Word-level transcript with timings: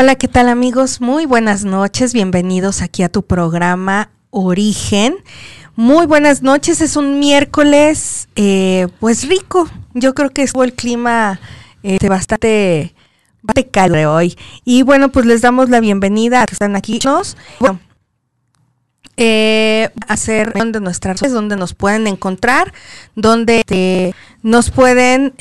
Hola, 0.00 0.14
¿qué 0.14 0.28
tal 0.28 0.48
amigos? 0.48 1.00
Muy 1.00 1.26
buenas 1.26 1.64
noches, 1.64 2.12
bienvenidos 2.12 2.82
aquí 2.82 3.02
a 3.02 3.08
tu 3.08 3.24
programa 3.24 4.10
Origen. 4.30 5.16
Muy 5.74 6.06
buenas 6.06 6.40
noches, 6.40 6.80
es 6.80 6.94
un 6.94 7.18
miércoles 7.18 8.28
eh, 8.36 8.86
pues 9.00 9.28
rico. 9.28 9.68
Yo 9.94 10.14
creo 10.14 10.30
que 10.30 10.42
estuvo 10.42 10.62
el 10.62 10.74
clima 10.74 11.40
este, 11.82 12.08
bastante, 12.08 12.94
bastante 13.42 13.70
cálido 13.72 14.14
hoy. 14.14 14.38
Y 14.64 14.82
bueno, 14.82 15.08
pues 15.08 15.26
les 15.26 15.40
damos 15.40 15.68
la 15.68 15.80
bienvenida 15.80 16.42
a 16.42 16.46
que 16.46 16.54
están 16.54 16.76
aquí. 16.76 17.00
Bueno, 17.58 17.80
eh, 19.16 19.90
hacer 20.06 20.52
donde 20.52 20.78
nuestras 20.78 21.20
redes, 21.20 21.34
donde 21.34 21.56
nos 21.56 21.74
pueden 21.74 22.06
encontrar, 22.06 22.72
donde 23.16 23.64
eh, 23.68 24.12
nos 24.44 24.70
pueden... 24.70 25.34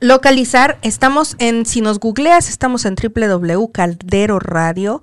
Localizar, 0.00 0.78
estamos 0.80 1.36
en, 1.38 1.66
si 1.66 1.82
nos 1.82 2.00
googleas, 2.00 2.48
estamos 2.48 2.86
en 2.86 2.96
www.calderoradio. 2.96 5.02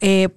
Eh, 0.00 0.28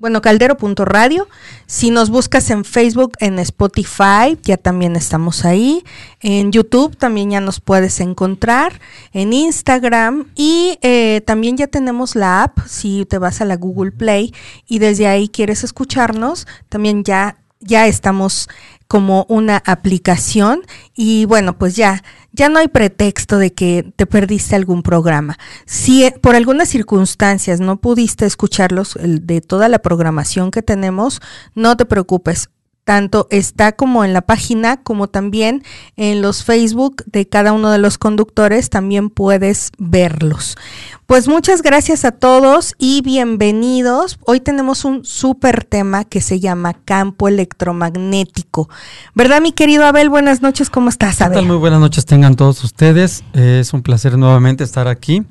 bueno, 0.00 0.20
caldero.radio. 0.20 1.28
Si 1.66 1.92
nos 1.92 2.10
buscas 2.10 2.50
en 2.50 2.64
Facebook, 2.64 3.12
en 3.20 3.38
Spotify, 3.38 4.36
ya 4.42 4.56
también 4.56 4.96
estamos 4.96 5.44
ahí. 5.44 5.84
En 6.20 6.50
YouTube 6.50 6.96
también 6.96 7.30
ya 7.30 7.40
nos 7.40 7.60
puedes 7.60 8.00
encontrar. 8.00 8.80
En 9.12 9.32
Instagram. 9.32 10.32
Y 10.34 10.80
eh, 10.82 11.22
también 11.24 11.56
ya 11.56 11.68
tenemos 11.68 12.16
la 12.16 12.42
app. 12.42 12.58
Si 12.66 13.06
te 13.06 13.18
vas 13.18 13.40
a 13.40 13.44
la 13.44 13.54
Google 13.56 13.92
Play 13.92 14.34
y 14.66 14.80
desde 14.80 15.06
ahí 15.06 15.28
quieres 15.28 15.62
escucharnos, 15.62 16.48
también 16.68 17.04
ya, 17.04 17.36
ya 17.60 17.86
estamos 17.86 18.48
como 18.88 19.26
una 19.28 19.62
aplicación 19.66 20.62
y 20.94 21.26
bueno, 21.26 21.58
pues 21.58 21.76
ya, 21.76 22.02
ya 22.32 22.48
no 22.48 22.58
hay 22.58 22.68
pretexto 22.68 23.38
de 23.38 23.52
que 23.52 23.92
te 23.94 24.06
perdiste 24.06 24.56
algún 24.56 24.82
programa. 24.82 25.38
Si 25.66 26.04
eh, 26.04 26.14
por 26.20 26.34
algunas 26.34 26.70
circunstancias 26.70 27.60
no 27.60 27.76
pudiste 27.76 28.24
escucharlos 28.24 28.98
de 29.00 29.40
toda 29.42 29.68
la 29.68 29.78
programación 29.80 30.50
que 30.50 30.62
tenemos, 30.62 31.20
no 31.54 31.76
te 31.76 31.84
preocupes 31.84 32.48
tanto 32.88 33.26
está 33.28 33.72
como 33.72 34.02
en 34.02 34.14
la 34.14 34.22
página 34.22 34.78
como 34.78 35.08
también 35.08 35.62
en 35.98 36.22
los 36.22 36.42
Facebook 36.42 37.04
de 37.04 37.28
cada 37.28 37.52
uno 37.52 37.70
de 37.70 37.76
los 37.76 37.98
conductores, 37.98 38.70
también 38.70 39.10
puedes 39.10 39.72
verlos. 39.76 40.56
Pues 41.04 41.28
muchas 41.28 41.60
gracias 41.60 42.06
a 42.06 42.12
todos 42.12 42.74
y 42.78 43.02
bienvenidos. 43.02 44.18
Hoy 44.24 44.40
tenemos 44.40 44.86
un 44.86 45.04
súper 45.04 45.64
tema 45.64 46.04
que 46.04 46.22
se 46.22 46.40
llama 46.40 46.72
campo 46.86 47.28
electromagnético. 47.28 48.70
¿Verdad, 49.14 49.42
mi 49.42 49.52
querido 49.52 49.84
Abel? 49.84 50.08
Buenas 50.08 50.40
noches, 50.40 50.70
¿cómo 50.70 50.88
estás, 50.88 51.20
Abel? 51.20 51.44
Muy 51.44 51.56
buenas 51.56 51.80
noches 51.80 52.06
tengan 52.06 52.36
todos 52.36 52.64
ustedes. 52.64 53.22
es 53.34 53.74
un 53.74 53.82
placer 53.82 54.16
nuevamente 54.16 54.64
estar 54.64 54.88
aquí. 54.88 55.26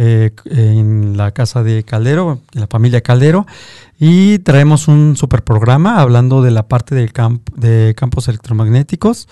Eh, 0.00 0.30
en 0.44 1.16
la 1.16 1.32
casa 1.32 1.64
de 1.64 1.82
Caldero, 1.82 2.40
en 2.54 2.60
la 2.60 2.68
familia 2.68 3.00
Caldero, 3.00 3.48
y 3.98 4.38
traemos 4.38 4.86
un 4.86 5.16
super 5.16 5.42
programa 5.42 6.00
hablando 6.00 6.40
de 6.40 6.52
la 6.52 6.68
parte 6.68 6.94
del 6.94 7.12
camp 7.12 7.50
de 7.56 7.96
campos 7.96 8.28
electromagnéticos. 8.28 9.26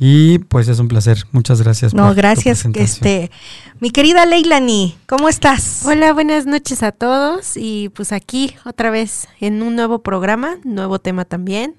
Y 0.00 0.38
pues 0.40 0.66
es 0.66 0.80
un 0.80 0.88
placer. 0.88 1.26
Muchas 1.30 1.62
gracias. 1.62 1.94
No, 1.94 2.12
gracias. 2.12 2.66
Este, 2.74 3.30
mi 3.78 3.90
querida 3.90 4.26
Leilani, 4.26 4.96
¿cómo 5.06 5.28
estás? 5.28 5.82
Hola, 5.84 6.12
buenas 6.12 6.44
noches 6.44 6.82
a 6.82 6.90
todos. 6.90 7.56
Y 7.56 7.90
pues 7.90 8.10
aquí 8.10 8.56
otra 8.64 8.90
vez 8.90 9.28
en 9.38 9.62
un 9.62 9.76
nuevo 9.76 10.00
programa, 10.00 10.56
nuevo 10.64 10.98
tema 10.98 11.24
también 11.24 11.76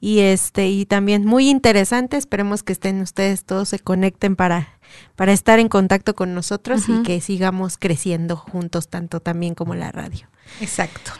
y 0.00 0.18
este 0.18 0.68
y 0.68 0.84
también 0.84 1.24
muy 1.24 1.48
interesante. 1.48 2.18
Esperemos 2.18 2.62
que 2.62 2.74
estén 2.74 3.00
ustedes 3.00 3.44
todos 3.46 3.70
se 3.70 3.78
conecten 3.78 4.36
para 4.36 4.68
para 5.16 5.32
estar 5.32 5.58
en 5.58 5.68
contacto 5.68 6.14
con 6.14 6.34
nosotros 6.34 6.88
y 6.88 7.02
que 7.02 7.20
sigamos 7.20 7.78
creciendo 7.78 8.36
juntos 8.36 8.88
tanto 8.88 9.20
también 9.20 9.54
como 9.54 9.74
la 9.74 9.92
radio. 9.92 10.26
Exacto. 10.60 11.12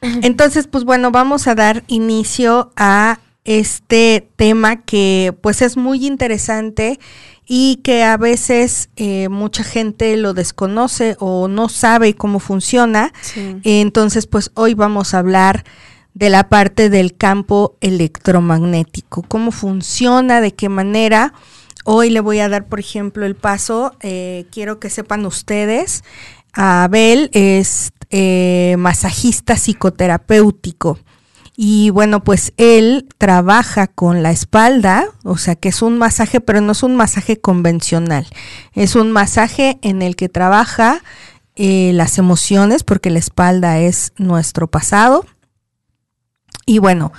Entonces, 0.00 0.66
pues 0.66 0.84
bueno, 0.84 1.10
vamos 1.10 1.46
a 1.46 1.54
dar 1.54 1.82
inicio 1.86 2.72
a 2.76 3.20
este 3.44 4.28
tema 4.36 4.82
que 4.82 5.34
pues 5.42 5.62
es 5.62 5.76
muy 5.76 6.06
interesante 6.06 6.98
y 7.46 7.76
que 7.76 8.02
a 8.02 8.16
veces 8.16 8.88
eh, 8.96 9.28
mucha 9.28 9.64
gente 9.64 10.16
lo 10.16 10.32
desconoce 10.32 11.16
o 11.18 11.48
no 11.48 11.68
sabe 11.68 12.14
cómo 12.14 12.38
funciona. 12.38 13.12
Entonces, 13.64 14.26
pues 14.26 14.50
hoy 14.54 14.74
vamos 14.74 15.12
a 15.12 15.18
hablar 15.18 15.64
de 16.14 16.30
la 16.30 16.48
parte 16.48 16.88
del 16.88 17.16
campo 17.16 17.76
electromagnético, 17.80 19.22
cómo 19.22 19.50
funciona, 19.50 20.40
de 20.40 20.54
qué 20.54 20.68
manera. 20.68 21.34
Hoy 21.84 22.10
le 22.10 22.20
voy 22.20 22.40
a 22.40 22.48
dar, 22.48 22.66
por 22.66 22.80
ejemplo, 22.80 23.26
el 23.26 23.36
paso. 23.36 23.94
Eh, 24.00 24.46
quiero 24.50 24.80
que 24.80 24.90
sepan 24.90 25.26
ustedes, 25.26 26.02
Abel 26.52 27.30
es 27.32 27.92
eh, 28.10 28.76
masajista 28.78 29.54
psicoterapéutico. 29.56 30.98
Y 31.56 31.90
bueno, 31.90 32.24
pues 32.24 32.52
él 32.56 33.06
trabaja 33.18 33.86
con 33.86 34.22
la 34.22 34.32
espalda, 34.32 35.06
o 35.22 35.36
sea 35.36 35.54
que 35.54 35.68
es 35.68 35.82
un 35.82 35.98
masaje, 35.98 36.40
pero 36.40 36.60
no 36.60 36.72
es 36.72 36.82
un 36.82 36.96
masaje 36.96 37.40
convencional. 37.40 38.26
Es 38.72 38.96
un 38.96 39.12
masaje 39.12 39.78
en 39.82 40.02
el 40.02 40.16
que 40.16 40.28
trabaja 40.28 41.02
eh, 41.54 41.92
las 41.94 42.18
emociones, 42.18 42.82
porque 42.82 43.10
la 43.10 43.20
espalda 43.20 43.78
es 43.78 44.12
nuestro 44.16 44.68
pasado 44.68 45.24
y 46.66 46.78
bueno, 46.78 47.12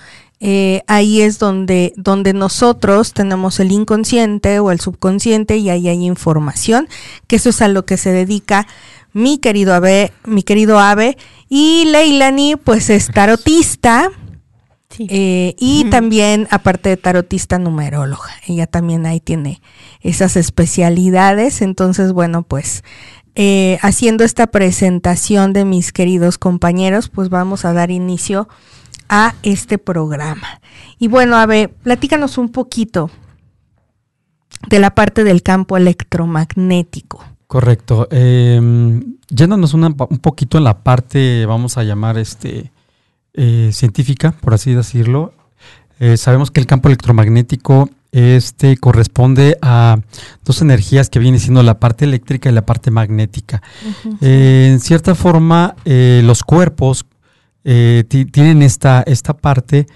eh, 0.47 0.83
ahí 0.85 1.21
es 1.21 1.39
donde, 1.39 1.91
donde 1.97 2.31
nosotros 2.33 3.13
tenemos 3.13 3.59
el 3.59 3.71
inconsciente 3.71 4.59
o 4.59 4.69
el 4.69 4.79
subconsciente 4.79 5.57
y 5.57 5.71
ahí 5.71 5.87
hay 5.87 6.05
información, 6.05 6.87
que 7.25 7.37
eso 7.37 7.49
es 7.49 7.63
a 7.63 7.67
lo 7.67 7.83
que 7.87 7.97
se 7.97 8.11
dedica 8.11 8.67
mi 9.11 9.39
querido 9.39 9.73
Ave, 9.73 10.13
mi 10.23 10.43
querido 10.43 10.77
Ave, 10.77 11.17
y 11.49 11.85
Leilani, 11.85 12.57
pues 12.57 12.91
es 12.91 13.07
tarotista. 13.07 14.11
Eh, 14.99 15.55
y 15.57 15.85
también, 15.85 16.47
aparte 16.51 16.89
de 16.89 16.97
tarotista, 16.97 17.57
numeróloga. 17.57 18.29
Ella 18.45 18.67
también 18.67 19.07
ahí 19.07 19.19
tiene 19.19 19.63
esas 20.01 20.35
especialidades. 20.35 21.63
Entonces, 21.63 22.13
bueno, 22.13 22.43
pues 22.43 22.83
eh, 23.33 23.79
haciendo 23.81 24.23
esta 24.23 24.45
presentación 24.45 25.53
de 25.53 25.65
mis 25.65 25.91
queridos 25.91 26.37
compañeros, 26.37 27.09
pues 27.09 27.29
vamos 27.29 27.65
a 27.65 27.73
dar 27.73 27.89
inicio 27.89 28.47
a 29.15 29.35
este 29.43 29.77
programa. 29.77 30.59
Y 30.99 31.07
bueno, 31.07 31.37
a 31.37 31.45
ver, 31.45 31.69
platícanos 31.69 32.37
un 32.37 32.49
poquito 32.49 33.09
de 34.67 34.79
la 34.79 34.93
parte 34.93 35.23
del 35.23 35.41
campo 35.41 35.77
electromagnético. 35.77 37.23
Correcto. 37.47 38.09
Eh, 38.11 38.59
yéndonos 39.29 39.73
un 39.73 39.95
poquito 40.21 40.57
en 40.57 40.65
la 40.65 40.79
parte, 40.79 41.45
vamos 41.45 41.77
a 41.77 41.83
llamar 41.83 42.17
este 42.17 42.73
eh, 43.33 43.69
científica, 43.71 44.33
por 44.41 44.53
así 44.53 44.73
decirlo. 44.73 45.33
Eh, 45.99 46.17
sabemos 46.17 46.51
que 46.51 46.59
el 46.59 46.65
campo 46.65 46.89
electromagnético 46.89 47.89
este 48.11 48.75
corresponde 48.75 49.57
a 49.61 49.97
dos 50.43 50.61
energías 50.61 51.09
que 51.09 51.19
vienen 51.19 51.39
siendo 51.39 51.63
la 51.63 51.79
parte 51.79 52.03
eléctrica 52.03 52.49
y 52.49 52.53
la 52.53 52.65
parte 52.65 52.91
magnética. 52.91 53.61
Eh, 54.19 54.69
en 54.71 54.79
cierta 54.81 55.15
forma, 55.15 55.75
los 55.85 56.43
cuerpos 56.43 57.05
eh, 57.65 58.03
tienen 58.07 58.61
esta, 58.61 59.03
esta 59.07 59.35
parte 59.35 59.87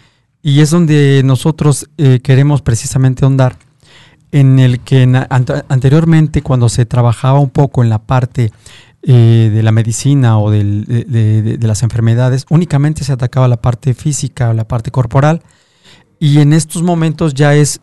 y 0.41 0.61
es 0.61 0.71
donde 0.71 1.21
nosotros 1.23 1.87
eh, 1.97 2.19
queremos 2.21 2.63
precisamente 2.63 3.25
ahondar 3.25 3.57
en 4.31 4.59
el 4.59 4.79
que 4.79 5.03
anteriormente 5.69 6.41
cuando 6.41 6.67
se 6.69 6.85
trabajaba 6.85 7.39
un 7.39 7.49
poco 7.49 7.83
en 7.83 7.89
la 7.89 7.99
parte 7.99 8.51
eh, 9.03 9.51
de 9.53 9.63
la 9.63 9.71
medicina 9.71 10.39
o 10.39 10.51
de, 10.51 11.57
las 11.61 11.83
enfermedades, 11.83 12.45
únicamente 12.49 13.03
se 13.03 13.13
atacaba 13.13 13.47
la 13.47 13.57
parte 13.57 13.93
física 13.93 14.49
o 14.49 14.53
la 14.53 14.67
parte 14.67 14.91
corporal 14.91 15.41
y 16.19 16.39
en 16.39 16.53
estos 16.53 16.83
momentos 16.83 17.33
ya 17.33 17.55
es 17.55 17.79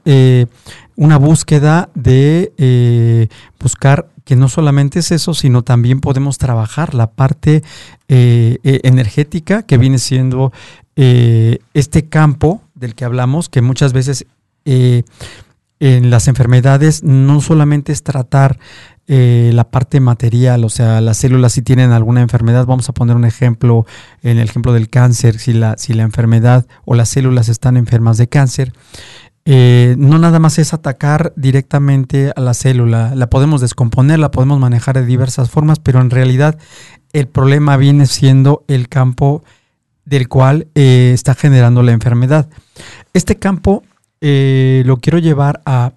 una 0.96 1.16
búsqueda 1.16 1.88
de 1.94 3.28
buscar 3.58 4.08
que 4.26 4.34
no 4.34 4.48
solamente 4.48 4.98
es 4.98 5.12
eso, 5.12 5.34
sino 5.34 5.62
también 5.62 6.00
podemos 6.00 6.36
trabajar 6.36 6.94
la 6.94 7.12
parte 7.12 7.62
eh, 8.08 8.58
eh, 8.64 8.80
energética 8.82 9.62
que 9.62 9.78
viene 9.78 9.98
siendo 9.98 10.52
eh, 10.96 11.60
este 11.74 12.08
campo 12.08 12.60
del 12.74 12.96
que 12.96 13.04
hablamos, 13.04 13.48
que 13.48 13.62
muchas 13.62 13.92
veces 13.92 14.26
en 14.64 16.10
las 16.10 16.26
enfermedades 16.26 17.04
no 17.04 17.40
solamente 17.40 17.92
es 17.92 18.02
tratar 18.02 18.58
la 19.08 19.70
parte 19.70 20.00
material, 20.00 20.64
o 20.64 20.68
sea, 20.68 21.00
las 21.00 21.18
células 21.18 21.52
si 21.52 21.62
tienen 21.62 21.92
alguna 21.92 22.22
enfermedad, 22.22 22.66
vamos 22.66 22.88
a 22.88 22.92
poner 22.92 23.14
un 23.14 23.24
ejemplo, 23.24 23.86
en 24.22 24.38
el 24.38 24.48
ejemplo 24.48 24.72
del 24.72 24.88
cáncer, 24.88 25.38
si 25.38 25.52
la, 25.52 25.76
si 25.78 25.94
la 25.94 26.02
enfermedad 26.02 26.66
o 26.84 26.94
las 26.94 27.08
células 27.10 27.48
están 27.48 27.76
enfermas 27.76 28.18
de 28.18 28.28
cáncer, 28.28 28.72
eh, 29.48 29.94
no 29.96 30.18
nada 30.18 30.40
más 30.40 30.58
es 30.58 30.74
atacar 30.74 31.32
directamente 31.36 32.32
a 32.34 32.40
la 32.40 32.52
célula, 32.52 33.14
la 33.14 33.30
podemos 33.30 33.60
descomponer, 33.60 34.18
la 34.18 34.32
podemos 34.32 34.58
manejar 34.58 34.96
de 34.96 35.06
diversas 35.06 35.50
formas, 35.50 35.78
pero 35.78 36.00
en 36.00 36.10
realidad 36.10 36.58
el 37.12 37.28
problema 37.28 37.76
viene 37.76 38.06
siendo 38.06 38.64
el 38.66 38.88
campo 38.88 39.44
del 40.04 40.28
cual 40.28 40.66
eh, 40.74 41.12
está 41.14 41.36
generando 41.36 41.84
la 41.84 41.92
enfermedad. 41.92 42.48
Este 43.12 43.36
campo 43.36 43.84
eh, 44.20 44.82
lo 44.84 44.96
quiero 44.96 45.18
llevar 45.18 45.62
a, 45.64 45.92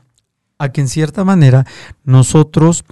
a, 0.59 0.69
que 0.69 0.81
en 0.81 0.87
cierta 0.87 1.23
manera 1.23 1.65
nosotros 2.03 2.85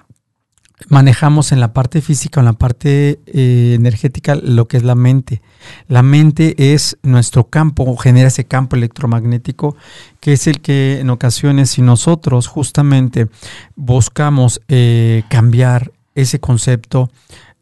manejamos 0.89 1.51
en 1.51 1.59
la 1.59 1.73
parte 1.73 2.01
física 2.01 2.39
en 2.39 2.45
la 2.45 2.53
parte 2.53 3.19
eh, 3.25 3.73
energética 3.75 4.35
lo 4.35 4.67
que 4.67 4.77
es 4.77 4.83
la 4.83 4.95
mente. 4.95 5.41
La 5.87 6.03
mente 6.03 6.73
es 6.73 6.97
nuestro 7.03 7.45
campo, 7.45 7.97
genera 7.97 8.27
ese 8.27 8.45
campo 8.45 8.75
electromagnético 8.75 9.75
que 10.19 10.33
es 10.33 10.47
el 10.47 10.61
que 10.61 10.99
en 10.99 11.09
ocasiones 11.09 11.71
si 11.71 11.81
nosotros 11.81 12.47
justamente 12.47 13.27
buscamos 13.75 14.61
eh, 14.67 15.23
cambiar 15.29 15.91
ese 16.15 16.39
concepto, 16.39 17.11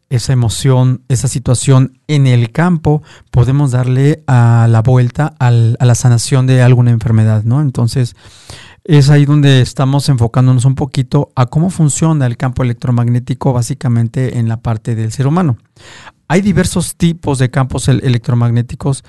esa 0.08 0.32
emoción, 0.32 1.02
esa 1.08 1.28
situación 1.28 1.98
en 2.06 2.26
el 2.26 2.52
campo, 2.52 3.02
podemos 3.30 3.72
darle 3.72 4.22
a 4.26 4.66
la 4.70 4.82
vuelta 4.82 5.34
a 5.38 5.50
la 5.50 5.94
sanación 5.94 6.46
de 6.46 6.62
alguna 6.62 6.90
enfermedad, 6.90 7.42
¿no? 7.44 7.60
Entonces, 7.60 8.14
es 8.88 9.10
ahí 9.10 9.24
donde 9.24 9.60
estamos 9.60 10.08
enfocándonos 10.08 10.64
un 10.64 10.76
poquito 10.76 11.32
a 11.34 11.46
cómo 11.46 11.70
funciona 11.70 12.26
el 12.26 12.36
campo 12.36 12.62
electromagnético 12.62 13.52
básicamente 13.52 14.38
en 14.38 14.48
la 14.48 14.58
parte 14.58 14.94
del 14.94 15.12
ser 15.12 15.26
humano. 15.26 15.58
Hay 16.28 16.40
diversos 16.40 16.96
tipos 16.96 17.38
de 17.38 17.50
campos 17.50 17.88
electromagnéticos, 17.88 19.04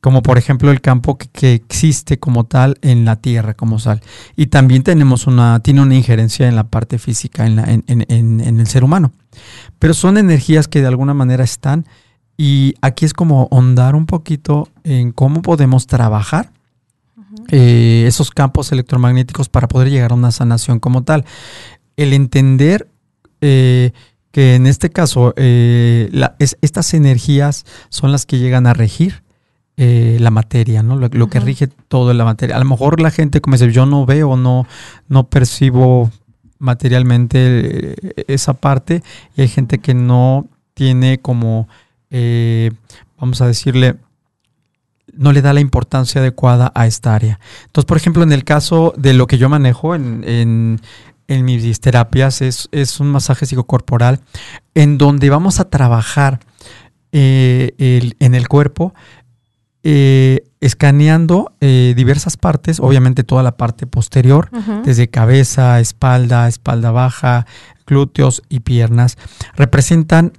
como 0.00 0.22
por 0.22 0.38
ejemplo 0.38 0.70
el 0.70 0.80
campo 0.80 1.18
que, 1.18 1.54
existe 1.54 2.18
como 2.18 2.44
tal 2.44 2.78
en 2.80 3.04
la 3.04 3.16
Tierra, 3.16 3.54
como 3.54 3.78
tal. 3.78 4.00
Y 4.36 4.46
también 4.46 4.82
tenemos 4.82 5.26
una, 5.26 5.60
tiene 5.60 5.82
una 5.82 5.96
injerencia 5.96 6.48
en 6.48 6.54
la 6.54 6.68
parte 6.68 6.98
física, 6.98 7.46
en, 7.46 7.84
en 7.86 8.60
el 8.60 8.66
ser 8.68 8.84
humano. 8.84 9.12
Pero 9.78 9.94
son 9.94 10.16
energías 10.16 10.68
que 10.68 10.80
de 10.80 10.86
alguna 10.86 11.14
manera 11.14 11.42
están 11.42 11.86
y 12.36 12.74
aquí 12.80 13.04
es 13.04 13.12
como 13.12 13.48
ondar 13.50 13.94
un 13.94 14.06
poquito 14.06 14.68
en 14.84 15.12
cómo 15.12 15.42
podemos 15.42 15.86
trabajar 15.86 16.52
eh, 17.48 18.04
esos 18.06 18.30
campos 18.30 18.72
electromagnéticos 18.72 19.48
para 19.48 19.68
poder 19.68 19.90
llegar 19.90 20.12
a 20.12 20.14
una 20.14 20.30
sanación 20.30 20.80
como 20.80 21.02
tal. 21.02 21.24
El 21.96 22.12
entender 22.12 22.88
eh, 23.40 23.92
que 24.30 24.54
en 24.54 24.66
este 24.66 24.90
caso 24.90 25.34
eh, 25.36 26.10
estas 26.38 26.94
energías 26.94 27.64
son 27.88 28.12
las 28.12 28.26
que 28.26 28.38
llegan 28.38 28.66
a 28.66 28.74
regir 28.74 29.22
la 29.76 30.30
materia, 30.30 30.82
¿no? 30.82 30.96
Lo, 30.96 31.30
que 31.30 31.40
rige 31.40 31.66
todo 31.66 32.12
la 32.12 32.26
materia. 32.26 32.54
A 32.54 32.58
lo 32.58 32.66
mejor 32.66 33.00
la 33.00 33.10
gente, 33.10 33.40
como 33.40 33.56
dice, 33.56 33.72
yo 33.72 33.86
no 33.86 34.04
veo, 34.04 34.36
no, 34.36 34.66
no 35.08 35.30
percibo 35.30 36.10
materialmente 36.58 37.94
esa 38.30 38.52
parte 38.52 39.02
y 39.34 39.40
hay 39.40 39.48
gente 39.48 39.78
que 39.78 39.94
no 39.94 40.46
tiene 40.74 41.18
como, 41.18 41.66
vamos 43.18 43.40
a 43.40 43.46
decirle, 43.46 43.96
no 45.20 45.32
le 45.32 45.42
da 45.42 45.52
la 45.52 45.60
importancia 45.60 46.22
adecuada 46.22 46.72
a 46.74 46.86
esta 46.86 47.14
área. 47.14 47.38
Entonces, 47.66 47.86
por 47.86 47.98
ejemplo, 47.98 48.22
en 48.22 48.32
el 48.32 48.42
caso 48.42 48.94
de 48.96 49.12
lo 49.12 49.26
que 49.26 49.36
yo 49.36 49.50
manejo 49.50 49.94
en, 49.94 50.24
en, 51.28 51.44
mis 51.44 51.80
terapias, 51.80 52.40
es, 52.40 53.00
un 53.00 53.08
masaje 53.08 53.44
psicocorporal 53.44 54.20
en 54.74 54.96
donde 54.96 55.28
vamos 55.28 55.60
a 55.60 55.68
trabajar 55.68 56.40
eh, 57.12 58.14
en 58.18 58.34
el 58.34 58.48
cuerpo, 58.48 58.94
eh, 59.82 60.44
escaneando 60.60 61.52
eh, 61.60 61.92
diversas 61.94 62.38
partes, 62.38 62.80
obviamente 62.80 63.22
toda 63.22 63.42
la 63.42 63.58
parte 63.58 63.86
posterior, 63.86 64.48
desde 64.84 65.08
cabeza, 65.08 65.80
espalda, 65.80 66.48
espalda 66.48 66.92
baja, 66.92 67.46
glúteos 67.86 68.42
y 68.48 68.60
piernas, 68.60 69.18
representan, 69.54 70.32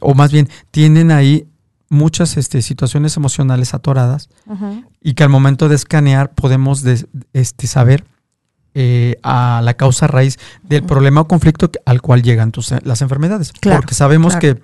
o 0.00 0.14
más 0.14 0.32
bien 0.32 0.50
tienen 0.70 1.12
ahí 1.12 1.49
muchas 1.90 2.36
este, 2.36 2.62
situaciones 2.62 3.16
emocionales 3.16 3.74
atoradas 3.74 4.30
y 5.02 5.14
que 5.14 5.24
al 5.24 5.28
momento 5.28 5.68
de 5.68 5.74
escanear 5.74 6.32
podemos 6.32 6.84
este, 7.32 7.66
saber 7.66 8.04
eh, 8.74 9.16
a 9.22 9.60
la 9.62 9.74
causa 9.74 10.06
raíz 10.06 10.38
del 10.62 10.84
problema 10.84 11.20
o 11.20 11.28
conflicto 11.28 11.70
al 11.84 12.00
cual 12.00 12.22
llegan 12.22 12.52
las 12.84 13.02
enfermedades. 13.02 13.52
Porque 13.60 13.94
sabemos 13.94 14.36
que 14.36 14.62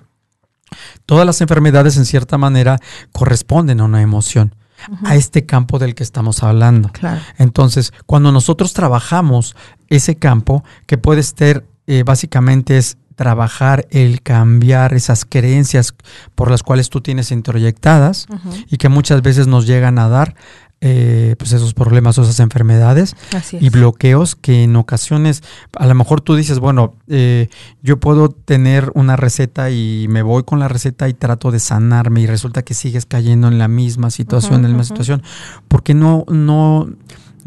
todas 1.05 1.25
las 1.25 1.41
enfermedades 1.41 1.97
en 1.97 2.05
cierta 2.05 2.37
manera 2.37 2.79
corresponden 3.11 3.81
a 3.81 3.83
una 3.83 4.01
emoción. 4.01 4.55
a 5.03 5.15
este 5.15 5.43
campo 5.43 5.79
del 5.79 5.95
que 5.95 6.03
estamos 6.03 6.43
hablando. 6.43 6.91
Entonces, 7.39 7.91
cuando 8.05 8.31
nosotros 8.31 8.73
trabajamos 8.73 9.55
ese 9.89 10.17
campo, 10.17 10.63
que 10.85 10.99
puede 10.99 11.23
ser 11.23 11.65
eh, 11.87 12.03
básicamente 12.03 12.77
es 12.77 12.97
trabajar 13.17 13.87
el 13.89 14.21
cambiar 14.21 14.93
esas 14.93 15.25
creencias 15.25 15.93
por 16.35 16.51
las 16.51 16.61
cuales 16.61 16.89
tú 16.89 17.01
tienes 17.01 17.31
introyectadas 17.31 18.27
y 18.69 18.77
que 18.77 18.89
muchas 18.89 19.23
veces 19.23 19.47
nos 19.47 19.65
llegan 19.65 19.97
a 19.97 20.07
dar 20.07 20.35
eh, 20.79 21.35
pues 21.39 21.51
esos 21.53 21.73
problemas 21.73 22.19
o 22.19 22.21
esas 22.21 22.39
enfermedades 22.39 23.15
y 23.53 23.69
bloqueos 23.69 24.35
que 24.35 24.61
en 24.61 24.75
ocasiones 24.75 25.41
a 25.75 25.87
lo 25.87 25.95
mejor 25.95 26.21
tú 26.21 26.35
dices, 26.35 26.59
bueno, 26.59 26.93
eh, 27.07 27.49
yo 27.81 27.99
puedo 27.99 28.29
tener 28.29 28.91
una 28.93 29.15
receta 29.15 29.71
y 29.71 30.05
me 30.09 30.21
voy 30.21 30.43
con 30.43 30.59
la 30.59 30.67
receta 30.67 31.09
y 31.09 31.15
trato 31.15 31.49
de 31.49 31.57
sanarme 31.57 32.21
y 32.21 32.27
resulta 32.27 32.61
que 32.61 32.75
sigues 32.75 33.07
cayendo 33.07 33.47
en 33.47 33.57
la 33.57 33.67
misma 33.67 34.11
situación, 34.11 34.57
en 34.57 34.61
la 34.61 34.67
misma 34.67 34.83
situación, 34.83 35.23
porque 35.67 35.95
no, 35.95 36.23
no, 36.27 36.87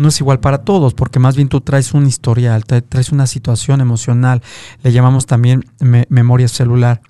no 0.01 0.09
es 0.09 0.19
igual 0.21 0.41
para 0.41 0.59
todos, 0.59 0.95
porque 0.95 1.19
más 1.19 1.37
bien 1.37 1.49
tú 1.49 1.61
traes 1.61 1.93
un 1.93 2.07
historial, 2.07 2.65
traes 2.65 3.13
una 3.13 3.27
situación 3.27 3.83
emocional, 3.83 4.43
le 4.83 4.93
llamamos 4.93 5.27
también 5.27 5.65
memoria 6.09 6.49
celular, 6.49 7.03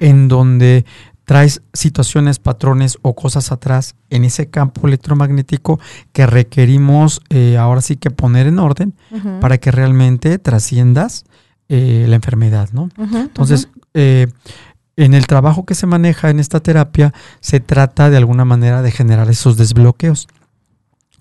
en 0.00 0.26
donde 0.26 0.84
traes 1.24 1.62
situaciones, 1.72 2.40
patrones 2.40 2.98
o 3.02 3.14
cosas 3.14 3.52
atrás 3.52 3.94
en 4.10 4.24
ese 4.24 4.50
campo 4.50 4.88
electromagnético 4.88 5.78
que 6.12 6.26
requerimos 6.26 7.20
eh, 7.30 7.56
ahora 7.56 7.80
sí 7.80 7.96
que 7.96 8.10
poner 8.10 8.48
en 8.48 8.58
orden 8.58 8.94
para 9.40 9.58
que 9.58 9.70
realmente 9.70 10.38
trasciendas 10.38 11.24
eh, 11.68 12.06
la 12.08 12.16
enfermedad, 12.16 12.70
¿no? 12.72 12.88
Entonces, 12.96 13.68
eh, 13.94 14.26
en 14.96 15.14
el 15.14 15.28
trabajo 15.28 15.64
que 15.64 15.74
se 15.74 15.86
maneja 15.86 16.30
en 16.30 16.40
esta 16.40 16.58
terapia, 16.58 17.12
se 17.40 17.60
trata 17.60 18.10
de 18.10 18.16
alguna 18.16 18.44
manera 18.44 18.82
de 18.82 18.90
generar 18.90 19.30
esos 19.30 19.56
desbloqueos 19.56 20.26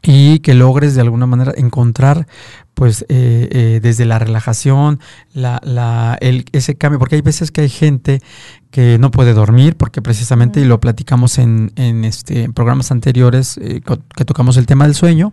y 0.05 0.39
que 0.39 0.53
logres 0.53 0.95
de 0.95 1.01
alguna 1.01 1.25
manera 1.25 1.53
encontrar 1.57 2.27
pues 2.75 3.05
eh, 3.07 3.47
eh, 3.51 3.79
desde 3.81 4.05
la 4.05 4.19
relajación, 4.19 4.99
la, 5.33 5.61
la, 5.63 6.17
el, 6.19 6.45
ese 6.51 6.75
cambio, 6.75 6.99
porque 6.99 7.15
hay 7.15 7.21
veces 7.21 7.49
que 7.49 7.61
hay 7.61 7.69
gente 7.69 8.21
que 8.69 8.97
no 8.99 9.11
puede 9.11 9.33
dormir, 9.33 9.77
porque 9.77 10.01
precisamente, 10.01 10.59
y 10.59 10.65
lo 10.65 10.81
platicamos 10.81 11.37
en, 11.37 11.71
en, 11.77 12.03
este, 12.03 12.51
programas 12.51 12.91
anteriores 12.91 13.57
eh, 13.61 13.81
que 14.15 14.25
tocamos 14.25 14.57
el 14.57 14.65
tema 14.65 14.85
del 14.85 14.93
sueño, 14.93 15.31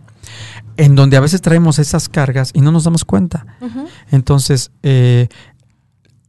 en 0.77 0.95
donde 0.95 1.17
a 1.17 1.19
veces 1.19 1.41
traemos 1.41 1.79
esas 1.79 2.07
cargas 2.07 2.51
y 2.53 2.61
no 2.61 2.71
nos 2.71 2.85
damos 2.85 3.03
cuenta. 3.03 3.45
Entonces, 4.09 4.71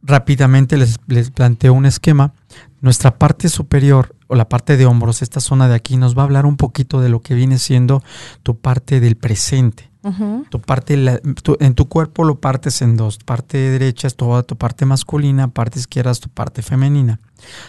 rápidamente 0.03 0.75
les, 0.75 0.97
les 1.07 1.31
planteo 1.31 1.73
un 1.73 1.85
esquema. 1.85 2.33
Nuestra 2.81 3.17
parte 3.17 3.47
superior 3.47 4.14
o 4.27 4.35
la 4.35 4.49
parte 4.49 4.77
de 4.77 4.85
hombros, 4.85 5.21
esta 5.21 5.39
zona 5.39 5.67
de 5.67 5.75
aquí, 5.75 5.97
nos 5.97 6.17
va 6.17 6.21
a 6.21 6.25
hablar 6.25 6.45
un 6.45 6.57
poquito 6.57 7.01
de 7.01 7.09
lo 7.09 7.21
que 7.21 7.35
viene 7.35 7.57
siendo 7.57 8.03
tu 8.43 8.57
parte 8.57 8.99
del 8.99 9.15
presente. 9.15 9.89
Tu 10.51 10.61
parte, 10.61 10.93
en 11.59 11.73
tu 11.73 11.89
cuerpo 11.89 12.25
lo 12.25 12.39
partes 12.39 12.83
en 12.83 12.95
dos. 12.95 13.17
Parte 13.17 13.57
derecha 13.57 14.05
es 14.05 14.15
toda 14.15 14.43
tu 14.43 14.55
parte 14.55 14.85
masculina, 14.85 15.47
parte 15.47 15.79
izquierda 15.79 16.11
es 16.11 16.19
tu 16.19 16.29
parte 16.29 16.61
femenina. 16.61 17.19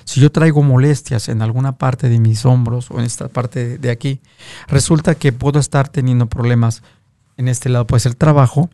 Si 0.04 0.20
yo 0.20 0.30
traigo 0.30 0.62
molestias 0.62 1.30
en 1.30 1.40
alguna 1.40 1.78
parte 1.78 2.10
de 2.10 2.20
mis 2.20 2.44
hombros 2.44 2.90
o 2.90 2.98
en 2.98 3.06
esta 3.06 3.28
parte 3.28 3.78
de 3.78 3.90
aquí, 3.90 4.20
resulta 4.68 5.14
que 5.14 5.32
puedo 5.32 5.58
estar 5.58 5.88
teniendo 5.88 6.26
problemas 6.26 6.82
en 7.38 7.48
este 7.48 7.70
lado, 7.70 7.86
puede 7.86 8.00
ser 8.00 8.14
trabajo, 8.14 8.68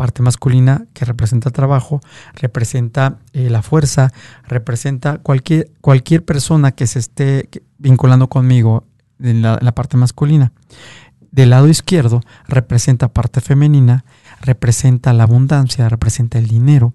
parte 0.00 0.22
masculina 0.22 0.86
que 0.94 1.04
representa 1.04 1.50
trabajo, 1.50 2.00
representa 2.32 3.18
eh, 3.34 3.50
la 3.50 3.60
fuerza, 3.60 4.10
representa 4.48 5.18
cualquier, 5.18 5.70
cualquier 5.82 6.24
persona 6.24 6.72
que 6.72 6.86
se 6.86 7.00
esté 7.00 7.50
vinculando 7.76 8.30
conmigo 8.30 8.86
en 9.18 9.42
la, 9.42 9.58
parte 9.72 9.98
masculina. 9.98 10.52
Del 11.32 11.50
lado 11.50 11.68
izquierdo 11.68 12.22
representa 12.48 13.08
parte 13.08 13.42
femenina, 13.42 14.06
representa 14.40 15.12
la 15.12 15.24
abundancia, 15.24 15.86
representa 15.90 16.38
el 16.38 16.46
dinero. 16.46 16.94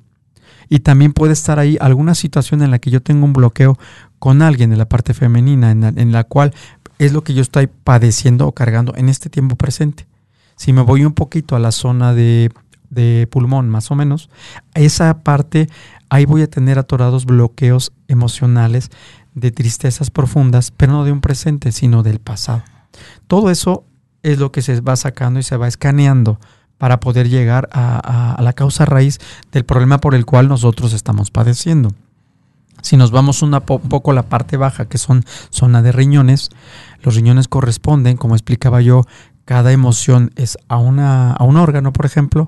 Y 0.68 0.80
también 0.80 1.14
puede 1.14 1.34
estar 1.34 1.60
ahí 1.60 1.78
alguna 1.80 2.16
situación 2.16 2.64
en 2.64 2.72
la 2.72 2.80
que 2.80 2.90
yo 2.90 3.04
tengo 3.04 3.24
un 3.26 3.34
bloqueo 3.34 3.78
con 4.18 4.42
alguien 4.42 4.72
de 4.72 4.78
la 4.78 4.90
parte 4.90 5.14
femenina, 5.14 5.70
en 5.70 5.84
en 5.84 6.12
la 6.12 6.24
cual 6.24 6.56
es 6.98 7.14
lo 7.14 7.24
que 7.24 7.36
yo 7.36 7.44
estoy 7.44 7.68
padeciendo 7.68 8.48
o 8.48 8.54
cargando 8.54 8.96
en 8.96 9.10
este 9.10 9.30
tiempo 9.30 9.56
presente. 9.58 10.08
Si 10.56 10.72
me 10.72 10.82
voy 10.82 11.04
un 11.04 11.14
poquito 11.14 11.56
a 11.56 11.60
la 11.60 11.72
zona 11.72 12.14
de 12.14 12.50
de 12.90 13.28
pulmón, 13.30 13.70
más 13.70 13.92
o 13.92 13.96
menos, 13.96 14.30
esa 14.74 15.24
parte, 15.24 15.70
ahí 16.10 16.26
voy 16.26 16.42
a 16.42 16.50
tener 16.50 16.80
atorados 16.80 17.26
bloqueos 17.26 17.92
emocionales 18.08 18.90
de 19.34 19.52
tristezas 19.52 20.10
profundas, 20.12 20.72
pero 20.72 20.94
no 20.94 21.04
de 21.04 21.12
un 21.12 21.22
presente, 21.22 21.72
sino 21.72 22.04
del 22.04 22.20
pasado. 22.20 22.64
Todo 23.28 23.50
eso 23.50 23.84
es 24.24 24.40
lo 24.40 24.52
que 24.52 24.62
se 24.62 24.80
va 24.82 24.96
sacando 24.96 25.40
y 25.40 25.44
se 25.44 25.58
va 25.58 25.68
escaneando 25.68 26.40
para 26.78 27.00
poder 27.00 27.30
llegar 27.30 27.70
a, 27.72 28.38
la 28.42 28.54
causa 28.54 28.86
raíz 28.86 29.20
del 29.52 29.66
problema 29.66 30.00
por 30.00 30.16
el 30.16 30.26
cual 30.26 30.48
nosotros 30.48 30.94
estamos 30.94 31.32
padeciendo. 31.32 31.92
Si 32.82 32.98
nos 32.98 33.12
vamos 33.12 33.42
un 33.42 33.52
poco 33.62 34.12
a 34.12 34.14
la 34.14 34.24
parte 34.24 34.58
baja, 34.58 34.88
que 34.88 34.98
son 34.98 35.24
zona 35.50 35.82
de 35.82 35.92
riñones, 35.92 36.50
los 37.02 37.16
riñones 37.16 37.48
corresponden, 37.48 38.18
como 38.18 38.36
explicaba 38.36 38.82
yo, 38.82 39.06
cada 39.46 39.72
emoción 39.72 40.32
es 40.36 40.58
a, 40.68 40.78
una, 40.78 41.32
a 41.34 41.44
un 41.44 41.58
órgano, 41.58 41.94
por 41.94 42.06
ejemplo, 42.06 42.48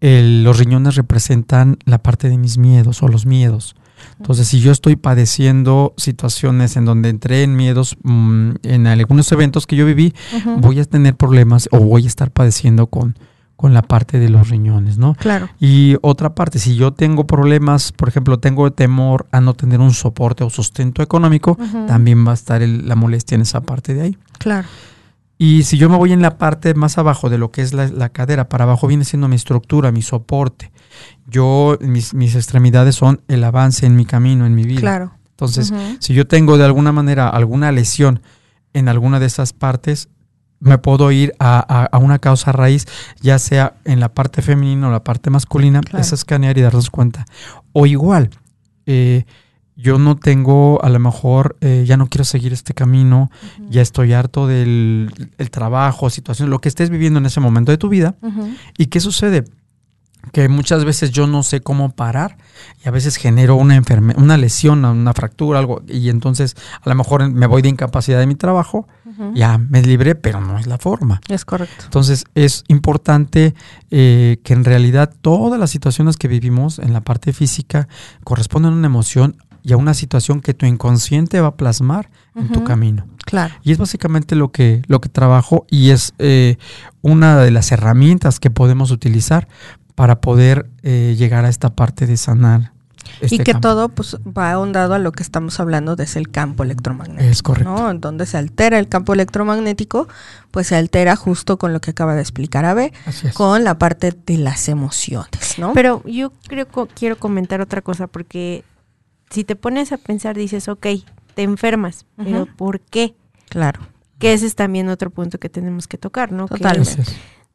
el- 0.00 0.44
los 0.44 0.58
riñones 0.58 0.94
representan 0.96 1.78
la 1.84 1.98
parte 2.02 2.28
de 2.28 2.38
mis 2.38 2.58
miedos 2.58 3.02
o 3.02 3.08
los 3.08 3.26
miedos. 3.26 3.74
Entonces, 4.18 4.48
si 4.48 4.60
yo 4.60 4.72
estoy 4.72 4.96
padeciendo 4.96 5.94
situaciones 5.96 6.76
en 6.76 6.84
donde 6.84 7.08
entré 7.08 7.44
en 7.44 7.54
miedos 7.54 7.96
mm, 8.02 8.50
en 8.64 8.86
algunos 8.88 9.30
eventos 9.30 9.66
que 9.66 9.76
yo 9.76 9.86
viví, 9.86 10.12
voy 10.58 10.80
a 10.80 10.84
tener 10.84 11.14
problemas 11.16 11.68
o 11.70 11.78
voy 11.78 12.04
a 12.04 12.08
estar 12.08 12.32
padeciendo 12.32 12.88
con, 12.88 13.16
con 13.54 13.74
la 13.74 13.82
parte 13.82 14.18
de 14.18 14.28
los 14.28 14.48
riñones, 14.48 14.98
¿no? 14.98 15.14
Claro. 15.14 15.48
Y 15.60 15.96
otra 16.02 16.34
parte, 16.34 16.58
si 16.58 16.74
yo 16.74 16.92
tengo 16.92 17.28
problemas, 17.28 17.92
por 17.92 18.08
ejemplo, 18.08 18.40
tengo 18.40 18.72
temor 18.72 19.26
a 19.30 19.40
no 19.40 19.54
tener 19.54 19.78
un 19.78 19.92
soporte 19.92 20.42
o 20.42 20.50
sustento 20.50 21.00
económico, 21.02 21.56
también 21.86 22.26
va 22.26 22.32
a 22.32 22.34
estar 22.34 22.60
el- 22.60 22.88
la 22.88 22.96
molestia 22.96 23.36
en 23.36 23.42
esa 23.42 23.60
parte 23.60 23.94
de 23.94 24.00
ahí. 24.02 24.16
Claro. 24.38 24.66
Y 25.44 25.64
si 25.64 25.76
yo 25.76 25.88
me 25.88 25.96
voy 25.96 26.12
en 26.12 26.22
la 26.22 26.38
parte 26.38 26.72
más 26.74 26.98
abajo 26.98 27.28
de 27.28 27.36
lo 27.36 27.50
que 27.50 27.62
es 27.62 27.72
la, 27.72 27.88
la 27.88 28.10
cadera, 28.10 28.48
para 28.48 28.62
abajo 28.62 28.86
viene 28.86 29.04
siendo 29.04 29.26
mi 29.26 29.34
estructura, 29.34 29.90
mi 29.90 30.00
soporte. 30.02 30.70
Yo, 31.26 31.78
mis, 31.80 32.14
mis 32.14 32.36
extremidades 32.36 32.94
son 32.94 33.22
el 33.26 33.42
avance 33.42 33.84
en 33.86 33.96
mi 33.96 34.04
camino, 34.04 34.46
en 34.46 34.54
mi 34.54 34.62
vida. 34.64 34.80
Claro. 34.80 35.12
Entonces, 35.30 35.72
si 35.98 36.14
yo 36.14 36.28
tengo 36.28 36.58
de 36.58 36.64
alguna 36.64 36.92
manera 36.92 37.28
alguna 37.28 37.72
lesión 37.72 38.20
en 38.72 38.88
alguna 38.88 39.18
de 39.18 39.26
esas 39.26 39.52
partes, 39.52 40.08
me 40.60 40.78
puedo 40.78 41.10
ir 41.10 41.32
a, 41.40 41.58
a- 41.58 41.86
a 41.86 41.98
una 41.98 42.20
causa 42.20 42.52
raíz, 42.52 42.86
ya 43.20 43.40
sea 43.40 43.74
en 43.84 43.98
la 43.98 44.14
parte 44.14 44.42
femenina 44.42 44.86
o 44.86 44.92
la 44.92 45.02
parte 45.02 45.28
masculina, 45.30 45.80
Claro. 45.80 45.98
es 46.04 46.12
escanear 46.12 46.56
y 46.56 46.60
darnos 46.60 46.88
cuenta. 46.88 47.24
O 47.72 47.86
igual, 47.86 48.30
eh, 48.86 49.24
yo 49.76 49.98
no 49.98 50.16
tengo, 50.16 50.82
a 50.82 50.88
lo 50.90 50.98
mejor, 50.98 51.56
eh, 51.60 51.84
ya 51.86 51.96
no 51.96 52.08
quiero 52.08 52.24
seguir 52.24 52.52
este 52.52 52.74
camino, 52.74 53.30
ya 53.70 53.80
estoy 53.80 54.12
harto 54.12 54.46
del 54.46 55.32
el 55.38 55.50
trabajo, 55.50 56.10
situación, 56.10 56.50
lo 56.50 56.60
que 56.60 56.68
estés 56.68 56.90
viviendo 56.90 57.18
en 57.18 57.26
ese 57.26 57.40
momento 57.40 57.72
de 57.72 57.78
tu 57.78 57.88
vida. 57.88 58.14
¿Y 58.76 58.86
qué 58.86 59.00
sucede? 59.00 59.44
Que 60.30 60.48
muchas 60.48 60.84
veces 60.84 61.10
yo 61.10 61.26
no 61.26 61.42
sé 61.42 61.62
cómo 61.62 61.90
parar 61.90 62.36
y 62.84 62.88
a 62.88 62.92
veces 62.92 63.16
genero 63.16 63.56
una 63.56 63.74
enferme 63.74 64.14
una 64.16 64.36
lesión, 64.36 64.84
una 64.84 65.12
fractura, 65.14 65.58
algo, 65.58 65.82
y 65.88 66.10
entonces 66.10 66.54
a 66.80 66.88
lo 66.88 66.94
mejor 66.94 67.28
me 67.28 67.46
voy 67.46 67.60
de 67.60 67.70
incapacidad 67.70 68.20
de 68.20 68.26
mi 68.26 68.36
trabajo, 68.36 68.86
ya 69.34 69.58
me 69.58 69.82
libré, 69.82 70.14
pero 70.14 70.40
no 70.40 70.58
es 70.58 70.66
la 70.66 70.78
forma. 70.78 71.20
Es 71.28 71.44
correcto. 71.44 71.84
Entonces 71.84 72.24
es 72.34 72.64
importante 72.68 73.54
eh, 73.90 74.38
que 74.44 74.52
en 74.52 74.64
realidad 74.64 75.12
todas 75.22 75.58
las 75.58 75.70
situaciones 75.70 76.16
que 76.16 76.28
vivimos 76.28 76.78
en 76.78 76.92
la 76.92 77.00
parte 77.00 77.32
física 77.32 77.88
corresponden 78.22 78.72
a 78.72 78.76
una 78.76 78.86
emoción 78.86 79.36
y 79.62 79.72
a 79.72 79.76
una 79.76 79.94
situación 79.94 80.40
que 80.40 80.54
tu 80.54 80.66
inconsciente 80.66 81.40
va 81.40 81.48
a 81.48 81.56
plasmar 81.56 82.10
en 82.34 82.48
tu 82.48 82.64
camino. 82.64 83.06
Claro. 83.24 83.54
Y 83.62 83.72
es 83.72 83.78
básicamente 83.78 84.34
lo 84.34 84.50
que, 84.50 84.82
lo 84.88 85.00
que 85.00 85.08
trabajo 85.08 85.66
y 85.70 85.90
es 85.90 86.14
eh, 86.18 86.56
una 87.00 87.38
de 87.38 87.50
las 87.50 87.70
herramientas 87.70 88.40
que 88.40 88.50
podemos 88.50 88.90
utilizar 88.90 89.48
para 89.94 90.20
poder 90.20 90.68
eh, 90.82 91.14
llegar 91.16 91.44
a 91.44 91.48
esta 91.48 91.74
parte 91.74 92.06
de 92.06 92.16
sanar. 92.16 92.72
y 93.20 93.26
este 93.26 93.38
que 93.38 93.52
campo. 93.52 93.68
todo 93.68 93.88
pues 93.88 94.16
va 94.26 94.50
ahondado 94.52 94.94
a 94.94 94.98
lo 94.98 95.12
que 95.12 95.22
estamos 95.22 95.60
hablando 95.60 95.94
de 95.94 96.04
es 96.04 96.16
el 96.16 96.30
campo 96.30 96.64
electromagnético. 96.64 97.30
Es 97.30 97.42
correcto. 97.42 97.70
¿no? 97.70 97.90
En 97.90 98.00
donde 98.00 98.26
se 98.26 98.38
altera 98.38 98.78
el 98.78 98.88
campo 98.88 99.12
electromagnético, 99.12 100.08
pues 100.50 100.66
se 100.68 100.76
altera 100.76 101.14
justo 101.14 101.58
con 101.58 101.72
lo 101.72 101.80
que 101.80 101.92
acaba 101.92 102.16
de 102.16 102.22
explicar 102.22 102.64
Abe, 102.64 102.92
con 103.34 103.62
la 103.62 103.78
parte 103.78 104.12
de 104.26 104.38
las 104.38 104.68
emociones, 104.68 105.58
¿no? 105.58 105.72
Pero 105.74 106.02
yo 106.04 106.32
creo 106.48 106.66
que 106.66 106.86
quiero 106.94 107.16
comentar 107.18 107.60
otra 107.60 107.82
cosa 107.82 108.08
porque 108.08 108.64
si 109.32 109.44
te 109.44 109.56
pones 109.56 109.92
a 109.92 109.96
pensar 109.96 110.36
dices, 110.36 110.68
ok, 110.68 110.86
te 111.34 111.42
enfermas, 111.42 112.06
pero. 112.16 112.46
¿por 112.46 112.80
qué? 112.80 113.14
claro, 113.48 113.80
Que 114.18 114.32
ese 114.32 114.46
es 114.46 114.54
también 114.54 114.88
otro 114.88 115.10
punto 115.10 115.38
que 115.38 115.48
tenemos 115.48 115.88
que 115.88 115.98
tocar, 115.98 116.32
¿no? 116.32 116.46
Totalmente. 116.46 117.02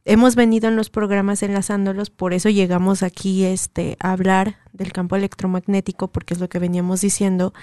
Hemos 0.05 0.35
venido 0.35 0.69
en 0.69 0.75
los 0.75 0.89
programas 0.89 1.43
enlazándolos, 1.43 2.09
por 2.09 2.33
eso 2.33 2.49
llegamos 2.49 3.03
aquí 3.03 3.43
este, 3.43 3.97
a 3.99 4.11
hablar 4.13 4.55
del 4.73 4.93
campo 4.93 5.15
electromagnético, 5.15 6.07
porque 6.07 6.33
es 6.33 6.39
lo 6.39 6.47
que 6.49 6.59
veníamos 6.59 7.01
diciendo. 7.01 7.53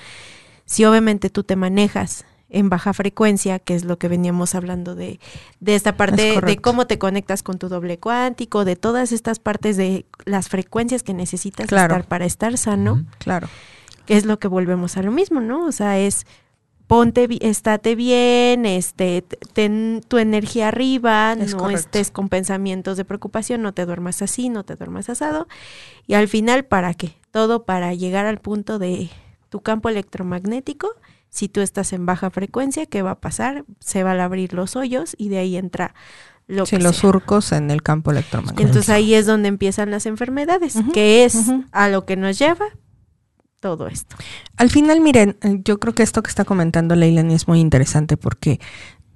Si 0.66 0.84
obviamente 0.84 1.30
tú 1.30 1.42
te 1.44 1.56
manejas 1.56 2.24
en 2.50 2.68
baja 2.68 2.92
frecuencia, 2.92 3.58
que 3.58 3.74
es 3.74 3.84
lo 3.84 3.98
que 3.98 4.08
veníamos 4.08 4.54
hablando 4.54 4.94
de, 4.94 5.20
de 5.60 5.74
esta 5.74 5.90
Es 5.90 5.96
parte 5.96 6.40
de 6.40 6.56
cómo 6.58 6.86
te 6.86 6.98
conectas 6.98 7.42
con 7.42 7.58
tu 7.58 7.68
doble 7.68 7.98
cuántico, 7.98 8.64
de 8.64 8.76
todas 8.76 9.12
estas 9.12 9.38
partes 9.38 9.76
de 9.76 10.04
las 10.24 10.48
frecuencias 10.48 11.02
que 11.02 11.14
necesitas 11.14 11.66
Claro. 11.66 11.94
estar 11.94 12.08
para 12.08 12.26
estar 12.26 12.56
sano, 12.58 13.04
claro. 13.18 13.48
Que 14.06 14.16
es 14.16 14.24
lo 14.26 14.38
que 14.38 14.48
volvemos 14.48 14.96
a 14.96 15.02
lo 15.02 15.10
mismo, 15.10 15.40
¿no? 15.40 15.64
O 15.66 15.72
sea, 15.72 15.98
es 15.98 16.26
ponte, 16.86 17.26
estate 17.40 17.94
bien, 17.94 18.66
este, 18.66 19.24
ten 19.54 20.02
tu 20.06 20.18
energía 20.18 20.68
arriba, 20.68 21.32
Es 21.38 21.52
no 21.52 21.58
correcto. 21.58 21.80
estés 21.80 22.10
con 22.10 22.28
pensamientos 22.28 22.96
de 22.98 23.04
preocupación, 23.06 23.62
no 23.62 23.72
te 23.72 23.86
duermas 23.86 24.20
así, 24.20 24.50
no 24.50 24.64
te 24.64 24.76
duermas 24.76 25.08
asado. 25.08 25.48
Y 26.06 26.14
al 26.14 26.28
final, 26.28 26.64
¿para 26.66 26.92
qué? 26.94 27.16
Todo 27.30 27.64
para 27.64 27.94
llegar 27.94 28.26
al 28.26 28.38
punto 28.38 28.78
de 28.78 29.08
tu 29.48 29.60
campo 29.60 29.88
electromagnético. 29.88 30.88
Si 31.30 31.48
tú 31.48 31.62
estás 31.62 31.92
en 31.94 32.06
baja 32.06 32.30
frecuencia, 32.30 32.86
¿qué 32.86 33.02
va 33.02 33.12
a 33.12 33.20
pasar? 33.20 33.64
Se 33.80 34.02
van 34.02 34.20
a 34.20 34.24
abrir 34.26 34.52
los 34.52 34.76
hoyos 34.76 35.14
y 35.18 35.30
de 35.30 35.38
ahí 35.38 35.56
entra 35.56 35.94
lo 36.46 36.66
Sí, 36.66 36.76
que 36.76 36.82
los 36.82 36.96
sea. 36.96 37.10
surcos 37.10 37.50
en 37.52 37.70
el 37.70 37.82
campo 37.82 38.10
electromagnético. 38.10 38.68
entonces 38.68 38.90
ahí 38.90 39.14
es 39.14 39.24
donde 39.26 39.48
empiezan 39.48 39.90
las 39.90 40.04
enfermedades, 40.06 40.76
que 40.92 41.24
es 41.24 41.50
a 41.72 41.88
lo 41.88 42.04
que 42.04 42.16
nos 42.16 42.38
lleva 42.38 42.66
todo 43.64 43.88
esto. 43.88 44.14
Al 44.58 44.68
final, 44.68 45.00
miren, 45.00 45.38
yo 45.64 45.80
creo 45.80 45.94
que 45.94 46.02
esto 46.02 46.22
que 46.22 46.28
está 46.28 46.44
comentando 46.44 46.94
Leilani 46.94 47.32
es 47.32 47.48
muy 47.48 47.60
interesante 47.60 48.18
porque 48.18 48.60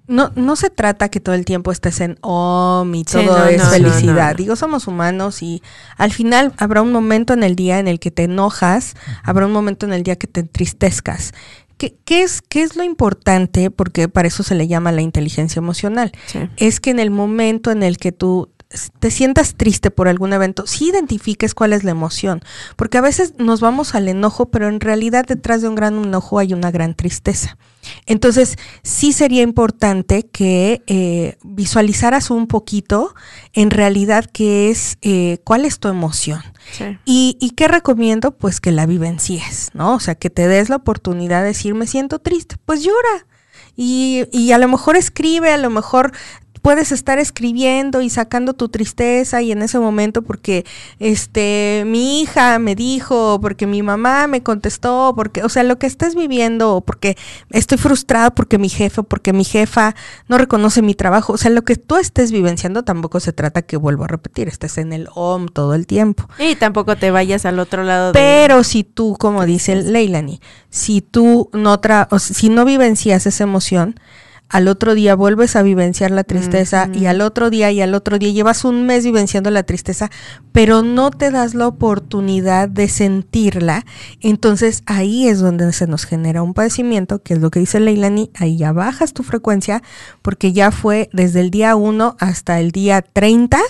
no, 0.06 0.32
no 0.36 0.56
se 0.56 0.70
trata 0.70 1.10
que 1.10 1.20
todo 1.20 1.34
el 1.34 1.44
tiempo 1.44 1.70
estés 1.70 2.00
en 2.00 2.16
OM 2.22 2.94
y 2.94 3.00
Sí, 3.06 3.26
todo 3.26 3.40
no, 3.40 3.44
es 3.44 3.62
no, 3.62 3.68
felicidad. 3.68 4.30
no. 4.30 4.36
Digo, 4.38 4.56
somos 4.56 4.86
humanos 4.86 5.42
y 5.42 5.62
al 5.98 6.12
final 6.12 6.54
habrá 6.56 6.80
un 6.80 6.92
momento 6.92 7.34
en 7.34 7.42
el 7.42 7.56
día 7.56 7.78
en 7.78 7.88
el 7.88 8.00
que 8.00 8.10
te 8.10 8.22
enojas, 8.22 8.94
habrá 9.22 9.44
un 9.44 9.52
momento 9.52 9.84
en 9.84 9.92
el 9.92 10.02
día 10.02 10.16
que 10.16 10.26
te 10.26 10.40
entristezcas. 10.40 11.32
¿Qué, 11.76 11.98
qué 12.06 12.22
es, 12.22 12.40
¿Qué 12.40 12.62
es 12.62 12.74
lo 12.74 12.84
importante? 12.84 13.70
Porque 13.70 14.08
para 14.08 14.28
eso 14.28 14.42
se 14.42 14.54
le 14.54 14.66
llama 14.66 14.92
la 14.92 15.02
inteligencia 15.02 15.60
emocional. 15.60 16.10
Sí. 16.24 16.38
Es 16.56 16.80
que 16.80 16.88
en 16.88 17.00
el 17.00 17.10
momento 17.10 17.70
en 17.70 17.82
el 17.82 17.98
que 17.98 18.12
tú 18.12 18.48
te 18.98 19.10
sientas 19.10 19.54
triste 19.54 19.90
por 19.90 20.08
algún 20.08 20.32
evento, 20.32 20.66
sí 20.66 20.90
identifiques 20.90 21.54
cuál 21.54 21.72
es 21.72 21.84
la 21.84 21.90
emoción, 21.90 22.42
porque 22.76 22.98
a 22.98 23.00
veces 23.00 23.34
nos 23.38 23.60
vamos 23.60 23.94
al 23.94 24.08
enojo, 24.08 24.50
pero 24.50 24.68
en 24.68 24.80
realidad 24.80 25.24
detrás 25.26 25.62
de 25.62 25.68
un 25.68 25.74
gran 25.74 25.96
enojo 26.04 26.38
hay 26.38 26.52
una 26.52 26.70
gran 26.70 26.94
tristeza. 26.94 27.56
Entonces, 28.04 28.56
sí 28.82 29.12
sería 29.12 29.40
importante 29.40 30.26
que 30.26 30.82
eh, 30.86 31.38
visualizaras 31.42 32.30
un 32.30 32.46
poquito 32.46 33.14
en 33.54 33.70
realidad 33.70 34.26
qué 34.30 34.70
es, 34.70 34.98
eh, 35.00 35.38
cuál 35.44 35.64
es 35.64 35.78
tu 35.78 35.88
emoción. 35.88 36.42
Sí. 36.72 36.98
¿Y, 37.06 37.38
¿Y 37.40 37.50
qué 37.50 37.68
recomiendo? 37.68 38.32
Pues 38.32 38.60
que 38.60 38.72
la 38.72 38.84
vivencies, 38.84 39.70
¿no? 39.72 39.94
O 39.94 40.00
sea, 40.00 40.14
que 40.14 40.28
te 40.28 40.46
des 40.46 40.68
la 40.68 40.76
oportunidad 40.76 41.40
de 41.40 41.48
decir, 41.48 41.74
me 41.74 41.86
siento 41.86 42.18
triste, 42.18 42.56
pues 42.66 42.82
llora. 42.82 43.26
Y, 43.80 44.26
y 44.32 44.50
a 44.52 44.58
lo 44.58 44.66
mejor 44.68 44.96
escribe, 44.96 45.52
a 45.52 45.56
lo 45.56 45.70
mejor 45.70 46.12
puedes 46.62 46.92
estar 46.92 47.18
escribiendo 47.18 48.00
y 48.02 48.10
sacando 48.10 48.52
tu 48.52 48.68
tristeza 48.68 49.40
y 49.42 49.52
en 49.52 49.62
ese 49.62 49.78
momento 49.78 50.22
porque 50.22 50.64
este 50.98 51.84
mi 51.86 52.20
hija 52.20 52.58
me 52.58 52.74
dijo, 52.74 53.38
porque 53.40 53.66
mi 53.66 53.82
mamá 53.82 54.26
me 54.26 54.42
contestó, 54.42 55.12
porque 55.16 55.42
o 55.42 55.48
sea, 55.48 55.62
lo 55.62 55.78
que 55.78 55.86
estés 55.86 56.14
viviendo 56.14 56.76
o 56.76 56.80
porque 56.80 57.16
estoy 57.50 57.78
frustrado 57.78 58.32
porque 58.34 58.58
mi 58.58 58.68
jefe 58.68 59.02
porque 59.02 59.32
mi 59.32 59.44
jefa 59.44 59.94
no 60.28 60.38
reconoce 60.38 60.82
mi 60.82 60.94
trabajo, 60.94 61.32
o 61.32 61.36
sea, 61.36 61.50
lo 61.50 61.62
que 61.62 61.76
tú 61.76 61.96
estés 61.96 62.32
vivenciando 62.32 62.82
tampoco 62.82 63.20
se 63.20 63.32
trata 63.32 63.62
que 63.62 63.76
vuelvo 63.76 64.04
a 64.04 64.08
repetir, 64.08 64.48
estés 64.48 64.78
en 64.78 64.92
el 64.92 65.08
OM 65.14 65.46
todo 65.48 65.74
el 65.74 65.86
tiempo. 65.86 66.28
Y 66.38 66.56
tampoco 66.56 66.96
te 66.96 67.10
vayas 67.10 67.44
al 67.46 67.58
otro 67.58 67.84
lado 67.84 68.12
de- 68.12 68.18
Pero 68.18 68.64
si 68.64 68.84
tú, 68.84 69.16
como 69.18 69.46
dice 69.46 69.76
Leilani, 69.76 70.40
si 70.70 71.00
tú 71.00 71.48
no 71.52 71.80
tra 71.80 72.08
o 72.10 72.18
si 72.18 72.48
no 72.48 72.64
vivencias 72.64 73.26
esa 73.26 73.44
emoción, 73.44 73.98
al 74.48 74.68
otro 74.68 74.94
día 74.94 75.14
vuelves 75.14 75.56
a 75.56 75.62
vivenciar 75.62 76.10
la 76.10 76.24
tristeza 76.24 76.88
y 76.92 77.06
al 77.06 77.20
otro 77.20 77.50
día 77.50 77.70
y 77.70 77.80
al 77.80 77.94
otro 77.94 78.18
día 78.18 78.30
llevas 78.30 78.64
un 78.64 78.86
mes 78.86 79.04
vivenciando 79.04 79.50
la 79.50 79.62
tristeza, 79.62 80.10
pero 80.52 80.82
no 80.82 81.10
te 81.10 81.30
das 81.30 81.54
la 81.54 81.66
oportunidad 81.66 82.68
de 82.68 82.88
sentirla, 82.88 83.84
entonces 84.20 84.82
ahí 84.86 85.28
es 85.28 85.40
donde 85.40 85.72
se 85.72 85.86
nos 85.86 86.04
genera 86.04 86.42
un 86.42 86.54
padecimiento, 86.54 87.22
que 87.22 87.34
es 87.34 87.40
lo 87.40 87.50
que 87.50 87.60
dice 87.60 87.80
Leilani, 87.80 88.30
ahí 88.34 88.56
ya 88.56 88.72
bajas 88.72 89.12
tu 89.12 89.22
frecuencia 89.22 89.82
porque 90.22 90.52
ya 90.52 90.70
fue 90.70 91.10
desde 91.12 91.40
el 91.40 91.50
día 91.50 91.76
1 91.76 92.16
hasta 92.18 92.60
el 92.60 92.70
día 92.70 93.02
30 93.02 93.60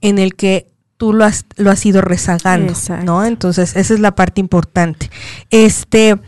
en 0.00 0.18
el 0.18 0.34
que 0.34 0.70
tú 0.96 1.12
lo 1.12 1.24
has, 1.24 1.44
lo 1.56 1.70
has 1.70 1.84
ido 1.84 2.00
rezagando, 2.00 2.72
Exacto. 2.72 3.04
¿no? 3.04 3.24
Entonces, 3.24 3.76
esa 3.76 3.94
es 3.94 4.00
la 4.00 4.14
parte 4.14 4.40
importante. 4.40 5.10
Este, 5.50 6.18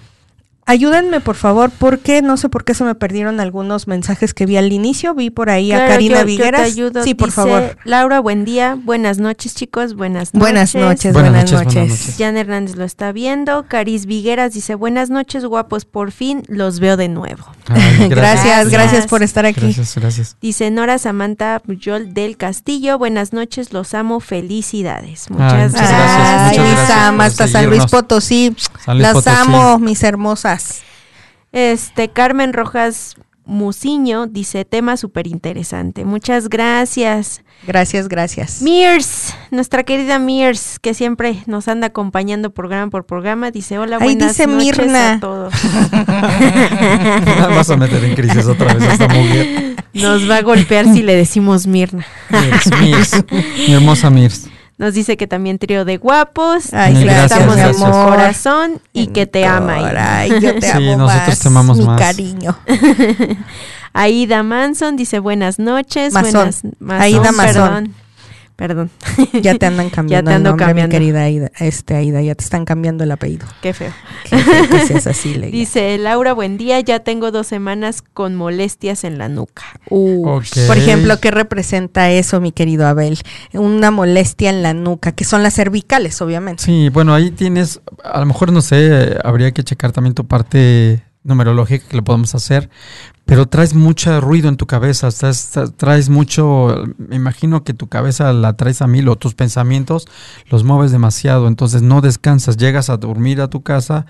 Ayúdenme, 0.71 1.21
por 1.21 1.35
favor, 1.35 1.71
porque 1.71 2.21
no 2.21 2.37
sé 2.37 2.51
por 2.51 2.63
qué 2.63 2.75
se 2.75 2.85
me 2.85 2.95
perdieron 2.95 3.41
algunos 3.41 3.89
mensajes 3.89 4.35
que 4.35 4.45
vi 4.45 4.59
al 4.59 4.71
inicio. 4.71 5.15
Vi 5.15 5.31
por 5.31 5.49
ahí 5.49 5.73
a 5.73 5.87
Karina 5.89 6.17
yo- 6.17 6.21
yo 6.21 6.21
te 6.21 6.25
Vigueras. 6.27 6.61
ayudo. 6.61 7.03
Sí, 7.05 7.15
por 7.15 7.29
Dice, 7.29 7.37
favor. 7.37 7.79
Laura, 7.85 8.21
buen 8.21 8.45
día. 8.45 8.77
Buenas 8.85 9.17
noches, 9.19 9.55
chicos. 9.55 9.95
Buenas 9.95 10.35
noches. 10.35 10.41
Buenas 10.41 10.75
noches, 10.75 11.13
Buenas 11.15 11.33
buenas, 11.33 11.51
noches, 11.53 11.65
noches. 11.67 11.75
buenas 11.75 11.99
noches. 12.01 12.15
Jan 12.19 12.37
Hernández 12.37 12.77
lo 12.77 12.85
está 12.85 13.13
viendo. 13.13 13.65
Caris 13.67 14.05
Vigueras 14.05 14.53
dice, 14.53 14.75
buenas 14.75 15.09
noches, 15.09 15.47
guapos. 15.47 15.87
Por 15.87 16.13
fin 16.13 16.43
los 16.49 16.81
veo 16.81 16.99
de 16.99 17.09
nuevo. 17.09 17.45
Ay, 17.69 17.79
Gracias, 18.11 18.11
gracias, 18.11 18.71
Gracias. 18.71 19.07
por 19.07 19.23
estar 19.23 19.47
aquí. 19.47 19.61
Gracias, 19.63 19.95
gracias. 19.97 20.37
Dice 20.43 20.71
Nora 20.71 20.99
Samantha 20.99 21.61
Puyol 21.65 22.13
del 22.13 22.37
Castillo. 22.37 22.99
Buenas 22.99 23.33
noches, 23.33 23.73
los 23.73 23.95
amo. 23.95 24.21
Felicidades. 24.21 25.27
Ay, 25.31 25.37
Muchas 25.37 25.73
gracias. 25.73 25.91
gracias, 25.91 26.19
Ay, 26.19 26.59
muchas 26.59 26.77
gracias 26.77 27.21
hasta 27.31 27.49
San 27.49 27.67
Luis. 27.71 27.87
Potosí. 27.87 28.55
San 28.85 28.97
Luis 28.99 29.03
Las 29.03 29.15
Potosí. 29.15 29.37
amo, 29.41 29.79
mis 29.79 30.03
hermosas. 30.03 30.58
Este, 31.53 32.09
Carmen 32.09 32.53
Rojas 32.53 33.17
Muciño 33.49 34.27
dice, 34.27 34.67
tema 34.67 34.99
súper 34.99 35.27
interesante. 35.27 36.05
Muchas 36.05 36.51
gracias. 36.51 37.41
Gracias, 37.67 38.09
gracias. 38.09 38.61
Mirs, 38.61 39.35
nuestra 39.51 39.85
querida 39.85 40.19
Mirs, 40.19 40.79
que 40.79 40.93
siempre 40.93 41.43
nos 41.47 41.67
anda 41.67 41.87
acompañando 41.87 42.51
programa 42.51 42.91
por 42.91 43.07
programa, 43.07 43.51
dice, 43.51 43.79
hola, 43.79 43.97
Ahí 43.97 44.05
buenas 44.05 44.37
dice 44.37 44.47
noches 44.47 44.79
Mirna. 44.79 45.15
a 45.15 45.21
todos. 45.21 45.55
Vas 47.57 47.71
a 47.71 47.77
meter 47.79 48.05
en 48.05 48.15
crisis 48.15 48.47
otra 48.47 48.75
vez 48.75 48.83
a 48.83 48.93
esta 48.93 49.09
mujer. 49.09 49.77
Nos 49.95 50.31
va 50.31 50.37
a 50.37 50.43
golpear 50.43 50.85
si 50.93 51.03
le 51.03 51.17
decimos 51.17 51.67
Mirna. 51.67 52.07
Mirs, 52.29 52.71
Mirs. 52.81 53.25
Mi 53.67 53.73
hermosa 53.73 54.11
Mirs. 54.11 54.47
Nos 54.79 54.95
dice 54.95 55.17
que 55.17 55.27
también 55.27 55.59
trío 55.59 55.85
de 55.85 55.97
guapos, 55.97 56.73
Ay, 56.73 57.03
gracias, 57.03 57.33
estamos 57.33 57.57
en 57.59 57.75
su 57.75 57.81
corazón 57.85 58.81
y 58.93 59.09
que 59.09 59.27
te 59.27 59.45
ama. 59.45 59.75
Aida. 59.75 60.19
Ay, 60.19 60.31
yo 60.41 60.55
te 60.55 60.63
Sí, 60.63 60.69
amo 60.73 60.97
nosotros 60.97 61.29
más, 61.29 61.39
te 61.41 61.49
amamos 61.49 61.79
mi 61.79 61.85
más. 61.85 62.01
cariño. 62.01 62.57
Aida 63.93 64.43
Manson 64.43 64.97
dice 64.97 65.19
buenas 65.19 65.59
noches. 65.59 66.13
Mazón. 66.13 66.33
Buenas, 66.33 66.63
Mazón, 66.79 67.03
Aida 67.03 67.33
Mazón. 67.33 67.55
Perdón. 67.55 67.95
Perdón. 68.59 68.91
Ya 69.41 69.55
te 69.55 69.67
andan 69.67 69.89
cambiando 69.89 70.33
te 70.33 70.37
el 70.37 70.43
nombre, 70.43 70.67
cambiando. 70.67 70.89
mi 70.89 70.99
querida 70.99 71.23
Aida. 71.23 71.53
Este, 71.61 71.95
Aida, 71.95 72.21
ya 72.23 72.35
te 72.35 72.43
están 72.43 72.65
cambiando 72.65 73.05
el 73.05 73.13
apellido. 73.13 73.47
Qué 73.63 73.73
feo. 73.73 73.93
Qué 74.29 74.37
feo 74.37 74.69
que 74.69 74.81
seas 74.85 75.07
así, 75.07 75.35
Leila. 75.35 75.57
Dice 75.57 75.97
Laura, 75.97 76.33
buen 76.33 76.59
día. 76.59 76.81
Ya 76.81 76.99
tengo 76.99 77.31
dos 77.31 77.47
semanas 77.47 78.03
con 78.03 78.35
molestias 78.35 79.05
en 79.05 79.17
la 79.17 79.29
nuca. 79.29 79.63
Uh. 79.91 80.41
Por 80.67 80.77
ejemplo, 80.77 81.21
¿qué 81.21 81.31
representa 81.31 82.11
eso, 82.11 82.41
mi 82.41 82.51
querido 82.51 82.89
Abel? 82.89 83.21
Una 83.53 83.93
molestia 83.93 84.51
en 84.51 84.65
la 84.65 84.75
nuca, 84.75 85.13
que 85.13 85.23
son 85.23 85.45
las 85.45 85.55
cervicales, 85.55 86.21
obviamente. 86.21 86.65
Sí, 86.65 86.89
bueno, 86.89 87.15
ahí 87.15 87.31
tienes, 87.31 87.81
a 88.03 88.19
lo 88.19 88.27
mejor 88.27 88.51
no 88.51 88.61
sé, 88.61 89.19
habría 89.23 89.53
que 89.53 89.63
checar 89.63 89.93
también 89.93 90.15
tu 90.15 90.27
parte 90.27 91.05
numerológica 91.29 91.87
que 91.89 91.97
lo 91.97 92.05
podemos 92.05 92.35
hacer, 92.35 92.69
pero 93.25 93.47
traes 93.47 93.75
mucho 93.75 94.21
ruido 94.21 94.49
en 94.49 94.57
tu 94.57 94.67
cabeza, 94.67 95.09
estás- 95.09 95.55
tra- 95.55 95.73
traes 95.77 96.09
mucho, 96.09 96.85
me 96.97 97.17
imagino 97.17 97.63
que 97.63 97.75
tu 97.75 97.87
cabeza 97.89 98.33
la 98.33 98.55
traes 98.57 98.83
a 98.83 98.87
mil 98.87 99.09
o 99.09 99.17
tus 99.17 99.35
pensamientos 99.35 100.07
los 100.51 100.65
mueves 100.65 100.91
demasiado, 100.93 101.47
entonces 101.47 101.83
no 101.83 102.01
descansas, 102.01 102.57
llegas 102.57 102.89
a 102.91 102.97
dormir 102.97 103.41
a 103.41 103.49
tu 103.49 103.63
casa 103.63 104.07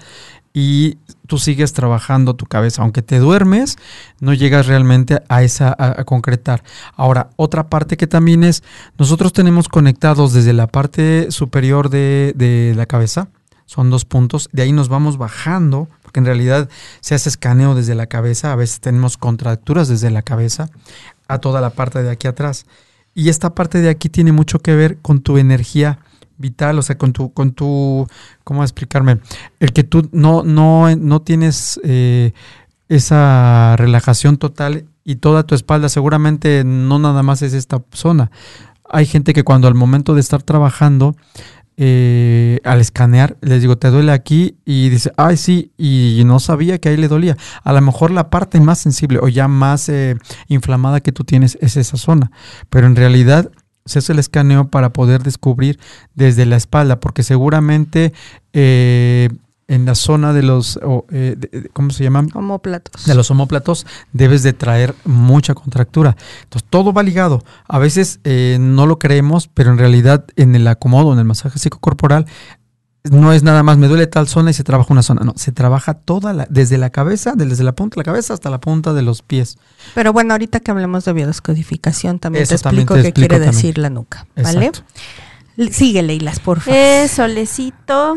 y 0.55 0.97
tú 1.27 1.39
sigues 1.39 1.73
trabajando 1.73 2.35
tu 2.35 2.47
cabeza, 2.47 2.83
aunque 2.83 3.03
te 3.03 3.19
duermes, 3.19 3.77
no 4.21 4.33
llegas 4.35 4.67
realmente 4.67 5.23
a 5.29 5.43
esa 5.43 5.69
a, 5.69 6.01
a 6.01 6.05
concretar. 6.05 6.65
Ahora, 6.97 7.31
otra 7.37 7.69
parte 7.69 7.97
que 7.97 8.07
también 8.07 8.43
es, 8.45 8.63
nosotros 8.99 9.33
tenemos 9.33 9.69
conectados 9.69 10.33
desde 10.33 10.53
la 10.55 10.67
parte 10.67 11.31
superior 11.31 11.91
de, 11.91 12.33
de 12.35 12.73
la 12.77 12.87
cabeza, 12.87 13.29
son 13.67 13.91
dos 13.91 14.05
puntos, 14.07 14.49
de 14.53 14.63
ahí 14.63 14.73
nos 14.73 14.89
vamos 14.89 15.19
bajando, 15.19 15.89
en 16.19 16.27
realidad 16.27 16.69
se 17.01 17.15
hace 17.15 17.29
escaneo 17.29 17.75
desde 17.75 17.95
la 17.95 18.07
cabeza, 18.07 18.53
a 18.53 18.57
veces 18.57 18.81
tenemos 18.81 19.17
contracturas 19.17 19.89
desde 19.89 20.11
la 20.11 20.23
cabeza 20.23 20.69
a 21.29 21.39
toda 21.39 21.61
la 21.61 21.71
parte 21.71 22.03
de 22.03 22.11
aquí 22.11 22.27
atrás. 22.27 22.67
Y 23.15 23.31
esta 23.31 23.55
parte 23.55 23.81
de 23.81 23.89
aquí 23.89 24.09
tiene 24.09 24.33
mucho 24.33 24.61
que 24.61 24.75
ver 24.75 24.99
con 24.99 25.21
tu 25.21 25.39
energía 25.39 25.99
vital, 26.37 26.79
o 26.79 26.83
sea, 26.83 26.97
con 26.97 27.13
tu, 27.13 27.33
con 27.33 27.53
tu, 27.53 28.07
¿cómo 28.45 28.63
explicarme? 28.63 29.19
El 29.61 29.73
que 29.73 29.85
tú 29.85 30.09
no, 30.13 30.45
no, 30.45 30.95
no 30.97 31.23
tienes 31.23 31.81
eh, 31.83 32.33
esa 32.89 33.77
relajación 33.77 34.37
total 34.37 34.87
y 35.05 35.17
toda 35.17 35.45
tu 35.45 35.55
espalda, 35.55 35.89
seguramente 35.89 36.65
no 36.65 36.99
nada 36.99 37.23
más 37.23 37.43
es 37.43 37.55
esta 37.55 37.83
zona. 37.93 38.31
Hay 38.91 39.05
gente 39.05 39.35
que 39.35 39.45
cuando 39.45 39.69
al 39.69 39.75
momento 39.75 40.15
de 40.15 40.21
estar 40.21 40.43
trabajando, 40.43 41.17
eh, 41.81 42.59
al 42.65 42.81
escanear, 42.81 43.37
les 43.41 43.61
digo, 43.61 43.79
te 43.79 43.89
duele 43.89 44.11
aquí 44.11 44.57
y 44.65 44.89
dice, 44.89 45.13
ay, 45.17 45.37
sí, 45.37 45.71
y 45.79 46.23
no 46.27 46.41
sabía 46.41 46.79
que 46.79 46.89
ahí 46.89 46.97
le 46.97 47.07
dolía. 47.07 47.37
A 47.63 47.73
lo 47.73 47.81
mejor 47.81 48.11
la 48.11 48.31
parte 48.31 48.61
más 48.61 48.81
sensible 48.81 49.21
o 49.23 49.29
ya 49.29 49.47
más 49.47 49.89
eh, 49.89 50.17
inflamada 50.49 51.01
que 51.01 51.13
tú 51.13 51.23
tienes 51.23 51.57
es 51.61 51.77
esa 51.77 51.97
zona, 51.97 52.33
pero 52.69 52.89
en 52.89 52.97
realidad 52.97 53.53
se 53.85 54.01
hace 54.01 54.13
el 54.13 54.19
escaneo 54.19 54.69
para 54.69 54.93
poder 54.93 55.23
descubrir 55.23 55.79
desde 56.15 56.47
la 56.47 56.57
espalda, 56.57 56.99
porque 56.99 57.23
seguramente 57.23 58.13
eh, 58.53 59.29
en 59.69 59.85
la 59.85 59.95
zona 59.95 60.33
de 60.33 60.43
los, 60.43 60.79
eh, 61.11 61.37
de- 61.39 61.61
de- 61.61 61.69
¿cómo 61.69 61.91
se 61.91 62.03
llaman? 62.03 62.29
Como 62.31 62.59
platos. 62.61 63.05
de 63.05 63.15
los 63.15 63.31
homóplatos 63.31 63.87
debes 64.13 64.43
de 64.43 64.55
traer 64.55 64.95
mucha 65.05 65.55
contractura. 65.55 66.17
Entonces 66.45 66.67
todo 66.71 66.93
va 66.95 67.03
ligado. 67.03 67.45
A 67.69 67.79
veces 67.79 68.19
eh, 68.25 68.57
no 68.59 68.87
lo 68.87 68.99
creemos, 68.99 69.49
pero 69.53 69.71
en 69.71 69.79
realidad 69.79 70.25
en 70.37 70.55
el 70.55 70.67
acomodo, 70.67 71.13
en 71.13 71.19
el 71.19 71.27
masaje 71.27 71.59
psicocorporal, 71.59 72.25
no 73.11 73.33
es 73.33 73.43
nada 73.43 73.63
más 73.63 73.79
me 73.79 73.89
duele 73.89 74.07
tal 74.07 74.27
zona 74.27 74.51
y 74.51 74.55
se 74.55 74.65
trabaja 74.65 74.93
una 74.93 75.03
zona. 75.03 75.23
No, 75.23 75.33
se 75.37 75.53
trabaja 75.53 75.95
toda 75.95 76.33
la, 76.33 76.47
desde 76.51 76.79
la 76.79 76.91
cabeza, 76.91 77.35
desde 77.37 77.63
la 77.63 77.73
punta 77.73 77.95
de 77.95 78.01
la 78.01 78.05
cabeza 78.05 78.35
hasta 78.35 78.51
la 78.51 78.61
punta 78.61 78.93
de 78.93 79.03
los 79.03 79.23
pies. 79.23 79.57
Pero 79.95 80.13
bueno, 80.13 80.33
ahorita 80.35 80.61
que 80.61 80.71
hablemos 80.71 81.05
de 81.05 81.13
biodescodificación, 81.13 82.19
también 82.19 82.43
Eso 82.45 82.57
te 82.57 82.63
también 82.63 82.83
explico 82.85 82.95
te 82.97 83.03
qué 83.03 83.09
explico 83.09 83.29
quiere 83.29 83.45
también. 83.45 83.63
decir 83.63 83.79
la 83.79 83.91
nuca, 83.91 84.27
¿vale? 84.37 84.67
Exacto. 84.67 84.83
Sigue, 85.73 86.03
Leilas, 86.03 86.41
por 86.41 86.61
favor. 86.61 86.79
Eh, 86.79 87.09
Solecito 87.09 88.17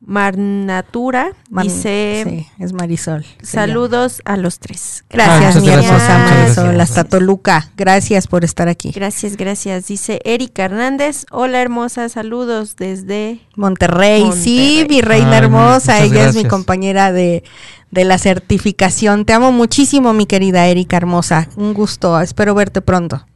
Marnatura 0.00 1.32
Man- 1.50 1.66
dice 1.66 2.24
sí, 2.26 2.46
es 2.58 2.72
Marisol. 2.72 3.24
saludos 3.42 4.22
a 4.24 4.36
los 4.36 4.58
tres. 4.58 5.04
Gracias, 5.10 5.56
Ah, 5.56 5.60
mi 5.60 5.66
muchas 5.66 5.84
hermosa 5.84 6.04
gracias, 6.06 6.38
Marisol, 6.40 6.64
gracias. 6.74 6.98
hasta 6.98 7.04
Toluca. 7.04 7.70
Gracias 7.76 8.26
por 8.26 8.44
estar 8.44 8.68
aquí. 8.68 8.92
Gracias, 8.92 9.36
gracias. 9.36 9.86
Dice 9.86 10.20
Erika 10.24 10.64
Hernández. 10.64 11.26
Hola 11.30 11.60
hermosa, 11.60 12.08
saludos 12.08 12.76
desde 12.76 13.40
Monterrey, 13.56 14.30
sí, 14.34 14.86
mi 14.88 15.00
reina 15.02 15.32
Ay, 15.32 15.38
hermosa, 15.44 15.98
ella 15.98 16.04
es 16.06 16.10
mi 16.34 16.42
gracias. 16.42 16.46
compañera 16.50 17.12
de, 17.12 17.44
de 17.90 18.04
la 18.04 18.18
certificación. 18.18 19.24
Te 19.26 19.32
amo 19.34 19.52
muchísimo, 19.52 20.12
mi 20.12 20.26
querida 20.26 20.66
Erika 20.66 20.96
hermosa. 20.96 21.48
Un 21.56 21.74
gusto, 21.74 22.20
espero 22.20 22.54
verte 22.54 22.80
pronto. 22.80 23.26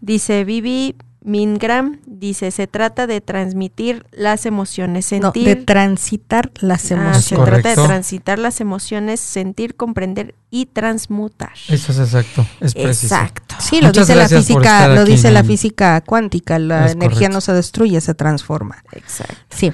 Dice 0.00 0.44
Vivi 0.44 0.96
Mingram, 1.22 1.98
dice, 2.06 2.50
se 2.50 2.66
trata 2.66 3.06
de 3.06 3.20
transmitir 3.20 4.06
las 4.10 4.46
emociones, 4.46 5.04
No, 5.12 5.32
sentir... 5.32 5.44
de 5.44 5.56
transitar 5.56 6.50
las 6.60 6.84
Ah, 6.84 6.86
se 6.86 6.94
emociones. 6.94 7.44
trata 7.62 7.68
de 7.68 7.74
transitar 7.88 8.38
las 8.38 8.60
emociones, 8.60 9.20
sentir, 9.20 9.76
comprender 9.76 10.34
y 10.50 10.66
transmutar. 10.66 11.52
Eso 11.68 11.92
es 11.92 11.98
exacto, 11.98 12.46
es 12.60 12.72
preciso. 12.74 13.14
Exacto. 13.14 13.54
Sí, 13.58 13.80
lo 13.82 13.88
Muchas 13.88 14.08
dice 14.08 14.18
la 14.18 14.28
física, 14.28 14.88
lo 14.88 15.04
dice 15.04 15.30
la 15.30 15.44
física 15.44 16.00
cuántica, 16.00 16.58
la 16.58 16.86
Es 16.86 16.92
energía 16.92 17.18
correcto. 17.28 17.34
no 17.34 17.40
se 17.42 17.52
destruye, 17.52 18.00
se 18.00 18.14
transforma. 18.14 18.82
Exacto. 18.92 19.34
Sí. 19.50 19.72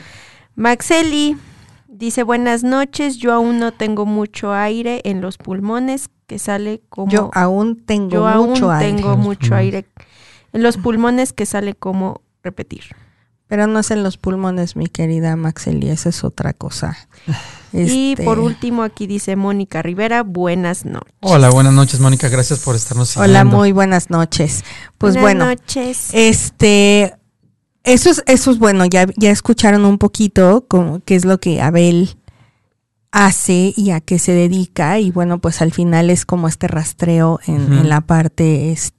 Maxeli 0.57 1.37
dice, 1.87 2.23
buenas 2.25 2.65
noches, 2.65 3.19
yo 3.19 3.33
aún 3.33 3.59
no 3.59 3.73
tengo 3.73 4.05
mucho 4.05 4.53
aire 4.53 5.01
en 5.05 5.21
los 5.21 5.39
pulmones 5.39 6.09
que 6.27 6.39
sale 6.41 6.83
como... 6.89 7.13
Yo 7.13 7.31
aún 7.35 7.77
tengo 7.87 8.11
yo 8.11 8.25
mucho 8.43 8.71
aún 8.73 8.77
aire, 8.83 8.97
tengo 8.97 9.13
En 9.13 9.17
los 9.19 9.27
mucho 9.27 9.55
aire 9.55 9.87
en 10.57 10.63
los 10.63 10.77
pulmones 10.79 11.33
que 11.33 11.47
sale 11.47 11.75
como 11.75 12.23
repetir. 12.43 12.83
pero 13.47 13.67
no 13.69 13.79
es 13.79 13.91
en 13.93 14.03
los 14.03 14.17
pulmones, 14.17 14.75
mi 14.75 14.87
querida 14.87 15.37
Maxeli, 15.37 15.89
esa 15.91 16.09
es 16.09 16.25
otra 16.25 16.53
cosa. 16.53 16.97
Y 17.73 18.13
Este, 18.13 18.25
por 18.25 18.39
último 18.39 18.83
aquí 18.85 19.07
dice 19.07 19.37
Mónica 19.37 19.83
Rivera, 19.83 20.23
buenas 20.23 20.87
noches. 20.87 21.13
Hola, 21.21 21.51
buenas 21.51 21.75
noches, 21.75 22.01
Mónica. 22.01 22.29
Gracias 22.31 22.61
por 22.61 22.75
estarnos 22.75 23.11
siguiendo. 23.11 23.31
Hola, 23.39 23.45
muy 23.45 23.73
buenas 23.73 24.09
noches. 24.09 24.65
Pues 24.97 25.15
Buenas 25.15 25.23
bueno, 25.23 25.47
noches. 25.47 26.09
Este, 26.15 27.15
eso 27.85 28.09
es, 28.09 28.23
eso 28.27 28.51
es 28.51 28.59
bueno, 28.59 28.87
ya, 28.87 29.07
ya 29.17 29.31
escucharon 29.31 29.85
un 29.85 29.99
poquito 29.99 30.65
como 30.69 31.01
qué 31.05 31.17
es 31.17 31.27
lo 31.27 31.39
que 31.39 31.61
Abel 31.61 32.17
hace 33.13 33.75
y 33.77 33.91
a 33.91 34.01
qué 34.01 34.19
se 34.19 34.33
dedica 34.33 34.99
y 34.99 35.11
bueno, 35.11 35.39
pues 35.39 35.61
al 35.61 35.73
final 35.73 36.09
es 36.09 36.25
como 36.25 36.49
este 36.49 36.69
rastreo 36.69 37.41
en, 37.47 37.73
en 37.73 37.89
la 37.91 38.01
parte 38.01 38.73
este 38.73 38.96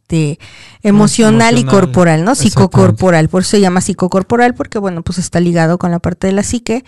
emocional, 0.84 1.58
y 1.58 1.63
corporal, 1.65 2.24
¿no? 2.24 2.36
Psicocorporal, 2.36 3.30
por 3.30 3.41
eso 3.41 3.52
se 3.52 3.60
llama 3.62 3.82
psicocorporal 3.82 4.54
porque 4.56 4.80
bueno, 4.80 5.02
pues 5.04 5.17
está 5.17 5.39
ligado 5.39 5.78
con 5.78 5.91
la 5.91 6.00
parte 6.00 6.28
de 6.28 6.34
la 6.34 6.43
psique 6.43 6.84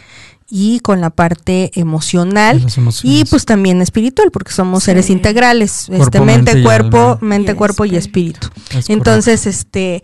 y 0.49 0.79
con 0.79 0.99
la 1.01 1.09
parte 1.11 1.71
emocional 1.75 2.65
y 3.03 3.25
pues 3.25 3.45
también 3.45 3.81
espiritual 3.81 4.31
porque 4.31 4.51
somos 4.51 4.83
Sí. 4.83 4.85
seres 4.87 5.09
integrales, 5.09 5.89
este 5.89 5.97
Cuerpo, 6.19 6.25
mente, 6.25 6.63
cuerpo, 6.63 7.17
mente, 7.21 7.51
Y 7.51 7.55
cuerpo 7.55 7.85
y 7.85 7.95
espíritu. 7.95 8.47
espíritu. 8.47 8.77
Es 8.79 8.89
Entonces, 8.89 9.45
este, 9.45 10.01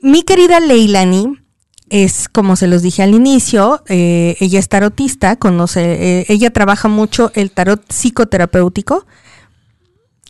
mi 0.00 0.22
querida 0.22 0.58
Leilani, 0.60 1.38
es, 1.88 2.28
como 2.28 2.56
se 2.56 2.66
los 2.66 2.82
dije 2.82 3.04
al 3.04 3.14
inicio, 3.14 3.84
eh, 3.88 4.36
ella 4.40 4.58
es 4.58 4.68
tarotista, 4.68 5.36
conoce, 5.36 5.82
eh, 6.20 6.26
ella 6.28 6.50
trabaja 6.50 6.88
mucho 6.88 7.30
el 7.34 7.52
tarot 7.52 7.80
psicoterapéutico 7.88 9.06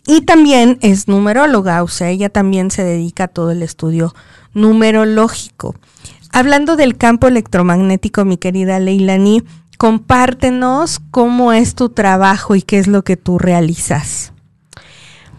y 0.07 0.23
también 0.23 0.79
es 0.83 1.09
numeróloga, 1.09 1.83
o 1.83 1.89
sea, 1.89 2.11
ella 2.11 2.29
también 2.29 2.71
se 2.71 2.85
dedica 2.85 3.25
a 3.25 3.29
todo 3.29 3.51
el 3.51 3.63
estudio 3.63 4.15
numerológico. 4.55 5.75
Hablando 6.33 6.77
del 6.77 6.97
campo 6.97 7.29
electromagnético, 7.29 8.25
mi 8.25 8.37
querida 8.37 8.79
Leilani, 8.79 9.43
compártenos 9.79 11.01
cómo 11.11 11.53
es 11.53 11.75
tu 11.75 11.89
trabajo 11.89 12.55
y 12.55 12.63
qué 12.63 12.79
es 12.79 12.87
lo 12.87 13.03
que 13.03 13.17
tú 13.17 13.39
realizas. 13.39 14.33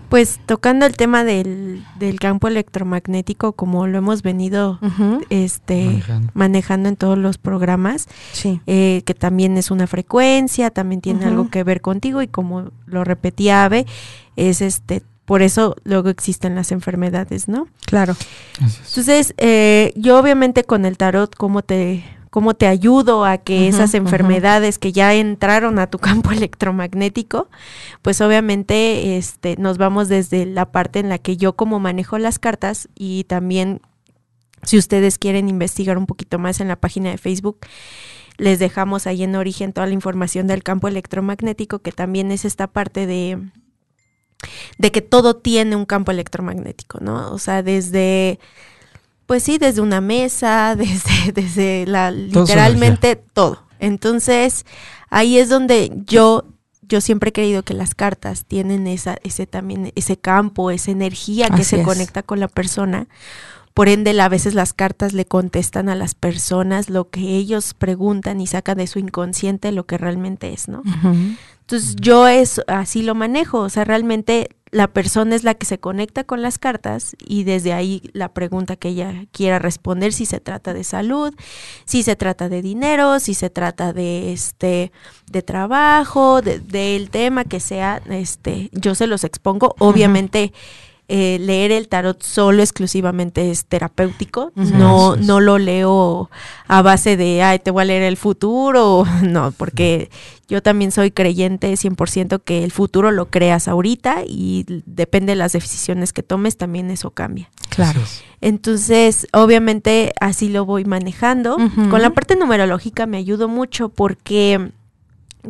Pues 0.09 0.39
tocando 0.45 0.85
el 0.85 0.95
tema 0.95 1.23
del, 1.23 1.83
campo 2.19 2.47
electromagnético, 2.47 3.53
como 3.53 3.87
lo 3.87 3.97
hemos 3.97 4.21
venido 4.21 4.79
este, 5.29 6.03
manejando. 6.33 6.89
en 6.89 6.95
todos 6.95 7.17
los 7.17 7.37
programas, 7.37 8.07
eh, 8.65 9.01
que 9.05 9.13
también 9.13 9.57
es 9.57 9.71
una 9.71 9.87
frecuencia, 9.87 10.69
también 10.69 11.01
tiene 11.01 11.25
algo 11.25 11.49
que 11.49 11.63
ver 11.63 11.81
contigo 11.81 12.21
y 12.21 12.27
como 12.27 12.71
lo 12.85 13.03
repetía 13.03 13.65
Ave, 13.65 13.85
es 14.35 14.61
este 14.61 15.03
por 15.27 15.41
eso 15.41 15.75
luego 15.83 16.07
existen 16.07 16.55
las 16.55 16.71
enfermedades, 16.71 17.49
¿no? 17.49 17.67
Claro. 17.85 18.15
Entonces, 18.61 19.33
eh, 19.37 19.91
yo 19.97 20.17
obviamente 20.17 20.63
con 20.63 20.85
el 20.85 20.95
tarot, 20.95 21.35
¿cómo 21.35 21.63
te, 21.63 22.05
cómo 22.29 22.53
te 22.53 22.67
ayudo 22.67 23.25
a 23.25 23.37
que 23.37 23.67
esas 23.67 23.93
enfermedades 23.93 24.79
que 24.79 24.91
ya 24.91 25.13
entraron 25.13 25.79
a 25.79 25.87
tu 25.87 25.99
campo 25.99 26.31
electromagnético, 26.31 27.49
pues 28.01 28.21
obviamente 28.21 29.17
este, 29.17 29.55
nos 29.57 29.77
vamos 29.77 30.09
desde 30.09 30.45
la 30.45 30.71
parte 30.71 30.99
en 30.99 31.09
la 31.09 31.17
que 31.17 31.37
yo 31.37 31.53
como 31.53 31.79
manejo 31.79 32.17
las 32.17 32.39
cartas 32.39 32.89
y 32.95 33.23
también 33.25 33.81
si 34.63 34.77
ustedes 34.77 35.17
quieren 35.17 35.49
investigar 35.49 35.97
un 35.97 36.05
poquito 36.05 36.39
más 36.39 36.59
en 36.59 36.67
la 36.67 36.75
página 36.75 37.11
de 37.11 37.17
Facebook, 37.17 37.59
les 38.37 38.59
dejamos 38.59 39.07
ahí 39.07 39.23
en 39.23 39.35
origen 39.35 39.73
toda 39.73 39.87
la 39.87 39.93
información 39.93 40.47
del 40.47 40.63
campo 40.63 40.87
electromagnético, 40.87 41.79
que 41.79 41.91
también 41.91 42.31
es 42.31 42.45
esta 42.45 42.67
parte 42.67 43.07
de 43.07 43.39
de 44.77 44.91
que 44.91 45.01
todo 45.01 45.35
tiene 45.35 45.75
un 45.75 45.85
campo 45.85 46.11
electromagnético, 46.11 46.99
¿no? 47.01 47.31
O 47.31 47.39
sea, 47.39 47.63
desde, 47.63 48.39
pues 49.27 49.43
sí, 49.43 49.59
desde 49.59 49.81
una 49.81 50.01
mesa, 50.01 50.75
desde, 50.77 51.31
desde 51.33 51.85
la, 51.85 52.09
literalmente 52.09 53.15
todo. 53.15 53.61
Entonces, 53.79 54.65
ahí 55.11 55.37
es 55.37 55.49
donde 55.49 55.91
yo, 56.07 56.45
yo 56.81 56.99
siempre 57.01 57.29
he 57.29 57.33
creído 57.33 57.61
que 57.61 57.75
las 57.75 57.93
cartas 57.93 58.45
tienen 58.45 58.87
esa, 58.87 59.17
ese 59.21 59.45
también, 59.45 59.91
ese 59.95 60.17
campo, 60.17 60.71
esa 60.71 60.89
energía 60.89 61.49
que 61.49 61.63
se 61.63 61.83
conecta 61.83 62.23
con 62.23 62.39
la 62.39 62.47
persona. 62.47 63.07
Por 63.75 63.89
ende, 63.89 64.19
a 64.19 64.29
veces 64.29 64.55
las 64.55 64.73
cartas 64.73 65.13
le 65.13 65.25
contestan 65.25 65.87
a 65.89 65.93
las 65.93 66.15
personas 66.15 66.89
lo 66.89 67.11
que 67.11 67.35
ellos 67.35 67.75
preguntan 67.75 68.41
y 68.41 68.47
sacan 68.47 68.79
de 68.79 68.87
su 68.87 68.97
inconsciente 68.97 69.71
lo 69.71 69.85
que 69.85 69.99
realmente 69.99 70.51
es, 70.51 70.67
¿no? 70.67 70.81
Entonces 71.67 71.97
yo 71.99 72.29
es 72.29 72.61
así 72.67 73.03
lo 73.03 73.13
manejo, 73.13 73.59
o 73.59 73.67
sea, 73.67 73.83
realmente 73.83 74.47
la 74.71 74.87
persona 74.87 75.35
es 75.35 75.43
la 75.43 75.53
que 75.53 75.65
se 75.65 75.81
conecta 75.81 76.23
con 76.23 76.41
las 76.41 76.57
cartas 76.59 77.17
y 77.19 77.43
desde 77.43 77.73
ahí 77.73 78.01
la 78.13 78.33
pregunta 78.33 78.77
que 78.77 78.87
ella 78.87 79.25
quiera 79.33 79.59
responder 79.59 80.13
si 80.13 80.25
se 80.25 80.39
trata 80.39 80.73
de 80.73 80.85
salud, 80.85 81.35
si 81.83 82.03
se 82.03 82.15
trata 82.15 82.47
de 82.47 82.61
dinero, 82.61 83.19
si 83.19 83.33
se 83.33 83.49
trata 83.49 83.91
de 83.91 84.31
este 84.31 84.93
de 85.29 85.41
trabajo, 85.41 86.41
del 86.41 87.09
tema 87.09 87.43
que 87.43 87.59
sea, 87.59 88.01
este 88.09 88.69
yo 88.71 88.95
se 88.95 89.05
los 89.05 89.25
expongo, 89.25 89.75
obviamente 89.77 90.53
eh, 91.09 91.37
leer 91.39 91.71
el 91.71 91.87
tarot 91.87 92.21
solo 92.21 92.61
exclusivamente 92.61 93.49
es 93.49 93.65
terapéutico, 93.65 94.51
no, 94.55 95.15
no 95.15 95.39
lo 95.39 95.57
leo 95.57 96.29
a 96.67 96.81
base 96.81 97.15
de, 97.15 97.41
ay, 97.41 97.59
te 97.59 97.71
voy 97.71 97.83
a 97.83 97.85
leer 97.85 98.03
el 98.03 98.17
futuro, 98.17 99.05
no, 99.23 99.53
porque 99.53 100.09
yo 100.49 100.61
también 100.61 100.91
soy 100.91 101.11
creyente 101.11 101.71
100% 101.71 102.41
que 102.43 102.63
el 102.65 102.71
futuro 102.71 103.11
lo 103.11 103.27
creas 103.27 103.69
ahorita 103.69 104.23
y 104.27 104.65
depende 104.85 105.31
de 105.31 105.37
las 105.37 105.53
decisiones 105.53 106.11
que 106.11 106.23
tomes, 106.23 106.57
también 106.57 106.91
eso 106.91 107.11
cambia. 107.11 107.49
Claro. 107.69 108.01
Entonces, 108.41 109.27
obviamente 109.31 110.13
así 110.19 110.49
lo 110.49 110.65
voy 110.65 110.83
manejando. 110.83 111.57
Con 111.89 112.01
la 112.01 112.09
parte 112.09 112.35
numerológica 112.35 113.05
me 113.05 113.17
ayudo 113.17 113.47
mucho 113.47 113.89
porque 113.89 114.71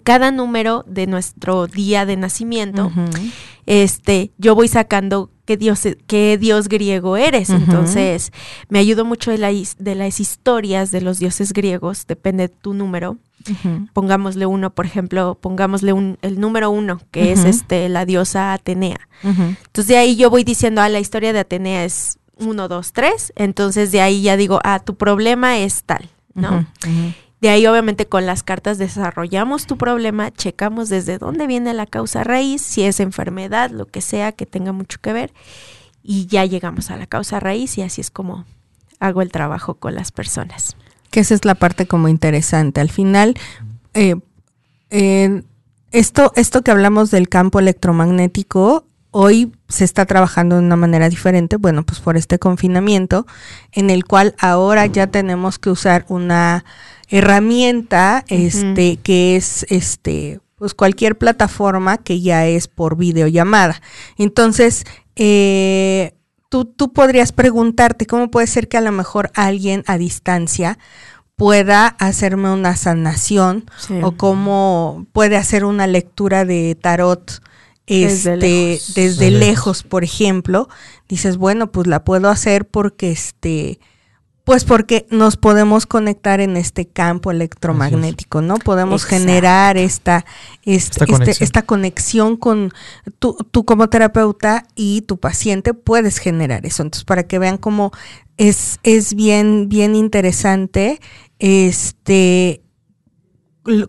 cada 0.04 0.32
número 0.32 0.84
de 0.88 1.08
nuestro 1.08 1.68
día 1.68 2.06
de 2.06 2.18
nacimiento, 2.18 2.92
este, 3.66 4.32
yo 4.38 4.56
voy 4.56 4.68
sacando 4.68 5.32
qué 5.48 5.58
dios, 5.58 5.88
qué 6.06 6.38
dios 6.38 6.68
griego 6.68 7.18
eres. 7.18 7.50
Entonces, 7.50 8.32
me 8.70 8.80
ayudo 8.80 9.06
mucho 9.06 9.32
de, 9.32 9.38
la, 9.38 9.50
de, 9.52 9.96
las 9.96 10.20
historias 10.20 10.92
de 10.92 11.02
los 11.02 11.18
dioses 11.18 11.54
griegos, 11.54 12.06
depende 12.06 12.50
de 12.50 12.50
tu 12.50 12.74
número. 12.74 13.18
Pongámosle 13.94 14.46
uno, 14.46 14.72
por 14.72 14.86
ejemplo, 14.86 15.38
pongámosle 15.40 15.94
un, 15.94 16.18
el 16.22 16.38
número 16.42 16.70
uno, 16.70 17.00
que 17.12 17.32
es 17.32 17.46
este 17.46 17.88
la 17.88 18.06
diosa 18.06 18.52
Atenea. 18.52 19.00
Entonces, 19.24 19.88
de 19.88 19.98
ahí 19.98 20.18
yo 20.18 20.30
voy 20.30 20.44
diciendo, 20.44 20.82
ah, 20.82 20.90
la 20.90 21.00
historia 21.00 21.32
de 21.32 21.40
Atenea 21.40 21.86
es 21.86 22.20
uno, 22.40 22.68
dos, 22.68 22.92
tres. 22.92 23.32
Entonces, 23.38 23.94
de 23.94 24.02
ahí 24.02 24.22
ya 24.22 24.36
digo, 24.36 24.60
ah, 24.66 24.80
tu 24.80 24.96
problema 24.96 25.60
es 25.60 25.84
tal, 25.86 26.10
¿no? 26.34 26.68
De 27.40 27.50
ahí 27.50 27.68
obviamente 27.68 28.08
con 28.08 28.26
las 28.26 28.42
cartas 28.42 28.78
desarrollamos 28.80 29.68
tu 29.68 29.78
problema, 29.78 30.32
checamos 30.32 30.90
desde 30.90 31.20
dónde 31.20 31.46
viene 31.46 31.74
la 31.74 31.86
causa 31.86 32.24
raíz, 32.24 32.62
si 32.62 32.84
es 32.84 33.00
enfermedad, 33.00 33.70
lo 33.70 33.86
que 33.86 34.02
sea 34.02 34.32
que 34.32 34.48
tenga 34.48 34.72
mucho 34.72 35.00
que 35.02 35.14
ver, 35.14 35.34
y 36.02 36.26
ya 36.26 36.46
llegamos 36.46 36.90
a 36.90 36.98
la 36.98 37.06
causa 37.06 37.40
raíz 37.40 37.78
y 37.78 37.84
así 37.84 38.02
es 38.02 38.10
como 38.10 38.46
hago 39.00 39.22
el 39.22 39.32
trabajo 39.32 39.76
con 39.76 39.94
las 39.94 40.12
personas. 40.12 40.76
Que 41.12 41.20
esa 41.20 41.36
es 41.36 41.46
la 41.46 41.56
parte 41.56 41.88
como 41.88 42.08
interesante. 42.08 42.82
Al 42.82 42.90
final, 42.90 43.36
eh, 43.94 44.16
esto, 45.92 46.32
esto 46.36 46.62
que 46.64 46.72
hablamos 46.72 47.12
del 47.12 47.30
campo 47.30 47.60
electromagnético, 47.60 48.86
hoy 49.12 49.52
se 49.68 49.84
está 49.84 50.06
trabajando 50.06 50.56
de 50.56 50.62
una 50.62 50.76
manera 50.76 51.10
diferente, 51.10 51.58
bueno, 51.58 51.84
pues 51.84 52.00
por 52.00 52.18
este 52.18 52.40
confinamiento, 52.40 53.26
en 53.72 53.90
el 53.90 54.06
cual 54.06 54.36
ahora 54.40 54.86
ya 54.86 55.08
tenemos 55.08 55.60
que 55.60 55.70
usar 55.70 56.06
una 56.10 56.66
herramienta, 57.08 58.26
este, 58.28 58.98
que 58.98 59.36
es 59.36 59.66
este, 59.70 60.40
pues 60.56 60.74
cualquier 60.74 61.18
plataforma 61.18 61.98
que 61.98 62.22
ya 62.22 62.48
es 62.48 62.68
por 62.68 62.98
videollamada. 62.98 63.82
Entonces, 64.18 64.84
eh, 65.16 66.14
tú, 66.50 66.66
tú 66.66 66.94
podrías 66.94 67.32
preguntarte 67.32 68.06
cómo 68.06 68.30
puede 68.30 68.48
ser 68.48 68.68
que 68.68 68.78
a 68.78 68.82
lo 68.82 68.92
mejor 68.92 69.32
alguien 69.36 69.84
a 69.88 69.98
distancia 69.98 70.78
pueda 71.36 71.88
hacerme 71.88 72.52
una 72.52 72.76
sanación 72.76 73.70
o 74.02 74.14
cómo 74.14 75.06
puede 75.14 75.38
hacer 75.38 75.66
una 75.66 75.86
lectura 75.86 76.46
de 76.46 76.76
tarot 76.76 77.44
este, 77.86 78.32
desde, 78.32 78.38
lejos. 78.38 78.94
desde 78.96 79.32
lejos, 79.32 79.84
por 79.84 80.04
ejemplo, 80.04 80.68
dices, 81.08 81.38
bueno, 81.38 81.72
pues 81.72 81.86
la 81.86 82.04
puedo 82.04 82.30
hacer 82.30 82.68
porque 82.68 83.12
este 83.12 83.80
pues 84.48 84.64
porque 84.64 85.06
nos 85.10 85.36
podemos 85.36 85.86
conectar 85.86 86.40
en 86.40 86.56
este 86.56 86.88
campo 86.88 87.32
electromagnético, 87.32 88.42
¿no? 88.42 88.56
Podemos 88.56 89.04
generar 89.04 89.76
esta, 89.76 90.24
esta, 90.64 91.04
este, 91.04 91.44
esta, 91.44 91.64
conexión. 91.64 92.38
con 92.38 92.72
tú, 93.20 93.36
tú 93.52 93.66
como 93.66 93.90
terapeuta 93.90 94.66
y 94.74 95.02
tu 95.02 95.18
paciente 95.18 95.74
puedes 95.74 96.20
generar 96.20 96.66
eso. 96.66 96.82
Entonces, 96.84 97.04
para 97.04 97.24
que 97.24 97.40
vean 97.40 97.58
cómo 97.58 97.92
es, 98.38 98.80
es 98.84 99.16
bien, 99.16 99.68
bien 99.68 99.96
interesante 99.96 101.02
este 101.40 102.62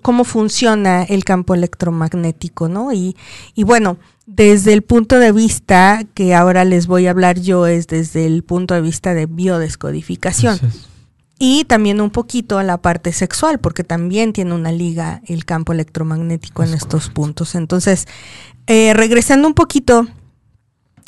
cómo 0.03 0.25
funciona 0.25 1.05
el 1.05 1.23
campo 1.23 1.55
electromagnético, 1.55 2.69
¿no? 2.69 2.93
Y, 2.93 3.17
y 3.55 3.63
bueno, 3.63 3.99
desde 4.29 4.75
el 4.75 4.83
punto 4.83 5.19
de 5.19 5.33
vista 5.33 6.03
que 6.13 6.35
ahora 6.35 6.67
les 6.67 6.87
voy 6.87 7.07
a 7.07 7.11
hablar 7.11 7.41
yo 7.41 7.67
es 7.67 7.87
desde 7.87 8.27
el 8.27 8.45
punto 8.45 8.75
de 8.75 8.83
vista 8.83 9.15
de 9.15 9.25
biodescodificación. 9.25 10.61
Y 11.39 11.65
también 11.65 12.03
un 12.03 12.11
poquito 12.11 12.59
a 12.59 12.63
la 12.63 12.77
parte 12.77 13.13
sexual, 13.13 13.59
porque 13.59 13.85
también 13.85 14.35
tiene 14.35 14.53
una 14.55 14.71
liga 14.71 15.23
el 15.27 15.47
campo 15.47 15.73
electromagnético 15.73 16.63
en 16.63 16.75
estos 16.75 17.09
puntos. 17.09 17.55
Entonces, 17.55 18.07
eh, 18.67 18.93
regresando 18.93 19.49
un 19.49 19.55
poquito 19.55 20.07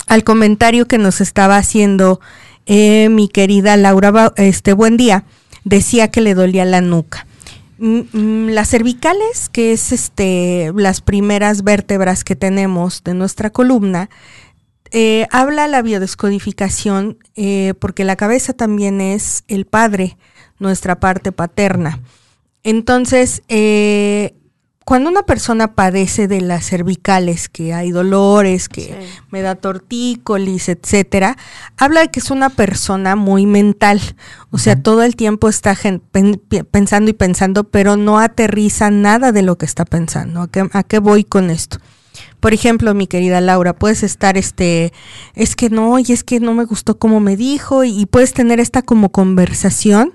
al 0.06 0.24
comentario 0.24 0.86
que 0.86 0.96
nos 0.96 1.20
estaba 1.20 1.58
haciendo 1.58 2.20
eh, 2.64 3.10
mi 3.10 3.28
querida 3.28 3.76
Laura, 3.76 4.32
este 4.36 4.72
buen 4.72 4.96
día, 4.96 5.24
decía 5.64 6.08
que 6.08 6.22
le 6.22 6.34
dolía 6.34 6.64
la 6.64 6.80
nuca. 6.80 7.26
Las 7.80 8.68
cervicales, 8.68 9.48
que 9.48 9.72
es 9.72 9.90
este 9.92 10.70
las 10.74 11.00
primeras 11.00 11.64
vértebras 11.64 12.24
que 12.24 12.36
tenemos 12.36 13.02
de 13.04 13.14
nuestra 13.14 13.48
columna, 13.48 14.10
eh, 14.92 15.26
habla 15.30 15.66
la 15.66 15.80
biodescodificación 15.80 17.18
eh, 17.36 17.74
porque 17.78 18.04
la 18.04 18.16
cabeza 18.16 18.52
también 18.52 19.00
es 19.00 19.44
el 19.48 19.64
padre, 19.64 20.18
nuestra 20.58 21.00
parte 21.00 21.32
paterna. 21.32 22.00
Entonces, 22.64 23.42
eh, 23.48 24.34
cuando 24.84 25.10
una 25.10 25.22
persona 25.22 25.74
padece 25.74 26.26
de 26.26 26.40
las 26.40 26.66
cervicales, 26.66 27.48
que 27.48 27.74
hay 27.74 27.90
dolores, 27.90 28.68
que 28.68 29.06
me 29.30 29.42
da 29.42 29.54
tortícolis, 29.54 30.68
etcétera, 30.68 31.36
habla 31.76 32.00
de 32.00 32.10
que 32.10 32.18
es 32.18 32.30
una 32.30 32.50
persona 32.50 33.14
muy 33.14 33.46
mental. 33.46 34.00
O 34.50 34.58
sea, 34.58 34.82
todo 34.82 35.02
el 35.02 35.16
tiempo 35.16 35.48
está 35.48 35.76
pensando 36.70 37.10
y 37.10 37.14
pensando, 37.14 37.64
pero 37.64 37.96
no 37.96 38.18
aterriza 38.18 38.90
nada 38.90 39.32
de 39.32 39.42
lo 39.42 39.58
que 39.58 39.66
está 39.66 39.84
pensando. 39.84 40.48
¿A 40.72 40.82
qué, 40.82 40.98
voy 40.98 41.24
con 41.24 41.50
esto? 41.50 41.78
Por 42.40 42.54
ejemplo, 42.54 42.94
mi 42.94 43.06
querida 43.06 43.40
Laura, 43.40 43.74
puedes 43.74 44.02
estar 44.02 44.38
este, 44.38 44.92
es 45.34 45.56
que 45.56 45.68
no, 45.70 45.98
y 45.98 46.06
es 46.08 46.24
que 46.24 46.40
no 46.40 46.54
me 46.54 46.64
gustó 46.64 46.98
como 46.98 47.20
me 47.20 47.36
dijo, 47.36 47.84
y 47.84 48.06
puedes 48.06 48.32
tener 48.32 48.60
esta 48.60 48.82
como 48.82 49.12
conversación, 49.12 50.14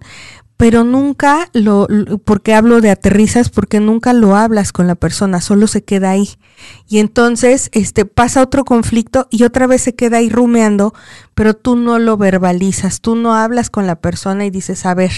pero 0.58 0.86
nunca 0.86 1.50
lo, 1.54 1.88
porque 2.24 2.54
hablo 2.54 2.80
de 2.80 2.90
aterrizas, 2.90 3.50
porque 3.50 3.82
nunca 3.82 4.14
lo 4.14 4.38
hablas 4.38 4.72
con 4.72 4.88
la 4.88 4.96
persona, 4.96 5.42
solo 5.42 5.68
se 5.68 5.84
queda 5.84 6.12
ahí. 6.12 6.30
Y 6.88 7.00
entonces, 7.00 7.70
este, 7.74 8.06
pasa 8.06 8.42
otro 8.42 8.64
conflicto 8.64 9.28
y 9.30 9.44
otra 9.44 9.68
vez 9.68 9.82
se 9.82 9.96
queda 9.96 10.18
ahí 10.18 10.30
rumeando, 10.30 10.94
pero 11.34 11.56
tú 11.56 11.76
no 11.76 12.00
lo 12.00 12.16
verbalizas, 12.16 13.02
tú 13.02 13.16
no 13.16 13.36
hablas 13.36 13.70
con 13.70 13.86
la 13.86 13.98
persona 13.98 14.46
y 14.46 14.50
dices, 14.50 14.86
a 14.86 14.94
ver, 14.94 15.12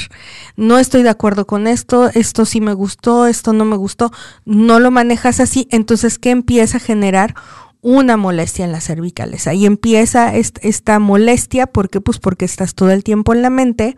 no 0.55 0.79
estoy 0.79 1.03
de 1.03 1.09
acuerdo 1.09 1.45
con 1.45 1.67
esto, 1.67 2.09
esto 2.15 2.45
sí 2.45 2.59
me 2.59 2.73
gustó, 2.73 3.27
esto 3.27 3.53
no 3.53 3.63
me 3.65 3.77
gustó, 3.77 4.11
no 4.43 4.79
lo 4.79 4.89
manejas 4.89 5.39
así, 5.39 5.67
entonces, 5.69 6.17
¿qué 6.17 6.31
empieza 6.31 6.77
a 6.77 6.81
generar? 6.81 7.35
una 7.83 8.17
molestia 8.17 8.65
en 8.65 8.71
las 8.71 8.85
cervicales. 8.85 9.47
Ahí 9.47 9.65
empieza 9.65 10.35
esta 10.35 10.99
molestia, 10.99 11.67
¿por 11.67 11.89
qué? 11.89 12.01
Pues 12.01 12.17
porque 12.17 12.43
estás 12.43 12.73
todo 12.73 12.89
el 12.89 13.03
tiempo 13.03 13.33
en 13.33 13.43
la 13.43 13.49
mente 13.49 13.95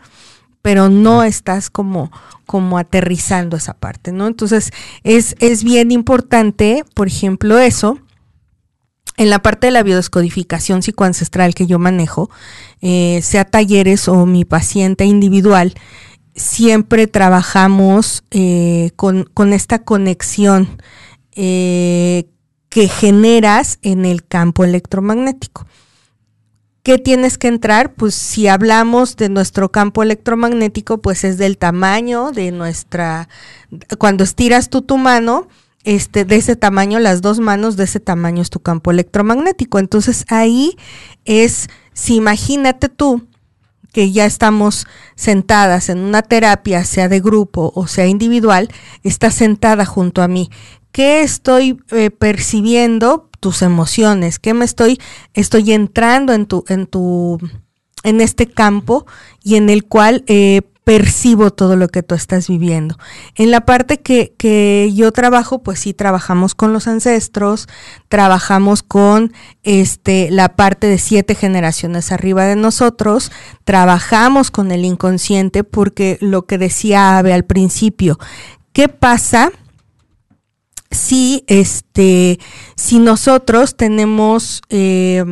pero 0.62 0.89
no 0.89 1.24
estás 1.24 1.69
como, 1.69 2.12
como 2.45 2.78
aterrizando 2.78 3.58
esa 3.58 3.74
parte, 3.74 4.12
¿no? 4.12 4.28
Entonces, 4.28 4.72
es, 5.04 5.36
es 5.39 5.63
bien 5.63 5.91
importante, 5.91 6.84
por 6.93 7.08
ejemplo, 7.08 7.60
eso. 7.60 8.00
En 9.17 9.30
la 9.30 9.39
parte 9.39 9.67
de 9.67 9.72
la 9.72 9.84
biodescodificación 9.84 10.82
psicoancestral 10.82 11.54
que 11.54 11.67
yo 11.67 11.78
manejo, 11.78 12.30
eh, 12.82 13.19
sea 13.22 13.43
talleres 13.43 14.08
o 14.08 14.26
mi 14.26 14.45
paciente 14.45 15.04
individual, 15.04 15.74
siempre 16.36 17.08
trabajamos 17.08 18.24
eh, 18.32 18.91
con, 18.95 19.54
esta 19.54 19.80
conexión 19.80 20.82
eh, 21.36 22.30
que 22.69 22.88
generas 22.88 23.78
en 23.82 24.06
el 24.06 24.26
campo 24.26 24.63
electromagnético. 24.63 25.67
¿Qué 26.89 26.97
tienes 26.97 27.38
que 27.38 27.47
entrar? 27.47 27.93
Pues 27.93 28.15
si 28.15 28.47
hablamos 28.47 29.15
de 29.15 29.30
nuestro 29.30 29.69
campo 29.69 30.02
electromagnético, 30.02 30.97
pues 30.97 31.23
es 31.23 31.38
del 31.38 31.60
tamaño 31.60 32.32
de 32.32 32.52
nuestra, 32.52 33.30
cuando 33.99 34.23
estiras 34.23 34.71
tú 34.71 34.82
tu 34.82 34.97
mano, 34.97 35.47
este, 35.84 36.25
de 36.25 36.38
ese 36.38 36.56
tamaño, 36.56 36.97
las 36.97 37.21
dos 37.21 37.39
manos 37.39 37.78
de 37.78 37.84
ese 37.84 37.99
tamaño 37.99 38.41
es 38.41 38.49
tu 38.49 38.62
campo 38.62 38.89
electromagnético. 38.89 39.78
Entonces 39.78 40.25
ahí 40.30 40.78
es, 41.25 41.67
si 41.93 42.15
imagínate 42.15 42.89
tú 42.89 43.28
que 43.93 44.12
ya 44.12 44.25
estamos 44.25 44.88
sentadas 45.13 45.89
en 45.89 45.99
una 45.99 46.23
terapia, 46.23 46.84
sea 46.86 47.08
de 47.08 47.19
grupo 47.19 47.71
o 47.75 47.86
sea 47.86 48.08
individual, 48.08 48.67
estás 49.04 49.36
sentada 49.36 49.86
junto 49.86 50.23
a 50.23 50.28
mí. 50.28 50.49
¿Qué 50.91 51.21
estoy 51.21 51.80
eh, 51.91 52.10
percibiendo? 52.10 53.29
Tus 53.39 53.62
emociones, 53.62 54.39
que 54.39 54.54
me 54.54 54.65
estoy, 54.65 54.99
estoy 55.34 55.71
entrando 55.73 56.34
en 56.34 56.45
tu, 56.45 56.63
en 56.67 56.88
tu, 56.88 57.39
en 58.04 58.21
este 58.21 58.47
campo 58.47 59.06
y 59.43 59.56
en 59.56 59.69
el 59.69 59.86
cual 59.86 60.23
eh, 60.28 60.62
percibo 60.89 61.52
todo 61.52 61.75
lo 61.75 61.88
que 61.88 62.02
tú 62.02 62.15
estás 62.15 62.47
viviendo. 62.47 62.97
En 63.36 63.52
la 63.52 63.62
parte 63.62 63.99
que, 63.99 64.34
que, 64.39 64.91
yo 64.95 65.12
trabajo, 65.12 65.62
pues 65.62 65.78
sí 65.78 65.93
trabajamos 65.93 66.56
con 66.56 66.73
los 66.73 66.88
ancestros, 66.88 67.67
trabajamos 68.08 68.82
con 68.82 69.32
este 69.62 70.32
la 70.32 70.56
parte 70.56 70.88
de 70.88 70.97
siete 70.97 71.36
generaciones 71.36 72.12
arriba 72.12 72.45
de 72.45 72.56
nosotros, 72.56 73.32
trabajamos 73.65 74.49
con 74.49 74.71
el 74.71 74.84
inconsciente, 74.84 75.63
porque 75.63 76.17
lo 76.21 76.47
que 76.47 76.58
decía 76.58 77.19
Ave 77.19 77.34
al 77.34 77.45
principio, 77.45 78.17
¿qué 78.73 78.89
pasa? 78.89 79.52
Si 80.91 81.43
este 81.47 82.39
si 82.75 82.99
nosotros 82.99 83.75
tenemos 83.75 84.62
eh, 84.69 85.23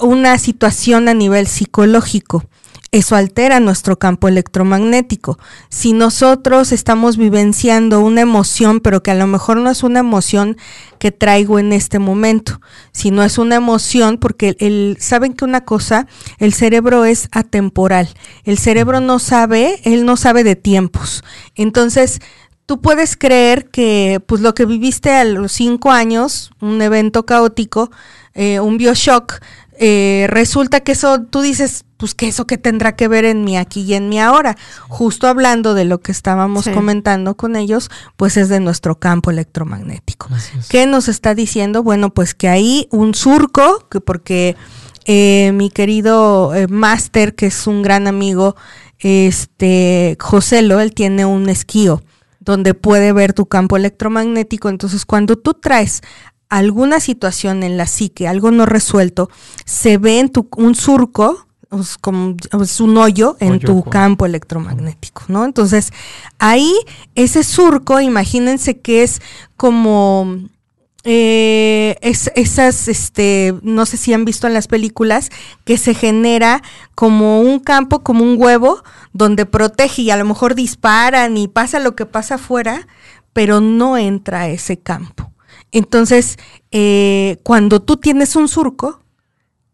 una 0.00 0.38
situación 0.38 1.08
a 1.08 1.14
nivel 1.14 1.46
psicológico 1.46 2.44
eso 2.90 3.16
altera 3.16 3.60
nuestro 3.60 3.98
campo 3.98 4.28
electromagnético. 4.28 5.38
Si 5.68 5.92
nosotros 5.92 6.72
estamos 6.72 7.18
vivenciando 7.18 8.00
una 8.00 8.22
emoción, 8.22 8.80
pero 8.80 9.02
que 9.02 9.10
a 9.10 9.14
lo 9.14 9.26
mejor 9.26 9.58
no 9.58 9.70
es 9.70 9.82
una 9.82 10.00
emoción 10.00 10.56
que 10.98 11.12
traigo 11.12 11.58
en 11.58 11.74
este 11.74 11.98
momento, 11.98 12.62
sino 12.92 13.22
es 13.22 13.36
una 13.36 13.56
emoción 13.56 14.16
porque 14.16 14.56
el, 14.58 14.96
saben 15.00 15.34
que 15.34 15.44
una 15.44 15.66
cosa, 15.66 16.06
el 16.38 16.54
cerebro 16.54 17.04
es 17.04 17.28
atemporal. 17.30 18.08
El 18.44 18.56
cerebro 18.56 19.00
no 19.00 19.18
sabe, 19.18 19.80
él 19.84 20.06
no 20.06 20.16
sabe 20.16 20.42
de 20.42 20.56
tiempos. 20.56 21.22
Entonces, 21.56 22.20
tú 22.68 22.82
puedes 22.82 23.16
creer 23.16 23.70
que 23.70 24.20
pues 24.26 24.42
lo 24.42 24.54
que 24.54 24.66
viviste 24.66 25.10
a 25.10 25.24
los 25.24 25.52
cinco 25.52 25.90
años, 25.90 26.50
un 26.60 26.82
evento 26.82 27.24
caótico, 27.24 27.90
eh, 28.34 28.60
un 28.60 28.76
bioshock, 28.76 29.40
eh, 29.78 30.26
resulta 30.28 30.80
que 30.80 30.92
eso, 30.92 31.22
tú 31.22 31.40
dices, 31.40 31.86
pues 31.96 32.14
que 32.14 32.28
eso 32.28 32.46
que 32.46 32.58
tendrá 32.58 32.94
que 32.94 33.08
ver 33.08 33.24
en 33.24 33.42
mi 33.42 33.56
aquí 33.56 33.84
y 33.84 33.94
en 33.94 34.10
mi 34.10 34.20
ahora. 34.20 34.54
Justo 34.86 35.28
hablando 35.28 35.72
de 35.72 35.86
lo 35.86 36.02
que 36.02 36.12
estábamos 36.12 36.68
comentando 36.68 37.38
con 37.38 37.56
ellos, 37.56 37.90
pues 38.18 38.36
es 38.36 38.50
de 38.50 38.60
nuestro 38.60 38.98
campo 38.98 39.30
electromagnético. 39.30 40.28
¿Qué 40.68 40.86
nos 40.86 41.08
está 41.08 41.34
diciendo? 41.34 41.82
Bueno, 41.82 42.10
pues 42.10 42.34
que 42.34 42.50
hay 42.50 42.86
un 42.90 43.14
surco, 43.14 43.88
que 43.88 44.02
porque 44.02 44.56
eh, 45.06 45.52
mi 45.54 45.70
querido 45.70 46.52
máster, 46.68 47.34
que 47.34 47.46
es 47.46 47.66
un 47.66 47.80
gran 47.80 48.06
amigo, 48.06 48.56
este 48.98 50.18
José 50.20 50.60
Lo, 50.60 50.80
él 50.80 50.92
tiene 50.92 51.24
un 51.24 51.48
esquío 51.48 52.02
donde 52.48 52.72
puede 52.72 53.12
ver 53.12 53.34
tu 53.34 53.44
campo 53.44 53.76
electromagnético. 53.76 54.70
Entonces, 54.70 55.04
cuando 55.04 55.36
tú 55.36 55.52
traes 55.52 56.00
alguna 56.48 56.98
situación 56.98 57.62
en 57.62 57.76
la 57.76 57.86
psique, 57.86 58.26
algo 58.26 58.50
no 58.50 58.64
resuelto, 58.64 59.28
se 59.66 59.98
ve 59.98 60.18
en 60.18 60.30
tu, 60.30 60.48
un 60.56 60.74
surco, 60.74 61.46
como 62.00 62.36
es 62.62 62.80
un 62.80 62.96
hoyo 62.96 63.36
en 63.40 63.60
tu 63.60 63.84
campo 63.84 64.24
electromagnético, 64.24 65.24
¿no? 65.28 65.44
Entonces, 65.44 65.92
ahí 66.38 66.72
ese 67.14 67.44
surco, 67.44 68.00
imagínense 68.00 68.80
que 68.80 69.02
es 69.02 69.20
como 69.58 70.38
eh, 71.04 71.96
es, 72.00 72.30
esas, 72.34 72.88
este, 72.88 73.54
no 73.62 73.86
sé 73.86 73.96
si 73.96 74.12
han 74.12 74.24
visto 74.24 74.46
en 74.46 74.54
las 74.54 74.66
películas, 74.66 75.30
que 75.64 75.78
se 75.78 75.94
genera 75.94 76.62
como 76.94 77.40
un 77.40 77.60
campo, 77.60 78.00
como 78.00 78.24
un 78.24 78.40
huevo, 78.40 78.82
donde 79.12 79.46
protege 79.46 80.02
y 80.02 80.10
a 80.10 80.16
lo 80.16 80.24
mejor 80.24 80.54
disparan 80.54 81.36
y 81.36 81.48
pasa 81.48 81.78
lo 81.78 81.94
que 81.94 82.06
pasa 82.06 82.34
afuera, 82.34 82.86
pero 83.32 83.60
no 83.60 83.96
entra 83.96 84.42
a 84.42 84.48
ese 84.48 84.78
campo. 84.78 85.32
Entonces, 85.70 86.36
eh, 86.72 87.38
cuando 87.42 87.80
tú 87.80 87.96
tienes 87.98 88.36
un 88.36 88.48
surco, 88.48 89.00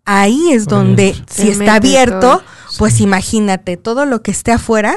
ahí 0.04 0.52
es 0.52 0.66
donde, 0.66 1.14
si 1.30 1.48
está 1.48 1.76
abierto, 1.76 2.42
pues 2.78 3.00
imagínate, 3.00 3.76
todo 3.76 4.04
lo 4.04 4.22
que 4.22 4.30
esté 4.30 4.52
afuera, 4.52 4.96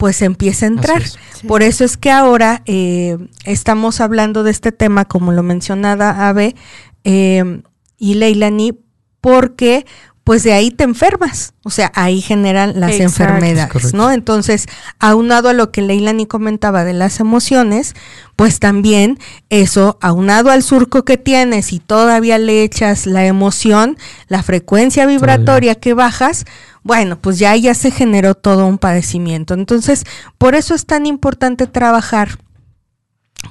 pues 0.00 0.22
empieza 0.22 0.64
a 0.64 0.68
entrar. 0.68 1.02
Por 1.46 1.62
eso 1.62 1.84
es 1.84 1.98
que 1.98 2.10
ahora 2.10 2.62
eh, 2.64 3.18
estamos 3.44 4.00
hablando 4.00 4.42
de 4.42 4.50
este 4.50 4.72
tema, 4.72 5.04
como 5.04 5.30
lo 5.30 5.42
mencionaba 5.42 6.26
Ave 6.26 6.56
eh, 7.04 7.60
y 7.98 8.14
Leilani, 8.14 8.78
porque 9.20 9.84
pues 10.24 10.42
de 10.42 10.54
ahí 10.54 10.70
te 10.70 10.84
enfermas, 10.84 11.52
o 11.64 11.70
sea, 11.70 11.92
ahí 11.94 12.22
generan 12.22 12.78
las 12.78 12.92
enfermedades, 13.00 13.92
¿no? 13.92 14.10
Entonces, 14.10 14.66
aunado 15.00 15.48
a 15.48 15.52
lo 15.54 15.70
que 15.70 15.82
Leilani 15.82 16.24
comentaba 16.24 16.84
de 16.84 16.92
las 16.92 17.20
emociones, 17.20 17.94
pues 18.36 18.58
también 18.58 19.18
eso, 19.50 19.98
aunado 20.00 20.50
al 20.50 20.62
surco 20.62 21.04
que 21.04 21.18
tienes 21.18 21.72
y 21.72 21.78
todavía 21.78 22.38
le 22.38 22.62
echas 22.62 23.06
la 23.06 23.26
emoción, 23.26 23.98
la 24.28 24.42
frecuencia 24.42 25.04
vibratoria 25.04 25.74
que 25.74 25.94
bajas, 25.94 26.44
bueno, 26.82 27.20
pues 27.20 27.38
ya 27.38 27.54
ya 27.56 27.74
se 27.74 27.90
generó 27.90 28.34
todo 28.34 28.66
un 28.66 28.78
padecimiento. 28.78 29.54
Entonces, 29.54 30.04
por 30.38 30.54
eso 30.54 30.74
es 30.74 30.86
tan 30.86 31.06
importante 31.06 31.66
trabajar 31.66 32.38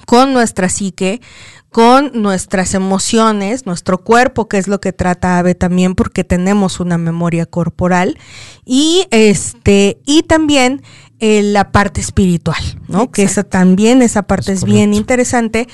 con 0.05 0.33
nuestra 0.33 0.69
psique, 0.69 1.21
con 1.69 2.11
nuestras 2.13 2.73
emociones, 2.73 3.65
nuestro 3.65 3.99
cuerpo, 3.99 4.47
que 4.47 4.57
es 4.57 4.67
lo 4.67 4.81
que 4.81 4.91
trata 4.91 5.37
Ave 5.37 5.53
también, 5.53 5.93
porque 5.93 6.23
tenemos 6.23 6.79
una 6.79 6.97
memoria 6.97 7.45
corporal, 7.45 8.17
y 8.65 9.05
este, 9.11 9.99
y 10.05 10.23
también 10.23 10.81
eh, 11.19 11.43
la 11.43 11.71
parte 11.71 12.01
espiritual, 12.01 12.61
¿no? 12.87 13.11
Que 13.11 13.23
esa 13.23 13.43
también, 13.43 14.01
esa 14.01 14.23
parte 14.23 14.51
es, 14.51 14.63
bien 14.63 14.93
interesante, 14.93 15.67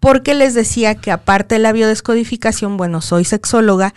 porque 0.00 0.34
les 0.34 0.54
decía 0.54 0.94
que 0.94 1.10
aparte 1.10 1.56
de 1.56 1.58
la 1.58 1.72
biodescodificación, 1.72 2.76
bueno, 2.76 3.00
soy 3.00 3.24
sexóloga 3.24 3.94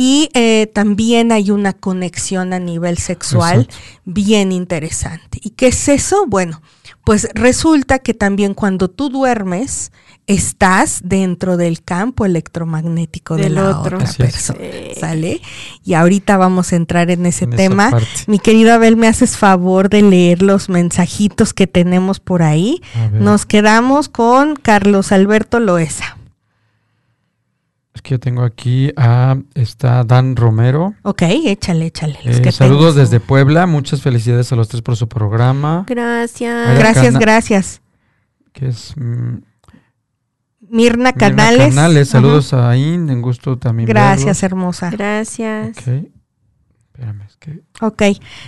y 0.00 0.30
eh, 0.32 0.70
también 0.72 1.32
hay 1.32 1.50
una 1.50 1.72
conexión 1.72 2.52
a 2.52 2.60
nivel 2.60 2.98
sexual 2.98 3.62
Exacto. 3.62 3.76
bien 4.04 4.52
interesante. 4.52 5.40
¿Y 5.42 5.50
qué 5.50 5.66
es 5.66 5.88
eso? 5.88 6.24
Bueno, 6.28 6.62
pues 7.02 7.28
resulta 7.34 7.98
que 7.98 8.14
también 8.14 8.54
cuando 8.54 8.88
tú 8.88 9.08
duermes, 9.08 9.90
estás 10.28 11.00
dentro 11.02 11.56
del 11.56 11.82
campo 11.82 12.24
electromagnético 12.24 13.34
de 13.34 13.50
la 13.50 13.76
otro. 13.76 13.96
otra 13.96 14.08
Así 14.08 14.18
persona. 14.18 14.60
¿Sale? 15.00 15.40
Y 15.82 15.94
ahorita 15.94 16.36
vamos 16.36 16.72
a 16.72 16.76
entrar 16.76 17.10
en 17.10 17.26
ese 17.26 17.46
En 17.46 17.56
tema. 17.56 17.90
Mi 18.28 18.38
querido 18.38 18.74
Abel, 18.74 18.96
¿me 18.96 19.08
haces 19.08 19.36
favor 19.36 19.88
de 19.88 20.02
leer 20.02 20.42
los 20.42 20.68
mensajitos 20.68 21.52
que 21.52 21.66
tenemos 21.66 22.20
por 22.20 22.44
ahí? 22.44 22.82
Nos 23.14 23.46
quedamos 23.46 24.08
con 24.08 24.54
Carlos 24.54 25.10
Alberto 25.10 25.58
Loesa. 25.58 26.17
Es 27.98 28.02
que 28.02 28.10
yo 28.12 28.20
tengo 28.20 28.44
aquí 28.44 28.92
a 28.96 29.36
está 29.54 30.04
Dan 30.04 30.36
Romero. 30.36 30.94
Ok, 31.02 31.22
échale, 31.22 31.86
échale. 31.86 32.16
los 32.24 32.36
Eh, 32.36 32.42
que 32.42 32.52
saludos 32.52 32.94
desde 32.94 33.18
Puebla. 33.18 33.66
Muchas 33.66 34.02
felicidades 34.02 34.52
a 34.52 34.54
los 34.56 34.68
tres 34.68 34.82
por 34.82 34.94
su 34.94 35.08
programa. 35.08 35.84
Gracias. 35.88 36.78
Gracias, 36.78 37.06
Cana- 37.06 37.18
gracias. 37.18 37.80
Que 38.52 38.68
es 38.68 38.94
mm, 38.96 39.00
Mirna 39.00 39.40
Mirna 40.70 41.12
Canales. 41.12 41.68
Canales. 41.74 42.08
Ajá. 42.10 42.18
Saludos 42.18 42.54
a 42.54 42.76
In. 42.76 43.10
En 43.10 43.20
gusto 43.20 43.58
también. 43.58 43.88
Gracias, 43.88 44.44
hermosa. 44.44 44.90
Gracias. 44.90 45.74
verlos. 45.74 46.04
Ok. 46.04 46.12
Espérame, 46.94 47.22
es 47.26 47.36
que. 47.36 47.62
Ok, 47.80 48.02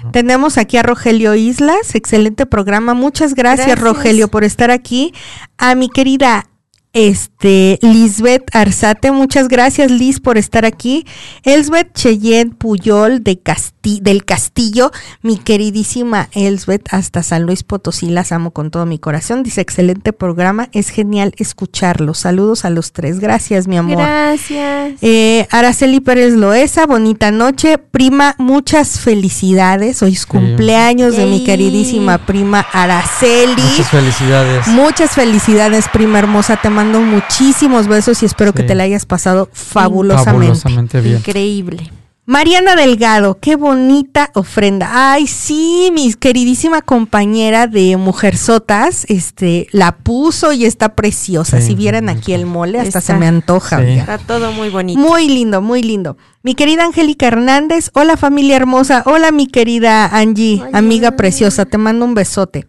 No. 0.04 0.10
tenemos 0.12 0.58
aquí 0.58 0.76
a 0.76 0.84
Rogelio 0.84 1.34
Islas, 1.34 1.96
excelente 1.96 2.46
programa. 2.46 2.94
Muchas 2.94 3.34
gracias, 3.34 3.66
Gracias. 3.66 3.84
Rogelio 3.84 4.28
por 4.28 4.44
estar 4.44 4.70
aquí. 4.70 5.12
A 5.58 5.74
mi 5.74 5.88
querida 5.88 6.46
este 6.92 7.78
Lisbeth 7.82 8.44
Arzate, 8.54 9.12
muchas 9.12 9.48
gracias 9.48 9.90
Liz 9.90 10.20
por 10.20 10.38
estar 10.38 10.64
aquí. 10.64 11.06
Elsbeth 11.44 11.92
Cheyenne 11.94 12.50
Puyol 12.52 13.22
de 13.22 13.40
Casti- 13.40 14.00
del 14.00 14.24
Castillo, 14.24 14.90
mi 15.22 15.36
queridísima 15.38 16.28
Elsbeth, 16.32 16.92
hasta 16.92 17.22
San 17.22 17.44
Luis 17.44 17.62
Potosí, 17.62 18.10
las 18.10 18.32
amo 18.32 18.50
con 18.50 18.70
todo 18.70 18.86
mi 18.86 18.98
corazón. 18.98 19.42
Dice, 19.42 19.60
excelente 19.60 20.12
programa, 20.12 20.68
es 20.72 20.88
genial 20.90 21.32
escucharlos. 21.38 22.18
Saludos 22.18 22.64
a 22.64 22.70
los 22.70 22.92
tres, 22.92 23.20
gracias 23.20 23.68
mi 23.68 23.76
amor. 23.76 23.98
Gracias. 23.98 24.94
Eh, 25.00 25.46
Araceli 25.50 26.00
Pérez 26.00 26.34
Loesa, 26.34 26.86
bonita 26.86 27.30
noche. 27.30 27.78
Prima, 27.78 28.34
muchas 28.38 29.00
felicidades. 29.00 30.02
Hoy 30.02 30.12
es 30.14 30.26
cumpleaños 30.26 31.16
de 31.16 31.26
mi 31.26 31.44
queridísima 31.44 32.18
prima 32.26 32.66
Araceli. 32.72 33.62
Muchas 33.62 33.90
felicidades. 33.90 34.66
Muchas 34.68 35.10
felicidades, 35.12 35.86
prima 35.92 36.18
hermosa. 36.18 36.56
Te 36.56 36.68
mando 36.84 37.02
muchísimos 37.02 37.88
besos 37.88 38.22
y 38.22 38.26
espero 38.26 38.54
que 38.54 38.62
te 38.62 38.74
la 38.74 38.84
hayas 38.84 39.04
pasado 39.04 39.50
fabulosamente. 39.52 40.46
Fabulosamente 40.46 41.00
bien. 41.02 41.16
Increíble. 41.18 41.92
Mariana 42.24 42.74
Delgado, 42.74 43.38
qué 43.38 43.56
bonita 43.56 44.30
ofrenda. 44.34 44.88
Ay, 45.12 45.26
sí, 45.26 45.90
mi 45.92 46.14
queridísima 46.14 46.80
compañera 46.80 47.66
de 47.66 47.98
Mujerzotas, 47.98 49.04
este, 49.08 49.66
la 49.72 49.96
puso 49.96 50.52
y 50.52 50.64
está 50.64 50.94
preciosa. 50.94 51.60
Sí, 51.60 51.66
si 51.66 51.74
vieran 51.74 52.08
aquí 52.08 52.32
el 52.32 52.46
mole, 52.46 52.78
hasta 52.78 53.00
Está. 53.00 53.12
se 53.12 53.18
me 53.18 53.26
antoja. 53.26 53.84
Sí. 53.84 53.98
Está 53.98 54.16
todo 54.16 54.52
muy 54.52 54.70
bonito. 54.70 54.98
Muy 54.98 55.28
lindo, 55.28 55.60
muy 55.60 55.82
lindo. 55.82 56.16
Mi 56.42 56.54
querida 56.54 56.84
Angélica 56.84 57.26
Hernández, 57.26 57.90
hola 57.92 58.16
familia 58.16 58.56
hermosa, 58.56 59.02
hola 59.04 59.32
mi 59.32 59.46
querida 59.46 60.06
Angie, 60.06 60.62
amiga 60.72 61.10
preciosa, 61.10 61.66
te 61.66 61.76
mando 61.76 62.06
un 62.06 62.14
besote. 62.14 62.66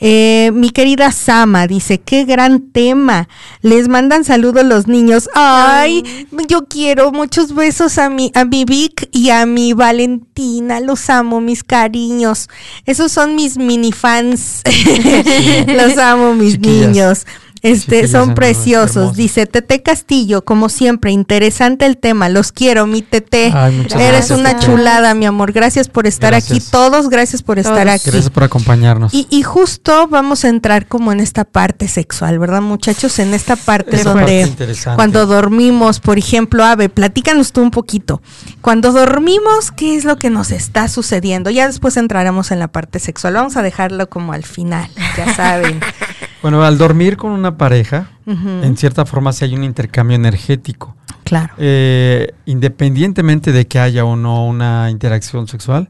Eh, 0.00 0.50
mi 0.54 0.70
querida 0.70 1.12
Sama 1.12 1.66
dice, 1.66 2.00
qué 2.00 2.24
gran 2.24 2.70
tema. 2.72 3.28
Les 3.60 3.88
mandan 3.88 4.24
saludos 4.24 4.64
los 4.64 4.86
niños. 4.86 5.28
Ay, 5.34 6.26
yo 6.48 6.66
quiero 6.66 7.12
muchos 7.12 7.54
besos 7.54 7.98
a 7.98 8.10
mi, 8.10 8.30
a 8.34 8.44
mi 8.44 8.64
Vic 8.64 9.08
y 9.12 9.30
a 9.30 9.46
mi 9.46 9.72
Valentina. 9.72 10.80
Los 10.80 11.08
amo, 11.10 11.40
mis 11.40 11.62
cariños. 11.64 12.48
Esos 12.86 13.12
son 13.12 13.34
mis 13.34 13.56
mini 13.58 13.92
fans. 13.92 14.62
los 15.66 15.98
amo, 15.98 16.34
mis 16.34 16.54
Chiquillas. 16.54 16.86
niños. 16.88 17.26
Este, 17.62 18.08
son 18.08 18.34
preciosos. 18.34 19.14
Dice 19.14 19.46
Tete 19.46 19.82
Castillo, 19.82 20.44
como 20.44 20.68
siempre, 20.68 21.12
interesante 21.12 21.86
el 21.86 21.96
tema. 21.96 22.28
Los 22.28 22.50
quiero, 22.50 22.86
mi 22.86 23.02
Tete. 23.02 23.52
Ay, 23.54 23.80
Eres 23.80 23.94
gracias, 23.94 24.38
una 24.38 24.54
Tete. 24.54 24.66
chulada, 24.66 25.14
mi 25.14 25.26
amor. 25.26 25.52
Gracias 25.52 25.88
por 25.88 26.06
estar 26.06 26.34
aquí. 26.34 26.60
Todos, 26.60 27.08
gracias 27.08 27.42
por 27.42 27.58
estar 27.58 27.86
Todos. 27.86 28.00
aquí. 28.00 28.10
Gracias 28.10 28.30
por 28.30 28.42
acompañarnos. 28.42 29.14
Y, 29.14 29.26
y 29.30 29.42
justo 29.42 30.08
vamos 30.08 30.44
a 30.44 30.48
entrar 30.48 30.86
como 30.86 31.12
en 31.12 31.20
esta 31.20 31.44
parte 31.44 31.86
sexual, 31.86 32.38
¿verdad, 32.38 32.62
muchachos? 32.62 33.18
En 33.18 33.32
esta 33.32 33.56
parte 33.56 33.96
Esa 33.96 34.12
donde 34.12 34.46
parte 34.46 34.74
cuando 34.96 35.26
dormimos, 35.26 36.00
por 36.00 36.18
ejemplo, 36.18 36.64
Ave, 36.64 36.88
platícanos 36.88 37.52
tú 37.52 37.62
un 37.62 37.70
poquito. 37.70 38.22
Cuando 38.60 38.92
dormimos, 38.92 39.70
¿qué 39.70 39.96
es 39.96 40.04
lo 40.04 40.16
que 40.16 40.30
nos 40.30 40.50
está 40.50 40.88
sucediendo? 40.88 41.50
Ya 41.50 41.66
después 41.66 41.96
entraremos 41.96 42.50
en 42.50 42.58
la 42.58 42.68
parte 42.68 42.98
sexual. 42.98 43.34
Vamos 43.34 43.56
a 43.56 43.62
dejarlo 43.62 44.08
como 44.08 44.32
al 44.32 44.44
final, 44.44 44.90
ya 45.16 45.34
saben. 45.34 45.80
Bueno, 46.42 46.62
al 46.64 46.76
dormir 46.76 47.16
con 47.16 47.32
una 47.32 47.56
pareja, 47.56 48.10
en 48.26 48.76
cierta 48.76 49.06
forma 49.06 49.32
sí 49.32 49.44
hay 49.44 49.54
un 49.54 49.64
intercambio 49.64 50.16
energético. 50.16 50.96
Claro. 51.24 51.54
Eh, 51.56 52.34
independientemente 52.46 53.52
de 53.52 53.66
que 53.66 53.78
haya 53.78 54.04
o 54.04 54.16
no 54.16 54.46
una 54.46 54.90
interacción 54.90 55.46
sexual, 55.46 55.88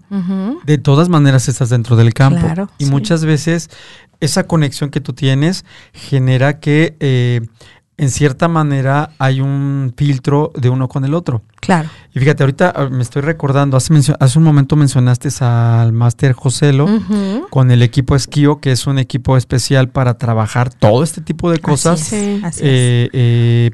de 0.65 0.79
todas 0.79 1.09
maneras 1.09 1.49
estás 1.49 1.71
dentro 1.71 1.97
del 1.97 2.13
campo. 2.15 2.41
Claro, 2.41 2.71
y 2.79 2.85
sí. 2.85 2.91
muchas 2.91 3.25
veces 3.25 3.71
esa 4.21 4.47
conexión 4.47 4.91
que 4.91 5.01
tú 5.01 5.15
tienes 5.15 5.65
genera 5.93 6.61
que 6.61 6.97
eh, 7.01 7.41
en 8.03 8.11
cierta 8.11 8.49
manera 8.49 9.11
hay 9.19 9.41
un 9.41 9.95
filtro 9.97 10.51
de 10.57 10.69
uno 10.69 10.89
con 10.89 11.05
el 11.05 11.15
otro. 11.15 11.43
Claro. 11.61 11.89
Y 12.13 12.19
fíjate, 12.19 12.43
ahorita 12.43 12.73
ah, 12.75 12.89
me 12.91 13.01
estoy 13.01 13.23
recordando, 13.23 13.77
hace, 13.77 13.93
un 13.93 14.43
momento 14.43 14.75
mencionaste 14.75 15.29
al 15.45 15.93
máster 15.93 16.33
Joselo 16.33 16.87
Ujú, 16.87 17.47
con 17.49 17.71
el 17.71 17.81
equipo 17.81 18.17
Esquío, 18.17 18.59
que 18.59 18.73
es 18.73 18.89
un 18.89 18.99
equipo 18.99 19.37
especial 19.37 19.89
para 19.89 20.15
trabajar 20.15 20.75
todo 20.75 21.05
este 21.05 21.21
tipo 21.21 21.49
de 21.53 21.61
cosas. 21.61 22.03
Así 22.03 22.41
es, 22.45 22.59
eh, 22.61 23.09
eh, 23.13 23.71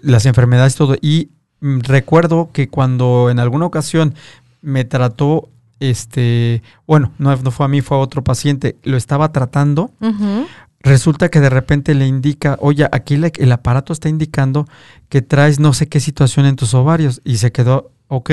las 0.00 0.26
enfermedades 0.26 0.74
y 0.74 0.78
todo. 0.78 0.94
Y 1.02 1.30
mm, 1.60 1.80
recuerdo 1.80 2.50
que 2.52 2.68
cuando 2.68 3.30
en 3.30 3.40
alguna 3.40 3.66
ocasión 3.66 4.14
me 4.62 4.84
trató, 4.84 5.48
este, 5.80 6.62
bueno, 6.86 7.10
no, 7.18 7.34
no 7.34 7.50
fue 7.50 7.66
a 7.66 7.68
mí, 7.68 7.80
fue 7.80 7.96
a 7.96 8.00
otro 8.00 8.22
paciente, 8.22 8.76
lo 8.84 8.96
estaba 8.96 9.32
tratando, 9.32 9.90
Ujú, 10.00 10.46
resulta 10.86 11.28
que 11.30 11.40
de 11.40 11.50
repente 11.50 11.94
le 11.94 12.06
indica, 12.06 12.56
oye, 12.60 12.88
aquí 12.92 13.16
le- 13.16 13.32
el 13.38 13.52
aparato 13.52 13.92
está 13.92 14.08
indicando 14.08 14.66
que 15.08 15.20
traes 15.22 15.58
no 15.60 15.72
sé 15.72 15.88
qué 15.88 16.00
situación 16.00 16.46
en 16.46 16.56
tus 16.56 16.74
ovarios. 16.74 17.20
Y 17.24 17.36
se 17.38 17.52
quedó, 17.52 17.90
ok, 18.08 18.30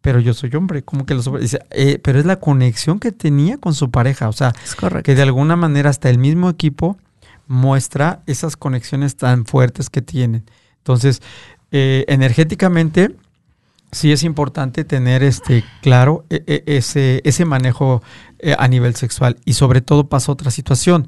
pero 0.00 0.18
yo 0.20 0.34
soy 0.34 0.54
hombre, 0.56 0.82
¿cómo 0.82 1.06
que 1.06 1.14
los 1.14 1.26
ovarios? 1.28 1.56
"Eh, 1.70 1.98
pero 2.02 2.18
es 2.18 2.26
la 2.26 2.36
conexión 2.40 2.98
que 2.98 3.12
tenía 3.12 3.56
con 3.58 3.74
su 3.74 3.90
pareja, 3.90 4.28
o 4.28 4.32
sea, 4.32 4.52
Es 4.64 4.74
que 5.02 5.14
de 5.14 5.22
alguna 5.22 5.56
manera 5.56 5.90
hasta 5.90 6.10
el 6.10 6.18
mismo 6.18 6.50
equipo 6.50 6.98
muestra 7.46 8.22
esas 8.26 8.56
conexiones 8.56 9.16
tan 9.16 9.46
fuertes 9.46 9.90
que 9.90 10.02
tienen. 10.02 10.44
Entonces, 10.78 11.22
eh, 11.70 12.04
energéticamente, 12.08 13.14
sí 13.92 14.10
es 14.10 14.22
importante 14.24 14.84
tener 14.84 15.22
este 15.22 15.64
claro 15.82 16.24
e- 16.30 16.42
e- 16.46 16.64
ese, 16.66 17.20
ese 17.24 17.44
manejo 17.44 18.02
eh, 18.38 18.56
a 18.58 18.66
nivel 18.66 18.96
sexual. 18.96 19.36
Y 19.44 19.52
sobre 19.52 19.80
todo 19.82 20.08
pasa 20.08 20.32
otra 20.32 20.50
situación, 20.50 21.06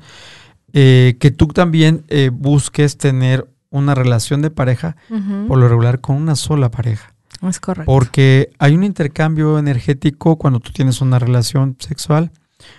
eh, 0.75 1.17
que 1.19 1.31
tú 1.31 1.47
también 1.47 2.05
eh, 2.09 2.31
busques 2.33 2.99
tener 2.99 3.49
una 3.71 3.95
relación 3.95 4.43
de 4.43 4.51
pareja, 4.51 4.97
Ujú, 5.09 5.47
por 5.49 5.59
lo 5.59 5.69
regular, 5.69 6.01
con 6.01 6.17
una 6.17 6.37
sola 6.37 6.71
pareja. 6.71 7.15
Es 7.43 7.61
correcto. 7.61 7.91
Porque 7.91 8.51
hay 8.59 8.75
un 8.75 8.85
intercambio 8.85 9.59
energético 9.59 10.37
cuando 10.37 10.61
tú 10.61 10.73
tienes 10.73 11.01
una 11.01 11.19
relación 11.19 11.77
sexual, 11.79 12.31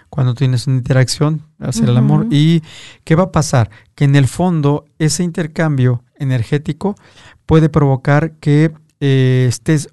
cuando 0.09 0.33
tienes 0.33 0.67
una 0.67 0.77
interacción 0.77 1.41
hacia 1.59 1.85
el 1.85 1.97
amor. 1.97 2.27
¿Y 2.31 2.63
qué 3.03 3.15
va 3.15 3.23
a 3.23 3.31
pasar? 3.31 3.69
Que 3.95 4.05
en 4.05 4.15
el 4.15 4.27
fondo 4.27 4.85
ese 4.99 5.23
intercambio 5.23 6.03
energético 6.17 6.95
puede 7.45 7.69
provocar 7.69 8.31
que 8.33 8.71
eh, 8.99 9.45
estés, 9.47 9.89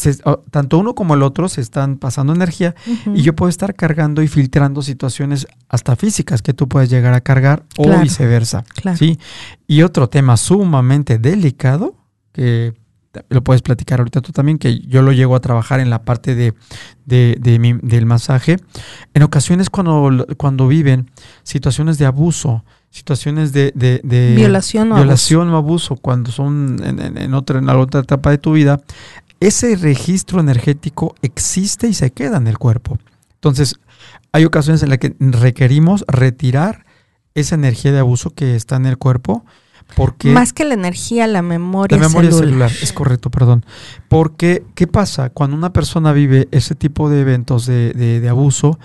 se- 0.00 0.22
tanto 0.50 0.78
uno 0.78 0.94
como 0.94 1.14
el 1.14 1.22
otro 1.22 1.48
se 1.48 1.60
están 1.60 1.96
pasando 1.98 2.32
energía 2.34 2.74
y 3.14 3.22
yo 3.22 3.34
puedo 3.36 3.48
estar 3.48 3.74
cargando 3.74 4.22
y 4.22 4.28
filtrando 4.28 4.82
situaciones 4.82 5.46
hasta 5.68 5.94
físicas 5.96 6.42
que 6.42 6.52
tú 6.54 6.68
puedes 6.68 6.90
llegar 6.90 7.14
a 7.14 7.20
cargar 7.20 7.64
o 7.78 7.84
viceversa. 8.02 8.64
Claro. 8.74 8.96
¿sí? 8.96 9.18
Y 9.66 9.82
otro 9.82 10.08
tema 10.08 10.36
sumamente 10.36 11.18
delicado, 11.18 11.94
que 12.32 12.74
lo 13.28 13.42
puedes 13.42 13.60
platicar 13.60 13.98
ahorita 13.98 14.20
tú 14.20 14.30
también, 14.30 14.56
que 14.56 14.78
yo 14.80 15.02
lo 15.02 15.10
llego 15.12 15.34
a 15.34 15.40
trabajar 15.40 15.80
en 15.80 15.90
la 15.90 16.02
parte 16.04 16.36
de, 16.36 16.54
de- 17.06 17.36
de 17.40 17.58
mi- 17.58 17.78
del 17.82 18.06
masaje. 18.06 18.56
En 19.14 19.24
ocasiones 19.24 19.68
cuando, 19.68 20.26
cuando 20.36 20.68
viven 20.68 21.10
situaciones 21.42 21.98
de 21.98 22.06
abuso, 22.06 22.64
situaciones 22.90 23.52
de, 23.52 23.72
de- 23.74 24.00
de 24.04 24.34
Violación 24.36 24.92
o 24.92 24.96
violación 24.96 25.48
o 25.50 25.56
abuso, 25.56 25.96
cuando 25.96 26.30
son 26.30 26.76
en, 26.84 27.00
en- 27.00 27.18
en 27.18 27.34
otra, 27.34 27.58
en 27.58 27.66
la 27.66 27.76
otra 27.78 28.00
etapa 28.00 28.30
de 28.30 28.38
tu 28.38 28.52
vida, 28.52 28.80
ese 29.40 29.74
registro 29.76 30.40
energético 30.40 31.14
existe 31.22 31.88
y 31.88 31.94
se 31.94 32.10
queda 32.12 32.36
en 32.36 32.46
el 32.46 32.58
cuerpo. 32.58 32.98
Entonces, 33.34 33.76
hay 34.32 34.44
ocasiones 34.44 34.82
en 34.82 34.90
las 34.90 34.98
que 34.98 35.16
requerimos 35.18 36.04
retirar 36.06 36.84
esa 37.34 37.54
energía 37.54 37.90
de 37.92 37.98
abuso 38.00 38.30
que 38.30 38.54
está 38.56 38.76
en 38.76 38.86
el 38.86 38.98
cuerpo 38.98 39.44
Porque 39.96 40.30
Más 40.30 40.52
que 40.52 40.64
la 40.64 40.74
energía, 40.74 41.26
la 41.26 41.42
memoria, 41.42 41.96
la 41.98 42.06
memoria 42.08 42.30
celular. 42.30 42.70
celular, 42.70 42.70
es 42.82 42.92
correcto, 42.92 43.30
perdón. 43.30 43.64
Porque, 44.08 44.62
¿qué 44.76 44.86
pasa? 44.86 45.30
Cuando 45.30 45.56
una 45.56 45.72
persona 45.72 46.12
vive 46.12 46.46
ese 46.52 46.74
tipo 46.76 47.08
de 47.10 47.20
eventos 47.22 47.66
de, 47.66 47.92
de- 47.94 48.20
de 48.20 48.28
abuso, 48.28 48.78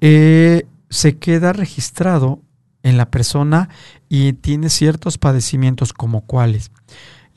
eh, 0.00 0.66
se 0.90 1.16
queda 1.18 1.52
registrado 1.52 2.40
en 2.84 2.96
la 2.98 3.10
persona 3.10 3.68
y 4.08 4.34
tiene 4.34 4.68
ciertos 4.68 5.18
padecimientos 5.18 5.92
como 5.92 6.20
cuáles. 6.20 6.70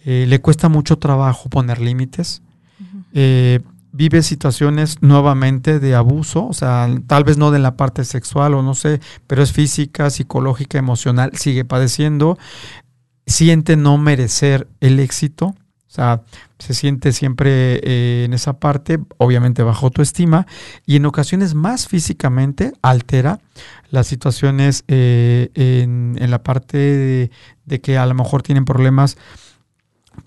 Eh, 0.05 0.25
le 0.27 0.39
cuesta 0.41 0.69
mucho 0.69 0.97
trabajo 0.99 1.49
poner 1.49 1.79
límites. 1.79 2.41
Eh, 3.19 3.61
vive 3.91 4.21
situaciones 4.21 5.01
nuevamente 5.01 5.79
de 5.79 5.95
abuso, 5.95 6.45
o 6.45 6.53
sea, 6.53 6.87
tal 7.07 7.23
vez 7.23 7.39
no 7.39 7.49
de 7.49 7.57
la 7.57 7.75
parte 7.75 8.05
sexual 8.05 8.53
o 8.53 8.61
no 8.61 8.75
sé, 8.75 8.99
pero 9.25 9.41
es 9.41 9.51
física, 9.51 10.11
psicológica, 10.11 10.77
emocional, 10.77 11.31
sigue 11.33 11.65
padeciendo, 11.65 12.37
siente 13.25 13.75
no 13.75 13.97
merecer 13.97 14.67
el 14.81 14.99
éxito, 14.99 15.47
o 15.47 15.89
sea, 15.89 16.21
se 16.59 16.75
siente 16.75 17.11
siempre 17.11 17.79
eh, 17.81 18.25
en 18.25 18.35
esa 18.35 18.59
parte, 18.59 18.99
obviamente 19.17 19.63
bajo 19.63 19.87
autoestima, 19.87 20.45
y 20.85 20.97
en 20.97 21.07
ocasiones 21.07 21.55
más 21.55 21.87
físicamente 21.87 22.73
altera 22.83 23.39
las 23.89 24.05
situaciones 24.05 24.83
eh, 24.87 25.49
en, 25.55 26.29
la 26.29 26.43
parte 26.43 27.31
de 27.65 27.81
que 27.81 27.97
a 27.97 28.05
lo 28.05 28.13
mejor 28.13 28.43
tienen 28.43 28.65
problemas 28.65 29.17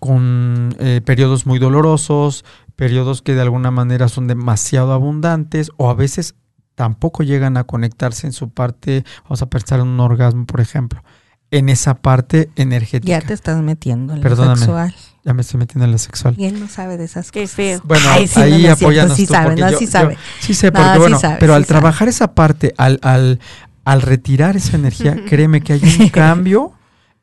con 0.00 0.74
eh, 0.80 1.00
periodos 1.04 1.46
muy 1.46 1.58
dolorosos, 1.60 2.44
periodos 2.74 3.22
que 3.22 3.34
de 3.34 3.42
alguna 3.42 3.70
manera 3.70 4.08
son 4.08 4.26
demasiado 4.26 4.92
abundantes 4.92 5.70
o 5.76 5.88
a 5.90 5.94
veces 5.94 6.34
tampoco 6.74 7.22
llegan 7.22 7.56
a 7.58 7.64
conectarse 7.64 8.26
en 8.26 8.32
su 8.32 8.50
parte, 8.50 9.04
vamos 9.24 9.42
a 9.42 9.46
pensar 9.50 9.80
en 9.80 9.86
un 9.88 10.00
orgasmo, 10.00 10.46
por 10.46 10.60
ejemplo, 10.60 11.04
en 11.50 11.68
esa 11.68 11.94
parte 11.94 12.48
energética. 12.56 13.18
Ya 13.20 13.26
te 13.26 13.34
estás 13.34 13.60
metiendo 13.62 14.14
en 14.14 14.20
lo 14.20 14.22
Perdóname. 14.22 14.56
sexual. 14.56 14.94
Ya 15.22 15.34
me 15.34 15.42
estoy 15.42 15.58
metiendo 15.58 15.84
en 15.84 15.92
la 15.92 15.98
sexual. 15.98 16.34
Y 16.38 16.46
él 16.46 16.58
no 16.58 16.66
sabe 16.68 16.96
de 16.96 17.04
esas 17.04 17.30
Qué 17.30 17.42
cosas. 17.42 17.56
feo. 17.56 17.80
Bueno, 17.84 18.06
Ay, 18.08 18.26
sí, 18.26 18.38
no, 18.38 18.44
ahí 18.46 18.62
no 18.62 18.72
apóyanos 18.72 19.16
sí 19.16 19.26
tú, 19.26 19.34
sabe, 19.34 19.46
porque 19.48 19.60
no, 19.60 19.70
yo- 19.72 19.78
sí 19.78 19.84
yo- 19.84 19.90
sabe. 19.90 20.16
sí 20.40 20.54
sé, 20.54 20.68
No, 20.68 20.72
porque 20.72 20.92
sí 20.92 20.98
bueno, 20.98 21.18
sabe, 21.20 21.36
pero 21.38 21.52
sí 21.52 21.56
al 21.56 21.64
sabe. 21.66 21.78
trabajar 21.80 22.08
esa 22.08 22.34
parte, 22.34 22.72
al, 22.78 22.98
al, 23.02 23.40
al 23.84 24.00
retirar 24.02 24.56
esa 24.56 24.76
energía, 24.76 25.16
créeme 25.28 25.60
que 25.60 25.74
hay 25.74 25.82
un 26.00 26.08
cambio 26.12 26.72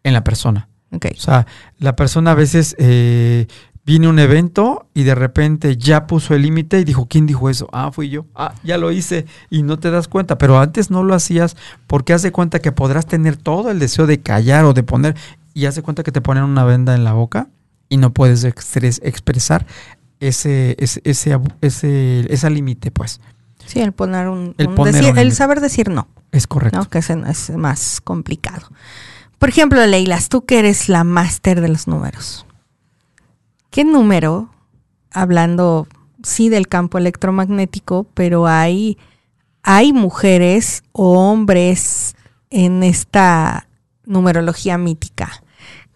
en 0.03 0.13
la 0.13 0.23
persona. 0.23 0.69
Ok. 0.91 1.05
O 1.17 1.19
sea, 1.21 1.45
la 1.79 1.95
persona 1.95 2.31
a 2.31 2.35
veces 2.35 2.75
eh, 2.79 3.47
viene 3.85 4.07
a 4.07 4.09
un 4.09 4.19
evento 4.19 4.87
y 4.93 5.03
de 5.03 5.15
repente 5.15 5.77
ya 5.77 6.07
puso 6.07 6.33
el 6.33 6.41
límite 6.43 6.79
y 6.79 6.83
dijo, 6.83 7.07
¿quién 7.09 7.25
dijo 7.25 7.49
eso? 7.49 7.67
Ah, 7.71 7.91
fui 7.91 8.09
yo. 8.09 8.25
Ah, 8.35 8.53
ya 8.63 8.77
lo 8.77 8.91
hice 8.91 9.25
y 9.49 9.63
no 9.63 9.77
te 9.79 9.91
das 9.91 10.07
cuenta. 10.07 10.37
Pero 10.37 10.59
antes 10.59 10.89
no 10.91 11.03
lo 11.03 11.13
hacías 11.13 11.55
porque 11.87 12.13
haz 12.13 12.21
de 12.21 12.31
cuenta 12.31 12.59
que 12.59 12.71
podrás 12.71 13.05
tener 13.05 13.35
todo 13.37 13.69
el 13.71 13.79
deseo 13.79 14.07
de 14.07 14.19
callar 14.21 14.65
o 14.65 14.73
de 14.73 14.83
poner 14.83 15.15
y 15.53 15.65
haz 15.65 15.75
de 15.75 15.81
cuenta 15.81 16.03
que 16.03 16.11
te 16.11 16.21
ponen 16.21 16.43
una 16.43 16.63
venda 16.63 16.95
en 16.95 17.03
la 17.03 17.13
boca 17.13 17.49
y 17.89 17.97
no 17.97 18.13
puedes 18.13 18.43
expresar 18.43 19.65
ese, 20.19 20.75
ese, 20.79 21.01
ese, 21.03 21.37
ese, 21.61 22.33
ese 22.33 22.49
límite, 22.49 22.91
pues. 22.91 23.21
Sí, 23.65 23.79
el 23.81 23.91
poner 23.91 24.29
un, 24.29 24.55
El 24.57 24.67
un 24.67 24.75
poner 24.75 24.93
decir- 24.95 25.11
un 25.11 25.17
el 25.17 25.31
saber 25.33 25.59
decir 25.61 25.89
no, 25.89 26.07
Es 26.31 26.47
correcto. 26.47 26.77
¿no? 26.79 26.89
Que 26.89 26.99
es 26.99 27.49
más 27.57 27.99
complicado. 28.01 28.67
Por 29.39 29.49
ejemplo, 29.49 29.85
Leilas, 29.85 30.29
tú 30.29 30.45
que 30.45 30.59
eres 30.59 30.89
la 30.89 31.03
máster 31.03 31.61
de 31.61 31.67
los 31.67 31.87
números. 31.87 32.45
¿Qué 33.69 33.83
número, 33.83 34.49
hablando 35.11 35.87
sí 36.23 36.49
del 36.49 36.67
campo 36.67 36.97
electromagnético, 36.97 38.07
pero 38.15 38.47
hay, 38.47 38.97
hay 39.61 39.93
mujeres 39.93 40.83
o 40.91 41.19
hombres 41.19 42.15
en 42.49 42.81
esta 42.81 43.67
numerología 44.05 44.77
mítica 44.77 45.43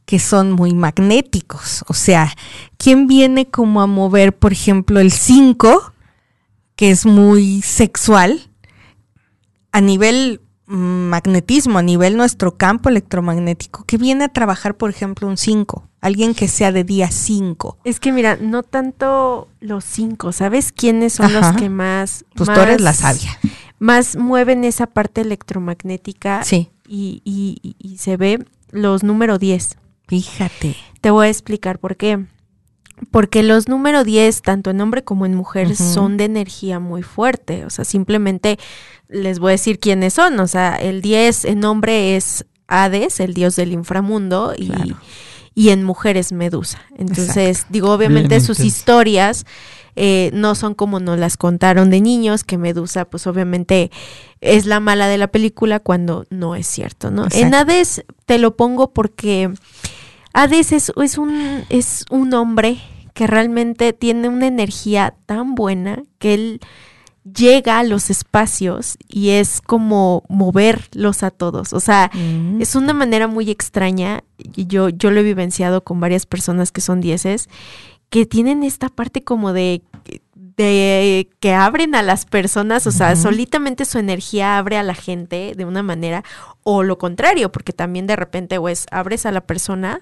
que 0.06 0.20
son 0.20 0.52
muy 0.52 0.76
magnéticos? 0.76 1.84
O 1.88 1.96
sea, 1.96 2.32
¿quién 2.78 3.08
viene 3.08 3.48
como 3.48 3.82
a 3.82 3.88
mover, 3.88 4.38
por 4.38 4.52
ejemplo, 4.52 5.00
el 5.00 5.12
5, 5.12 5.94
que 6.76 6.92
es 6.92 7.08
muy 7.08 7.64
sexual, 7.64 8.52
a 9.72 9.82
nivel 9.82 10.42
magnetismo, 10.78 11.80
a 11.80 11.82
nivel 11.82 12.18
nuestro 12.18 12.58
campo 12.58 12.90
electromagnético, 12.90 13.84
que 13.86 13.98
viene 13.98 14.24
a 14.26 14.30
trabajar, 14.30 14.76
por 14.78 14.90
ejemplo, 14.90 15.28
un 15.28 15.38
5, 15.38 15.88
alguien 16.02 16.34
que 16.34 16.48
sea 16.48 16.72
de 16.72 16.84
día 16.84 17.10
5. 17.12 17.78
Es 17.84 18.00
que 18.00 18.12
mira, 18.12 18.38
no 18.38 18.64
tanto 18.64 19.50
los 19.60 19.84
cinco, 19.84 20.32
¿sabes 20.32 20.72
quiénes 20.72 21.14
son 21.14 21.28
Ajá. 21.36 21.52
los 21.52 21.62
que 21.62 21.70
más... 21.70 22.26
Pues 22.36 22.48
más, 22.50 22.58
tú 22.58 22.64
eres 22.64 22.82
la 22.82 22.94
sabia. 22.94 23.38
Más 23.80 24.16
mueven 24.16 24.64
esa 24.64 24.88
parte 24.88 25.22
electromagnética 25.22 26.44
Sí, 26.44 26.70
y, 26.88 27.22
y- 27.26 27.76
y- 27.80 27.98
se 27.98 28.18
ve 28.18 28.46
los 28.72 29.04
número 29.04 29.38
10. 29.38 29.78
fíjate. 30.08 30.76
Te 31.02 31.10
voy 31.12 31.28
a 31.28 31.30
explicar 31.30 31.80
por 31.80 31.98
qué. 31.98 32.26
Porque 33.10 33.42
los 33.42 33.68
número 33.68 34.04
10, 34.04 34.44
tanto 34.44 34.70
en 34.70 34.80
hombre 34.80 35.04
como 35.04 35.26
en 35.26 35.34
mujer, 35.34 35.76
son 35.76 36.18
de 36.18 36.26
energía 36.26 36.80
muy 36.80 37.02
fuerte. 37.02 37.66
O 37.66 37.72
sea, 37.72 37.84
simplemente 37.84 38.60
les 39.12 39.40
voy 39.40 39.50
a 39.50 39.52
decir 39.54 39.80
quiénes 39.80 40.14
son. 40.14 40.40
O 40.40 40.48
sea, 40.48 40.76
el 40.76 41.02
10 41.02 41.46
en 41.46 41.64
hombre 41.66 42.16
es 42.16 42.46
Hades, 42.68 43.20
el 43.20 43.34
dios 43.34 43.56
del 43.56 43.74
inframundo, 43.74 44.54
y, 44.58 44.68
Claro. 44.68 44.98
y 45.54 45.70
en 45.70 45.84
mujer 45.84 46.18
es 46.18 46.32
Medusa. 46.32 46.82
Entonces, 46.98 47.38
Exacto. 47.38 47.74
digo, 47.74 47.92
obviamente 47.92 48.30
Bien 48.30 48.42
sus 48.42 48.62
historias 48.62 49.46
eh, 49.96 50.32
no 50.34 50.56
son 50.56 50.74
como 50.74 51.00
nos 51.00 51.20
las 51.20 51.36
contaron 51.36 51.90
de 51.90 52.00
niños, 52.00 52.44
que 52.46 52.58
Medusa, 52.58 53.06
pues 53.06 53.28
obviamente 53.28 53.92
es 54.40 54.66
la 54.66 54.80
mala 54.80 55.08
de 55.08 55.18
la 55.18 55.28
película 55.28 55.80
cuando 55.82 56.26
no 56.30 56.56
es 56.56 56.66
cierto, 56.68 57.12
¿no? 57.12 57.28
En. 57.32 57.54
Hades 57.54 58.06
te 58.26 58.40
lo 58.40 58.56
pongo 58.56 58.94
porque 58.94 59.52
Hades 60.34 60.72
es, 60.72 60.94
es 60.96 61.18
un, 61.18 61.66
es 61.70 62.06
un 62.10 62.34
hombre 62.34 62.80
que 63.14 63.28
realmente 63.28 63.92
tiene 63.92 64.30
una 64.30 64.48
energía 64.48 65.16
tan 65.26 65.56
buena 65.56 66.04
que 66.20 66.34
él 66.36 66.62
llega 67.24 67.78
a 67.80 67.84
los 67.84 68.10
espacios 68.10 68.98
y 69.08 69.30
es 69.30 69.62
como 69.62 70.24
moverlos 70.28 71.24
a 71.24 71.30
todos. 71.32 71.74
O 71.74 71.80
sea, 71.80 72.10
Mm. 72.14 72.62
es 72.62 72.76
una 72.76 72.94
manera 72.94 73.28
muy 73.28 73.50
extraña, 73.52 74.24
y 74.56 74.66
yo, 74.68 74.90
yo 74.90 75.12
lo 75.12 75.20
he 75.20 75.24
vivenciado 75.24 75.84
con 75.84 76.00
varias 76.00 76.26
personas 76.26 76.72
que 76.72 76.82
son 76.82 77.00
dieces, 77.00 77.48
que 78.10 78.26
tienen 78.26 78.64
esta 78.64 78.90
parte 78.90 79.24
como 79.24 79.54
de, 79.54 79.84
de 80.58 81.30
que 81.40 81.54
abren 81.54 81.96
a 81.96 82.02
las 82.02 82.26
personas, 82.26 82.86
o 82.88 82.92
sea, 82.92 83.16
solitamente 83.16 83.86
su 83.86 84.00
energía 84.00 84.58
abre 84.58 84.78
a 84.78 84.84
la 84.84 84.96
gente 84.96 85.54
de 85.56 85.66
una 85.66 85.82
manera, 85.84 86.24
o 86.64 86.84
lo 86.84 86.98
contrario, 86.98 87.52
porque 87.52 87.72
también 87.72 88.08
de 88.08 88.16
repente, 88.16 88.60
pues, 88.60 88.86
abres 88.92 89.26
a 89.26 89.32
la 89.32 89.42
persona 89.42 90.02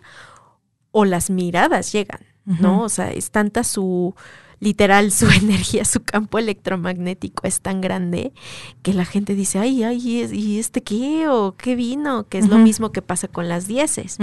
o 0.91 1.05
las 1.05 1.29
miradas 1.29 1.91
llegan, 1.91 2.21
¿no? 2.45 2.81
O 2.81 2.89
sea, 2.89 3.11
es 3.11 3.29
tanta 3.29 3.63
su, 3.63 4.15
literal, 4.59 5.11
su 5.11 5.25
energía, 5.29 5.85
su 5.85 6.01
campo 6.03 6.37
electromagnético 6.37 7.47
es 7.47 7.61
tan 7.61 7.79
grande 7.81 8.33
que 8.81 8.93
la 8.93 9.05
gente 9.05 9.35
dice, 9.35 9.59
ay, 9.59 9.83
ay, 9.83 9.97
¿y 9.97 10.21
es- 10.21 10.33
¿y 10.33 10.59
este 10.59 10.81
qué? 10.83 11.27
¿O 11.29 11.55
qué 11.57 11.75
vino? 11.75 12.27
Que 12.27 12.37
es 12.39 12.47
lo 12.49 12.57
mismo 12.57 12.91
que 12.91 13.01
pasa 13.01 13.27
con 13.27 13.47
las 13.47 13.67
dieces. 13.67 14.17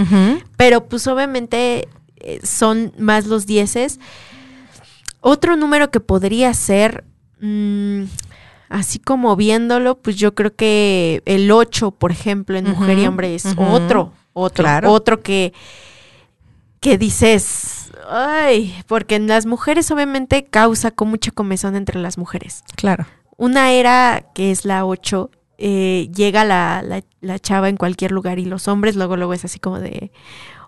Pero 0.57 0.87
pues 0.89 1.07
obviamente 1.07 1.89
eh, 2.21 2.41
son 2.43 2.93
más 2.99 3.27
los 3.27 3.47
dieces. 3.47 3.99
Otro 5.21 5.57
número 5.57 5.91
que 5.91 6.01
podría 6.01 6.53
ser, 6.55 7.05
mm, 7.41 8.03
así 8.69 8.99
como 8.99 9.35
viéndolo, 9.37 9.97
pues 9.99 10.17
yo 10.17 10.35
creo 10.35 10.55
que 10.55 11.23
el 11.25 11.51
8, 11.51 11.91
por 11.93 12.13
ejemplo, 12.13 12.57
en 12.57 12.69
mujer 12.69 12.99
y 12.99 13.07
hombre 13.07 13.35
es 13.35 13.45
otro, 13.57 14.13
otro, 14.33 14.63
Claro. 14.65 14.93
otro 14.93 15.23
que, 15.23 15.53
que 16.81 16.99
dices, 16.99 17.86
ay, 18.11 18.75
porque 18.87 19.17
en 19.17 19.27
las 19.27 19.47
mujeres 19.47 19.91
obviamente 19.91 20.45
causa 20.45 20.91
con 20.91 21.09
mucha 21.09 21.31
comezón 21.31 21.77
entre 21.77 21.99
las 22.01 22.19
mujeres. 22.19 22.63
Claro. 22.77 23.07
Una 23.37 23.73
era 23.73 24.27
que 24.35 24.51
es 24.51 24.65
la 24.65 24.85
8, 24.87 25.31
eh, 25.59 26.11
llega 26.15 26.45
la, 26.45 26.83
la, 26.83 27.03
la 27.21 27.39
chava 27.39 27.69
en 27.69 27.77
cualquier 27.77 28.13
lugar 28.13 28.39
y 28.39 28.45
los 28.45 28.69
hombres 28.69 28.97
luego 28.97 29.17
luego 29.17 29.33
es 29.35 29.45
así 29.45 29.59
como 29.59 29.79
de, 29.81 30.11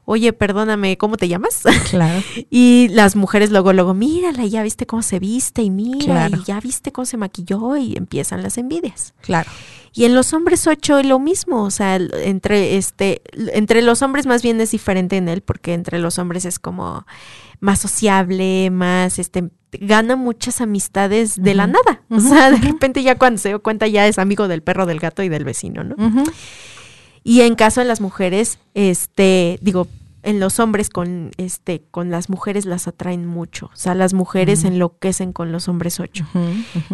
oye, 0.04 0.32
perdóname, 0.32 0.96
¿cómo 0.98 1.16
te 1.16 1.28
llamas? 1.28 1.62
Claro. 1.90 2.22
y 2.50 2.88
las 2.90 3.16
mujeres 3.16 3.50
luego 3.50 3.72
luego, 3.72 3.94
mírala, 3.94 4.44
ya 4.46 4.62
viste 4.62 4.86
cómo 4.86 5.02
se 5.02 5.18
viste 5.18 5.62
y 5.62 5.70
mira, 5.70 6.04
Claro. 6.04 6.38
y 6.38 6.44
ya 6.44 6.60
viste 6.60 6.92
cómo 6.92 7.04
se 7.06 7.16
maquilló 7.16 7.76
y 7.76 7.96
empiezan 7.96 8.42
las 8.42 8.58
envidias. 8.58 9.14
Claro. 9.22 9.50
Y 9.92 10.04
en 10.04 10.14
los 10.14 10.32
hombres 10.32 10.66
8 10.66 11.02
lo 11.02 11.18
mismo, 11.18 11.64
o 11.64 11.70
sea, 11.70 11.96
entre 11.96 12.76
este 12.76 13.22
entre 13.54 13.82
los 13.82 14.02
hombres 14.02 14.26
más 14.26 14.42
bien 14.42 14.60
es 14.60 14.70
diferente 14.70 15.16
en 15.16 15.28
él 15.28 15.42
porque 15.42 15.74
entre 15.74 15.98
los 15.98 16.18
hombres 16.18 16.44
es 16.44 16.58
como 16.58 17.06
más 17.60 17.80
sociable, 17.80 18.70
más 18.70 19.18
este 19.18 19.50
gana 19.72 20.16
muchas 20.16 20.60
amistades 20.60 21.40
de 21.42 21.54
la 21.54 21.66
nada. 21.66 22.02
O 22.10 22.20
sea, 22.20 22.50
de 22.50 22.58
repente 22.58 23.02
ya 23.02 23.16
cuando 23.16 23.38
se 23.38 23.48
dio 23.48 23.62
cuenta 23.62 23.86
ya 23.86 24.06
es 24.06 24.18
amigo 24.18 24.48
del 24.48 24.62
perro, 24.62 24.86
del 24.86 25.00
gato 25.00 25.22
y 25.22 25.28
del 25.28 25.44
vecino, 25.44 25.84
¿no? 25.84 25.96
Y 27.24 27.42
en 27.42 27.56
caso 27.56 27.80
de 27.80 27.86
las 27.86 28.00
mujeres, 28.00 28.58
este, 28.74 29.58
digo, 29.60 29.88
en 30.28 30.40
los 30.40 30.58
hombres 30.60 30.90
con 30.90 31.30
este 31.36 31.82
con 31.90 32.10
las 32.10 32.28
mujeres 32.28 32.64
las 32.66 32.86
atraen 32.88 33.24
mucho. 33.26 33.66
O 33.66 33.76
sea, 33.76 33.94
las 33.94 34.12
mujeres 34.14 34.64
enloquecen 34.64 35.32
con 35.32 35.52
los 35.52 35.68
hombres 35.68 36.00
8 36.00 36.26
Ujú, 36.34 36.44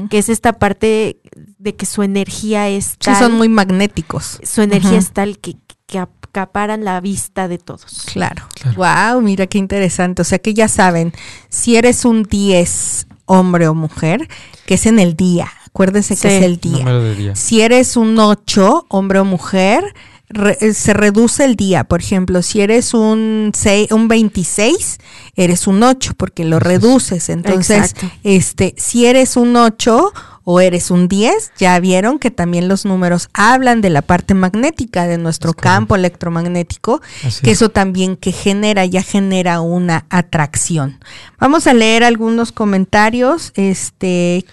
ujú. 0.00 0.08
que 0.08 0.18
es 0.18 0.28
esta 0.28 0.54
parte 0.54 1.20
de 1.58 1.74
que 1.74 1.86
su 1.86 2.02
energía 2.02 2.68
es 2.68 2.84
Sí, 2.92 2.96
tal, 3.00 3.16
son 3.18 3.32
muy 3.32 3.48
magnéticos. 3.48 4.38
su 4.42 4.62
energía 4.62 4.98
es 4.98 5.12
tal 5.12 5.38
que, 5.38 5.56
que 5.86 5.98
acaparan 5.98 6.84
la 6.84 7.00
vista 7.00 7.48
de 7.48 7.58
todos. 7.58 8.06
Claro. 8.12 8.44
Wow, 8.76 9.20
mira 9.20 9.46
qué 9.46 9.58
interesante. 9.58 10.22
O 10.22 10.24
sea 10.24 10.38
que 10.38 10.54
ya 10.54 10.68
saben, 10.68 11.12
si 11.48 11.76
eres 11.76 12.04
un 12.04 12.22
10 12.24 13.06
hombre 13.26 13.68
o 13.68 13.74
mujer, 13.74 14.28
que 14.66 14.74
es 14.74 14.86
en 14.86 14.98
el 14.98 15.14
día. 15.16 15.48
Acuérdense 15.66 16.16
que 16.16 16.38
es 16.38 16.44
el 16.44 16.58
día. 16.58 17.34
Si 17.34 17.60
eres 17.62 17.96
un 17.96 18.16
8, 18.18 18.86
hombre 18.88 19.18
o 19.18 19.24
mujer, 19.24 19.82
eh, 20.28 20.72
se 20.72 20.94
reduce 20.94 21.44
el 21.44 21.56
día. 21.56 21.84
Por 21.84 22.00
ejemplo, 22.00 22.42
si 22.42 22.60
eres 22.60 22.94
un, 22.94 23.52
6, 23.54 23.92
un 23.92 24.08
26, 24.08 24.98
eres 25.36 25.66
un 25.66 25.82
8 25.82 26.14
porque 26.16 26.44
lo 26.44 26.58
reduces. 26.58 27.28
Entonces, 27.28 27.94
este, 28.22 28.74
si 28.78 29.06
eres 29.06 29.36
un 29.36 29.56
8 29.56 30.12
o 30.44 30.60
eres 30.60 30.90
un 30.90 31.08
10, 31.08 31.52
ya 31.56 31.78
vieron 31.80 32.18
que 32.18 32.30
también 32.30 32.68
los 32.68 32.84
números 32.84 33.28
hablan 33.32 33.80
de 33.80 33.90
la 33.90 34.02
parte 34.02 34.34
magnética 34.34 35.06
de 35.06 35.18
nuestro 35.18 35.54
campo 35.54 35.96
electromagnético, 35.96 37.00
que 37.42 37.50
eso 37.50 37.70
también 37.70 38.16
que 38.16 38.32
genera, 38.32 38.84
ya 38.84 39.02
genera 39.02 39.60
una 39.60 40.04
atracción. 40.10 41.00
Vamos 41.38 41.66
a 41.66 41.74
leer 41.74 42.04
algunos 42.04 42.52
comentarios. 42.52 43.52
Este, 43.54 44.44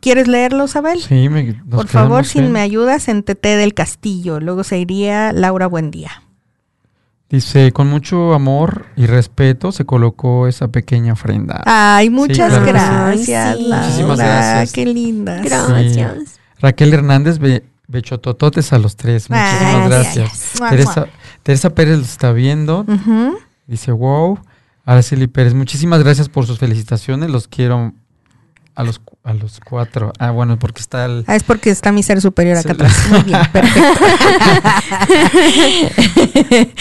¿Quieres 0.00 0.28
leerlos, 0.28 0.76
Abel? 0.76 1.00
Sí, 1.00 1.28
Por 1.70 1.88
favor, 1.88 2.26
si 2.26 2.40
me 2.40 2.60
ayudas 2.60 3.08
en 3.08 3.22
TT 3.22 3.42
del 3.42 3.74
Castillo. 3.74 4.40
Luego 4.40 4.64
se 4.64 4.78
iría 4.78 5.32
Laura 5.32 5.66
Buendía. 5.66 6.22
Dice, 7.30 7.70
con 7.70 7.88
mucho 7.88 8.34
amor 8.34 8.86
y 8.96 9.06
respeto 9.06 9.70
se 9.70 9.84
colocó 9.86 10.48
esa 10.48 10.66
pequeña 10.66 11.12
ofrenda. 11.12 11.62
Ay, 11.64 12.10
muchas 12.10 12.60
gracias, 12.66 13.56
Muchísimas 13.56 14.18
gracias. 14.18 14.72
Qué 14.72 14.84
lindas. 14.84 15.44
Gracias. 15.44 16.40
Raquel 16.60 16.92
Hernández, 16.92 17.38
bechotototes 17.86 18.72
a 18.72 18.78
los 18.78 18.96
tres. 18.96 19.30
Muchísimas 19.30 19.88
gracias. 19.88 20.52
Teresa, 20.68 21.06
Teresa, 21.44 21.70
Pérez 21.70 21.98
lo 21.98 22.04
está 22.04 22.32
viendo. 22.32 22.84
Dice, 23.68 23.92
wow. 23.92 24.40
Araceli 24.84 25.28
Pérez, 25.28 25.54
muchísimas 25.54 26.02
gracias 26.02 26.28
por 26.28 26.46
sus 26.46 26.58
felicitaciones. 26.58 27.30
Los 27.30 27.46
quiero 27.46 27.92
a 28.74 28.84
los, 28.84 29.00
a 29.24 29.34
los 29.34 29.60
cuatro. 29.60 30.12
Ah, 30.18 30.30
bueno, 30.30 30.58
porque 30.58 30.80
está 30.80 31.04
el... 31.04 31.24
Ah, 31.26 31.36
es 31.36 31.42
porque 31.42 31.70
está 31.70 31.92
mi 31.92 32.02
ser 32.02 32.20
superior 32.20 32.58
acá 32.58 32.72
atrás. 32.72 33.06
Muy 33.10 33.22
bien, 33.22 33.40
perfecto. 33.52 34.04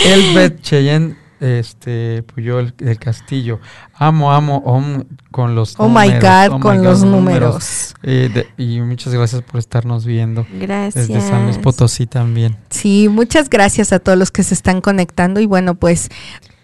Elbet 0.05 0.61
Cheyenne 0.61 1.15
este 1.39 2.23
Puyol 2.23 2.73
del 2.77 2.99
Castillo. 2.99 3.59
Amo, 3.93 4.31
amo 4.31 5.05
con 5.31 5.55
los 5.55 5.75
oh 5.77 5.89
My 5.89 6.11
God, 6.19 6.53
oh 6.53 6.59
con 6.59 6.83
los 6.83 7.03
números. 7.03 7.95
Eh, 8.03 8.47
y 8.57 8.81
muchas 8.81 9.13
gracias 9.13 9.41
por 9.41 9.59
estarnos 9.59 10.05
viendo. 10.05 10.45
Gracias. 10.53 11.07
Desde 11.07 11.21
San 11.21 11.45
Luis 11.45 11.57
Potosí 11.57 12.07
también. 12.07 12.57
Sí, 12.69 13.07
muchas 13.09 13.49
gracias 13.49 13.93
a 13.93 13.99
todos 13.99 14.17
los 14.17 14.31
que 14.31 14.43
se 14.43 14.53
están 14.53 14.81
conectando. 14.81 15.39
Y 15.39 15.45
bueno, 15.45 15.75
pues 15.75 16.09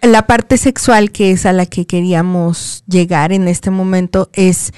la 0.02 0.26
parte 0.26 0.56
sexual 0.58 1.10
que 1.10 1.32
es 1.32 1.46
a 1.46 1.52
la 1.52 1.66
que 1.66 1.86
queríamos 1.86 2.84
llegar 2.86 3.32
en 3.32 3.48
este 3.48 3.70
momento 3.70 4.30
es 4.32 4.72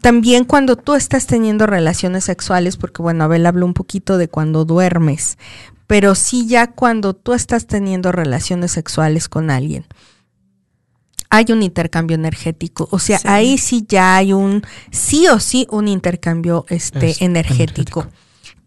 también 0.00 0.44
cuando 0.44 0.76
tú 0.76 0.94
estás 0.94 1.26
teniendo 1.26 1.66
relaciones 1.66 2.24
sexuales, 2.24 2.76
porque 2.76 3.02
bueno, 3.02 3.24
Abel 3.24 3.46
habló 3.46 3.66
un 3.66 3.74
poquito 3.74 4.18
de 4.18 4.28
cuando 4.28 4.64
duermes, 4.64 5.38
pero 5.86 6.14
sí 6.14 6.46
ya 6.46 6.68
cuando 6.68 7.14
tú 7.14 7.34
estás 7.34 7.66
teniendo 7.66 8.12
relaciones 8.12 8.72
sexuales 8.72 9.28
con 9.28 9.50
alguien, 9.50 9.86
hay 11.30 11.46
un 11.50 11.62
intercambio 11.62 12.16
energético, 12.16 12.88
o 12.90 12.98
sea, 12.98 13.20
ahí 13.24 13.56
sí 13.56 13.84
ya 13.88 14.16
hay 14.16 14.32
un, 14.32 14.62
sí 14.90 15.28
o 15.28 15.38
sí, 15.38 15.66
un 15.70 15.86
intercambio 15.86 16.66
este, 16.68 17.14
energético. 17.24 18.06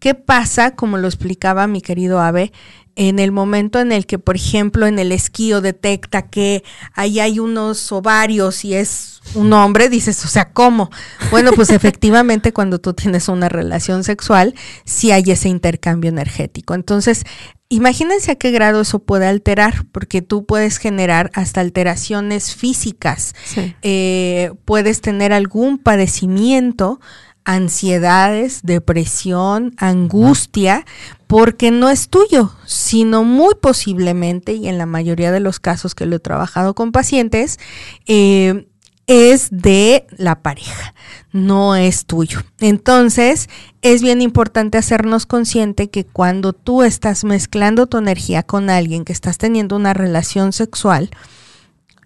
¿Qué 0.04 0.16
pasa, 0.16 0.76
como 0.76 0.98
lo 0.98 1.08
explicaba 1.08 1.66
mi 1.66 1.80
querido 1.80 2.20
Ave, 2.20 2.52
en 2.98 3.20
el 3.20 3.32
momento 3.32 3.80
en 3.80 3.94
el 3.94 4.06
que, 4.06 4.20
por 4.20 4.36
ejemplo, 4.36 4.86
en 4.86 5.00
el 5.00 5.14
esquío 5.14 5.62
detecta 5.62 6.24
que 6.24 6.66
ahí 6.94 7.22
hay 7.22 7.40
unos 7.40 7.90
ovarios 7.90 8.66
y 8.66 8.74
es 8.74 9.22
un 9.34 9.54
hombre, 9.54 9.88
dices, 9.88 10.26
o 10.26 10.28
sea, 10.28 10.52
¿cómo? 10.52 10.90
Bueno, 11.32 11.54
pues 11.54 11.70
efectivamente 11.70 12.52
cuando 12.52 12.80
tú 12.80 12.94
tienes 12.94 13.30
una 13.30 13.48
relación 13.48 14.04
sexual, 14.04 14.56
sí 14.84 15.14
hay 15.14 15.24
ese 15.28 15.48
intercambio 15.48 16.10
energético. 16.10 16.74
Entonces, 16.74 17.24
imagínense 17.70 18.32
a 18.32 18.36
qué 18.36 18.52
grado 18.52 18.82
eso 18.82 19.00
puede 19.00 19.28
alterar, 19.28 19.86
porque 19.94 20.22
tú 20.22 20.46
puedes 20.46 20.80
generar 20.80 21.32
hasta 21.34 21.62
alteraciones 21.62 22.54
físicas, 22.54 23.36
eh, 23.84 24.52
puedes 24.66 25.00
tener 25.00 25.32
algún 25.32 25.78
padecimiento 25.78 27.00
ansiedades, 27.46 28.62
depresión, 28.64 29.74
angustia, 29.78 30.86
porque 31.28 31.72
no 31.72 31.90
es 31.90 32.10
tuyo, 32.10 32.54
sino 32.66 33.24
muy 33.24 33.56
posiblemente, 33.56 34.54
y 34.54 34.68
en 34.68 34.78
la 34.78 34.86
mayoría 34.86 35.32
de 35.32 35.40
los 35.40 35.60
casos 35.60 35.96
que 35.96 36.06
lo 36.06 36.16
he 36.18 36.20
trabajado 36.20 36.74
con 36.74 36.92
pacientes, 36.92 37.60
eh, 38.06 38.68
es 39.08 39.50
de 39.52 40.08
la 40.18 40.42
pareja, 40.42 40.94
no 41.32 41.76
es 41.76 42.06
tuyo. 42.06 42.42
Entonces, 42.60 43.50
es 43.82 44.02
bien 44.02 44.22
importante 44.22 44.78
hacernos 44.78 45.26
consciente 45.26 45.90
que 45.90 46.06
cuando 46.06 46.54
tú 46.54 46.84
estás 46.84 47.24
mezclando 47.26 47.88
tu 47.88 47.98
energía 47.98 48.44
con 48.44 48.70
alguien, 48.70 49.04
que 49.04 49.14
estás 49.14 49.38
teniendo 49.38 49.76
una 49.76 49.94
relación 49.94 50.54
sexual, 50.54 51.10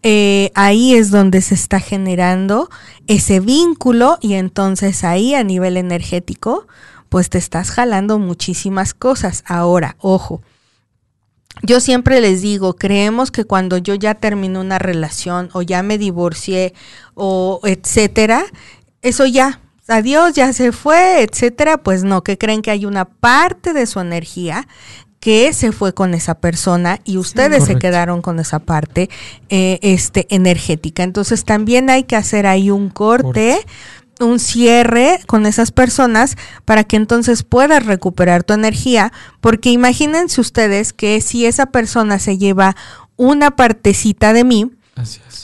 eh, 0.03 0.51
ahí 0.55 0.95
es 0.95 1.11
donde 1.11 1.41
se 1.41 1.55
está 1.55 1.79
generando 1.79 2.69
ese 3.07 3.39
vínculo 3.39 4.17
y 4.21 4.33
entonces 4.33 5.03
ahí 5.03 5.33
a 5.33 5.43
nivel 5.43 5.77
energético, 5.77 6.67
pues 7.09 7.29
te 7.29 7.37
estás 7.37 7.71
jalando 7.71 8.19
muchísimas 8.19 8.93
cosas. 8.93 9.43
Ahora, 9.47 9.95
ojo, 9.99 10.41
yo 11.63 11.79
siempre 11.79 12.21
les 12.21 12.41
digo, 12.41 12.75
creemos 12.75 13.31
que 13.31 13.45
cuando 13.45 13.77
yo 13.77 13.95
ya 13.95 14.15
termino 14.15 14.61
una 14.61 14.79
relación 14.79 15.49
o 15.53 15.61
ya 15.61 15.81
me 15.83 15.97
divorcié 15.97 16.73
o 17.15 17.61
etcétera, 17.63 18.45
eso 19.01 19.25
ya, 19.25 19.61
adiós, 19.87 20.33
ya 20.33 20.53
se 20.53 20.71
fue, 20.71 21.23
etcétera, 21.23 21.77
pues 21.77 22.03
no, 22.03 22.23
que 22.23 22.37
creen 22.37 22.61
que 22.61 22.71
hay 22.71 22.85
una 22.85 23.05
parte 23.05 23.73
de 23.73 23.87
su 23.87 23.99
energía 23.99 24.67
que 25.27 25.51
se 25.51 25.73
fue 25.73 25.93
con 25.93 26.13
esa 26.13 26.35
persona 26.35 27.01
y 27.03 27.17
ustedes 27.17 27.65
se 27.65 27.77
quedaron 27.77 28.21
con 28.21 28.39
esa 28.39 28.59
parte 28.59 29.09
eh, 29.49 29.77
este, 29.81 30.25
energética. 30.33 31.03
Entonces 31.03 31.43
también 31.43 31.89
hay 31.89 32.05
que 32.05 32.15
hacer 32.15 32.47
ahí 32.47 32.71
un 32.71 32.89
corte, 32.89 33.59
un 34.21 34.39
cierre 34.39 35.19
con 35.27 35.45
esas 35.45 35.73
personas 35.73 36.37
para 36.63 36.85
que 36.85 36.95
entonces 36.95 37.43
puedas 37.43 37.85
recuperar 37.85 38.45
tu 38.45 38.53
energía, 38.53 39.11
porque 39.41 39.69
imagínense 39.69 40.39
ustedes 40.39 40.93
que 40.93 41.19
si 41.19 41.45
esa 41.45 41.65
persona 41.65 42.19
se 42.19 42.37
lleva 42.37 42.77
una 43.17 43.57
partecita 43.57 44.31
de 44.31 44.45
mí, 44.45 44.71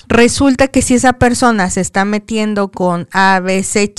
resulta 0.07 0.69
que 0.69 0.81
si 0.81 0.93
esa 0.93 1.11
persona 1.11 1.69
se 1.69 1.81
está 1.81 2.05
metiendo 2.05 2.71
con 2.71 3.09
A, 3.11 3.41
B, 3.41 3.61
C, 3.63 3.93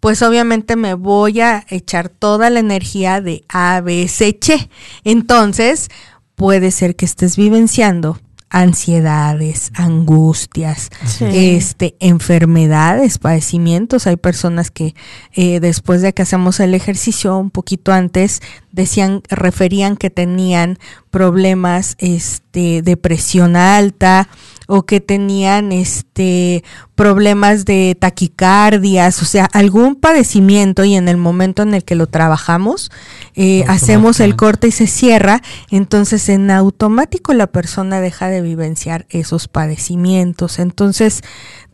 pues 0.00 0.22
obviamente 0.22 0.76
me 0.76 0.94
voy 0.94 1.40
a 1.40 1.64
echar 1.68 2.08
toda 2.08 2.50
la 2.50 2.60
energía 2.60 3.20
de 3.20 3.44
A, 3.48 3.80
B, 3.80 4.08
C, 4.08 4.38
H. 4.40 4.68
Entonces, 5.04 5.88
puede 6.34 6.70
ser 6.70 6.96
que 6.96 7.04
estés 7.04 7.36
vivenciando 7.36 8.18
ansiedades, 8.50 9.70
angustias, 9.74 10.90
este, 11.20 11.94
enfermedades, 12.00 13.18
padecimientos. 13.18 14.08
Hay 14.08 14.16
personas 14.16 14.72
que 14.72 14.96
eh, 15.34 15.60
después 15.60 16.02
de 16.02 16.12
que 16.12 16.22
hacemos 16.22 16.58
el 16.58 16.74
ejercicio, 16.74 17.38
un 17.38 17.50
poquito 17.50 17.92
antes, 17.92 18.42
decían, 18.72 19.22
referían 19.28 19.96
que 19.96 20.10
tenían 20.10 20.78
problemas, 21.10 21.94
este, 21.98 22.82
de 22.82 22.96
presión 22.96 23.54
alta, 23.54 24.28
o 24.70 24.84
que 24.84 25.00
tenían 25.00 25.72
este 25.72 26.62
problemas 26.94 27.64
de 27.64 27.96
taquicardias, 27.98 29.20
o 29.20 29.24
sea, 29.24 29.46
algún 29.46 29.96
padecimiento 29.96 30.84
y 30.84 30.94
en 30.94 31.08
el 31.08 31.16
momento 31.16 31.62
en 31.62 31.74
el 31.74 31.82
que 31.82 31.96
lo 31.96 32.06
trabajamos, 32.06 32.92
eh, 33.34 33.64
hacemos 33.66 34.20
el 34.20 34.36
corte 34.36 34.68
y 34.68 34.70
se 34.70 34.86
cierra, 34.86 35.42
entonces 35.70 36.28
en 36.28 36.52
automático 36.52 37.34
la 37.34 37.48
persona 37.48 38.00
deja 38.00 38.28
de 38.28 38.42
vivenciar 38.42 39.06
esos 39.10 39.48
padecimientos. 39.48 40.60
Entonces, 40.60 41.22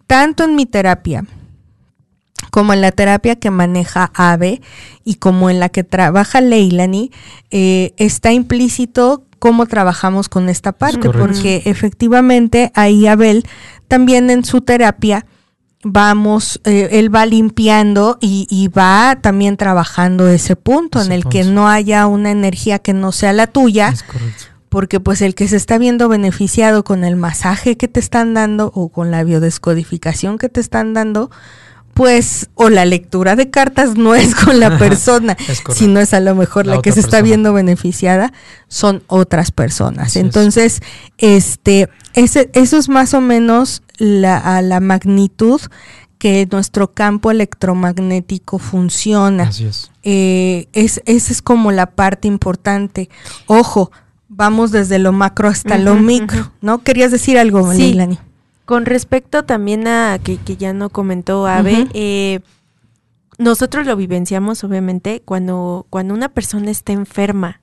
tanto 0.06 0.44
en 0.44 0.54
mi 0.54 0.64
terapia, 0.64 1.24
como 2.50 2.72
en 2.72 2.80
la 2.80 2.92
terapia 2.92 3.36
que 3.36 3.50
maneja 3.50 4.10
AVE 4.14 4.62
y 5.04 5.16
como 5.16 5.50
en 5.50 5.60
la 5.60 5.68
que 5.68 5.84
trabaja 5.84 6.40
Leilani, 6.40 7.10
eh, 7.50 7.92
está 7.98 8.32
implícito 8.32 9.25
cómo 9.38 9.66
trabajamos 9.66 10.28
con 10.28 10.48
esta 10.48 10.72
parte, 10.72 11.10
porque 11.10 11.62
efectivamente 11.66 12.72
ahí 12.74 13.06
Abel 13.06 13.44
también 13.88 14.30
en 14.30 14.44
su 14.44 14.60
terapia 14.60 15.26
vamos, 15.88 16.60
eh, 16.64 16.88
él 16.92 17.14
va 17.14 17.26
limpiando 17.26 18.18
y, 18.20 18.68
va 18.76 19.18
también 19.20 19.56
trabajando 19.56 20.28
ese 20.28 20.56
punto 20.56 21.00
en 21.00 21.12
el 21.12 21.24
que 21.24 21.44
no 21.44 21.68
haya 21.68 22.06
una 22.06 22.30
energía 22.30 22.80
que 22.80 22.92
no 22.92 23.12
sea 23.12 23.32
la 23.32 23.46
tuya. 23.46 23.94
Porque 24.68 24.98
pues 24.98 25.22
el 25.22 25.34
que 25.36 25.46
se 25.46 25.56
está 25.56 25.78
viendo 25.78 26.08
beneficiado 26.08 26.82
con 26.82 27.04
el 27.04 27.14
masaje 27.14 27.76
que 27.76 27.86
te 27.86 28.00
están 28.00 28.34
dando 28.34 28.72
o 28.74 28.88
con 28.88 29.10
la 29.12 29.22
biodescodificación 29.22 30.38
que 30.38 30.48
te 30.48 30.60
están 30.60 30.92
dando, 30.92 31.30
pues, 31.96 32.50
o 32.56 32.68
la 32.68 32.84
lectura 32.84 33.36
de 33.36 33.48
cartas 33.48 33.96
no 33.96 34.14
es 34.14 34.34
con 34.34 34.60
la 34.60 34.76
persona, 34.78 35.34
sino 35.74 35.98
es 35.98 36.12
a 36.12 36.20
lo 36.20 36.34
mejor 36.34 36.66
La 36.66 36.76
la, 36.76 36.82
que 36.82 36.92
se 36.92 37.00
está 37.00 37.22
viendo 37.22 37.54
beneficiada, 37.54 38.34
son 38.68 39.02
otras 39.06 39.50
personas. 39.50 40.08
Así 40.08 40.18
es. 40.18 40.24
Entonces, 40.26 40.82
este, 41.16 41.88
ese, 42.12 42.50
eso 42.52 42.76
es 42.76 42.90
más 42.90 43.14
o 43.14 43.22
menos 43.22 43.82
la, 43.96 44.36
a 44.36 44.60
la 44.60 44.80
magnitud 44.80 45.62
que 46.18 46.46
nuestro 46.52 46.92
campo 46.92 47.30
electromagnético 47.30 48.58
funciona. 48.58 49.44
Así 49.44 49.64
es. 49.64 49.90
Eh, 50.02 50.68
es, 50.74 51.00
esa 51.06 51.32
es 51.32 51.40
como 51.40 51.72
la 51.72 51.86
parte 51.92 52.28
importante. 52.28 53.08
Ojo, 53.46 53.90
vamos 54.28 54.70
desde 54.70 54.98
lo 54.98 55.12
macro 55.12 55.48
hasta 55.48 55.78
lo 55.78 55.94
micro. 55.94 56.52
¿no? 56.60 56.82
¿Querías 56.82 57.10
decir 57.10 57.38
algo, 57.38 57.72
Sí. 57.72 57.98
Con 58.66 58.84
respecto 58.84 59.44
también 59.44 59.86
a 59.86 60.18
que, 60.22 60.36
que 60.36 60.56
ya 60.56 60.72
no 60.72 60.90
comentó 60.90 61.46
Ave, 61.46 61.86
eh, 61.94 62.40
nosotros 63.38 63.86
lo 63.86 63.96
vivenciamos 63.96 64.64
obviamente 64.64 65.22
cuando, 65.24 65.86
cuando 65.88 66.14
una 66.14 66.28
persona 66.28 66.70
está 66.70 66.92
enferma. 66.92 67.60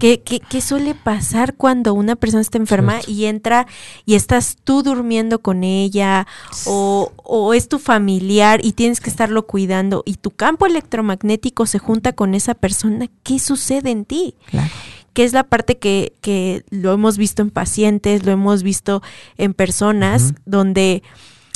¿Qué, 0.00 0.22
qué, 0.22 0.40
qué 0.40 0.60
suele 0.60 0.96
pasar 0.96 1.54
cuando 1.54 1.94
una 1.94 2.16
persona 2.16 2.40
está 2.40 2.58
enferma 2.58 2.94
Cierto. 2.94 3.10
y 3.12 3.24
entra 3.26 3.66
y 4.04 4.16
estás 4.16 4.56
tú 4.64 4.82
durmiendo 4.82 5.40
con 5.40 5.62
ella 5.62 6.26
o, 6.66 7.12
o 7.16 7.54
es 7.54 7.68
tu 7.68 7.78
familiar 7.78 8.60
y 8.64 8.72
tienes 8.72 9.00
que 9.00 9.08
estarlo 9.08 9.46
cuidando 9.46 10.02
y 10.04 10.14
tu 10.14 10.32
campo 10.32 10.66
electromagnético 10.66 11.66
se 11.66 11.78
junta 11.78 12.12
con 12.12 12.34
esa 12.34 12.54
persona? 12.54 13.06
¿Qué 13.22 13.38
sucede 13.38 13.92
en 13.92 14.04
ti? 14.04 14.34
Claro. 14.50 14.68
Que 15.14 15.24
es 15.24 15.32
la 15.32 15.44
parte 15.44 15.78
que, 15.78 16.12
que 16.20 16.64
lo 16.70 16.92
hemos 16.92 17.16
visto 17.16 17.40
en 17.40 17.50
pacientes, 17.50 18.26
lo 18.26 18.32
hemos 18.32 18.62
visto 18.62 19.02
en 19.38 19.54
personas, 19.54 20.34
donde 20.44 21.02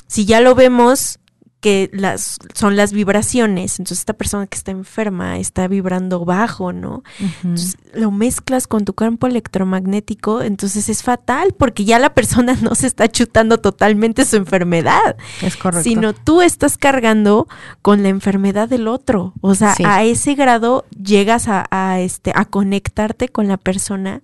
si 0.07 0.25
ya 0.25 0.41
lo 0.41 0.55
vemos 0.55 1.19
que 1.61 1.91
las 1.93 2.39
son 2.55 2.77
las 2.77 2.93
vibraciones, 2.93 3.79
entonces 3.81 3.99
esta 3.99 4.13
persona 4.13 4.47
que 4.47 4.57
está 4.57 4.71
enferma 4.71 5.39
está 5.39 5.67
vibrando 5.67 6.25
bajo, 6.25 6.73
¿no? 6.73 7.03
Entonces, 7.43 7.77
lo 7.95 8.13
mezclas 8.13 8.69
con 8.69 8.85
tu 8.85 8.93
campo 8.93 9.27
electromagnético, 9.27 10.43
entonces 10.43 10.89
es 10.89 11.03
fatal 11.03 11.55
porque 11.59 11.85
ya 11.85 11.99
la 11.99 12.15
persona 12.15 12.57
no 12.63 12.75
se 12.77 12.87
está 12.87 13.09
chutando 13.09 13.59
totalmente 13.59 14.25
su 14.25 14.37
enfermedad, 14.37 15.17
Es 15.43 15.57
correcto. 15.57 15.83
sino 15.83 16.13
tú 16.13 16.43
estás 16.43 16.79
cargando 16.79 17.49
con 17.83 18.03
la 18.03 18.09
enfermedad 18.09 18.69
del 18.69 18.87
otro. 18.89 19.33
O 19.41 19.55
sea, 19.55 19.75
Sí. 19.75 19.83
a 19.85 20.05
ese 20.05 20.35
grado 20.35 20.85
llegas 21.03 21.49
a, 21.49 21.67
a, 21.71 22.01
este 22.01 22.33
a 22.35 22.45
conectarte 22.45 23.29
con 23.29 23.49
la 23.49 23.57
persona 23.57 24.23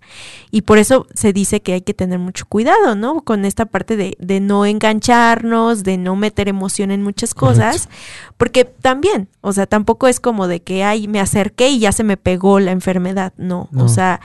y 0.50 0.62
por 0.62 0.78
eso 0.78 1.06
se 1.14 1.32
dice 1.32 1.60
que 1.62 1.72
hay 1.74 1.80
que 1.82 1.94
tener 1.94 2.18
mucho 2.18 2.46
cuidado, 2.46 2.94
¿no? 2.94 3.22
Con 3.22 3.44
esta 3.44 3.66
parte 3.66 3.96
de, 3.96 4.16
de 4.20 4.40
no 4.40 4.64
engancharnos, 4.66 5.82
de 5.82 5.98
no 5.98 6.16
meter 6.16 6.48
emoción 6.48 6.90
en 6.90 7.02
muchas 7.02 7.23
cosas, 7.32 7.88
porque 8.36 8.66
también, 8.66 9.28
o 9.40 9.52
sea, 9.54 9.66
tampoco 9.66 10.08
es 10.08 10.20
como 10.20 10.48
de 10.48 10.60
que 10.60 10.84
ay, 10.84 11.08
me 11.08 11.20
acerqué 11.20 11.68
y 11.70 11.78
ya 11.78 11.92
se 11.92 12.04
me 12.04 12.18
pegó 12.18 12.60
la 12.60 12.72
enfermedad, 12.72 13.32
no, 13.38 13.68
No. 13.70 13.84
o 13.84 13.88
sea, 13.88 14.20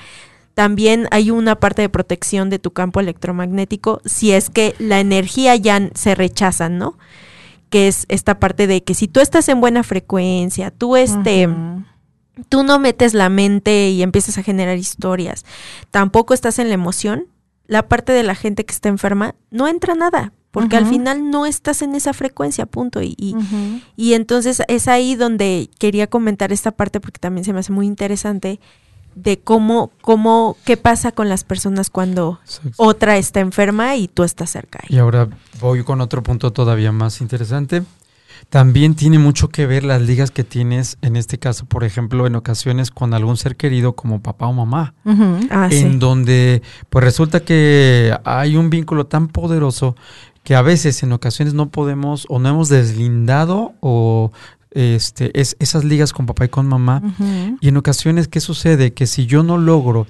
también 0.56 1.08
hay 1.12 1.32
una 1.32 1.56
parte 1.56 1.82
de 1.82 1.88
protección 1.88 2.50
de 2.50 2.60
tu 2.60 2.72
campo 2.72 3.00
electromagnético 3.00 4.02
si 4.04 4.34
es 4.34 4.50
que 4.50 4.76
la 4.78 5.00
energía 5.00 5.56
ya 5.56 5.89
se 5.93 6.16
rechaza, 6.16 6.68
¿no? 6.68 6.97
Que 7.70 7.88
es 7.88 8.06
esta 8.10 8.39
parte 8.39 8.68
de 8.68 8.84
que 8.84 8.93
si 8.93 9.08
tú 9.08 9.22
estás 9.22 9.47
en 9.47 9.62
buena 9.62 9.84
frecuencia, 9.84 10.72
tú 10.72 10.97
este, 10.97 11.47
tú 12.50 12.64
no 12.64 12.80
metes 12.80 13.14
la 13.14 13.30
mente 13.30 13.89
y 13.89 14.02
empiezas 14.02 14.38
a 14.38 14.43
generar 14.43 14.78
historias, 14.78 15.45
tampoco 15.91 16.34
estás 16.34 16.60
en 16.60 16.68
la 16.68 16.74
emoción, 16.74 17.28
la 17.68 17.88
parte 17.88 18.12
de 18.12 18.24
la 18.24 18.36
gente 18.36 18.66
que 18.66 18.74
está 18.74 18.89
enferma 18.89 19.36
no 19.52 19.68
entra 19.68 19.95
nada, 19.95 20.34
porque 20.52 20.78
al 20.78 20.88
final 20.88 21.30
no 21.30 21.45
estás 21.45 21.82
en 21.82 21.93
esa 21.93 22.14
frecuencia, 22.14 22.66
punto. 22.66 23.02
Y, 23.02 23.16
y, 23.95 24.14
entonces 24.14 24.64
es 24.68 24.88
ahí 24.88 25.16
donde 25.16 25.70
quería 25.78 26.08
comentar 26.08 26.52
esta 26.52 26.72
parte 26.72 27.00
porque 27.00 27.20
también 27.20 27.45
se 27.45 27.54
me 27.54 27.60
hace 27.60 27.72
muy 27.72 27.86
interesante 27.86 28.60
de 29.16 29.39
cómo, 29.39 29.91
cómo, 30.02 30.58
qué 30.66 30.78
pasa 30.78 31.12
con 31.12 31.30
las 31.30 31.43
personas 31.43 31.89
cuando 31.89 32.39
Exacto. 32.43 32.72
otra 32.78 33.18
está 33.18 33.41
enferma 33.41 33.95
y 33.95 34.08
tú 34.08 34.24
estás 34.24 34.50
cerca. 34.50 34.80
Y 34.88 34.97
ahora 34.97 35.28
voy 35.60 35.84
con 35.84 36.02
otro 36.02 36.24
punto 36.24 36.52
todavía 36.52 36.91
más 36.91 37.22
interesante. 37.22 37.84
También 38.50 38.95
tiene 38.95 39.20
mucho 39.20 39.50
que 39.50 39.68
ver 39.68 39.84
las 39.84 40.02
ligas 40.02 40.32
que 40.32 40.43
tienes, 40.43 40.97
en 41.02 41.18
este 41.18 41.38
caso, 41.38 41.66
por 41.66 41.84
ejemplo, 41.84 42.26
en 42.26 42.36
ocasiones 42.36 42.89
con 42.89 43.14
algún 43.14 43.38
ser 43.38 43.58
querido 43.58 43.93
como 43.93 44.22
papá 44.22 44.47
o 44.47 44.54
mamá. 44.54 44.93
Ah, 45.52 45.68
en 45.70 45.91
sí. 45.91 45.97
donde 46.00 46.62
pues 46.89 47.04
resulta 47.04 47.41
que 47.41 48.16
hay 48.24 48.56
un 48.56 48.70
vínculo 48.70 49.06
tan 49.06 49.28
poderoso 49.28 49.95
que 50.50 50.56
a 50.56 50.64
veces 50.64 51.04
en 51.04 51.12
ocasiones 51.12 51.54
no 51.54 51.70
podemos 51.70 52.26
o 52.28 52.39
no 52.39 52.50
hemos 52.50 52.70
deslindado 52.70 53.76
o 53.82 54.32
este 54.72 55.39
es, 55.39 55.56
esas 55.60 55.84
ligas 55.84 56.12
con 56.12 56.26
papá 56.26 56.45
y 56.45 56.50
con 56.50 56.66
mamá 56.66 57.04
y 57.62 57.68
en 57.68 57.78
ocasiones, 57.78 58.28
¿qué 58.28 58.39
sucede? 58.39 58.91
Que 58.91 59.06
si 59.06 59.28
yo 59.28 59.43
no 59.43 59.60
logro 59.60 60.08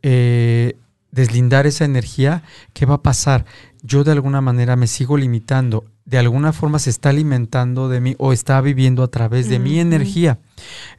eh, 0.00 0.78
deslindar 1.10 1.66
esa 1.66 1.84
energía, 1.84 2.44
¿qué 2.72 2.86
va 2.86 2.94
a 2.94 3.02
pasar? 3.02 3.44
Yo 3.82 4.04
de 4.04 4.12
alguna 4.12 4.40
manera 4.40 4.74
me 4.74 4.86
sigo 4.86 5.18
limitando, 5.18 5.84
de 6.06 6.16
alguna 6.16 6.54
forma 6.54 6.78
se 6.78 6.88
está 6.88 7.10
alimentando 7.10 7.90
de 7.90 8.00
mí 8.00 8.14
o 8.16 8.32
está 8.32 8.62
viviendo 8.62 9.02
a 9.02 9.08
través 9.08 9.50
de 9.50 9.58
mi 9.58 9.80
energía. 9.80 10.38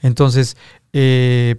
Entonces, 0.04 0.58
eh, 0.94 1.56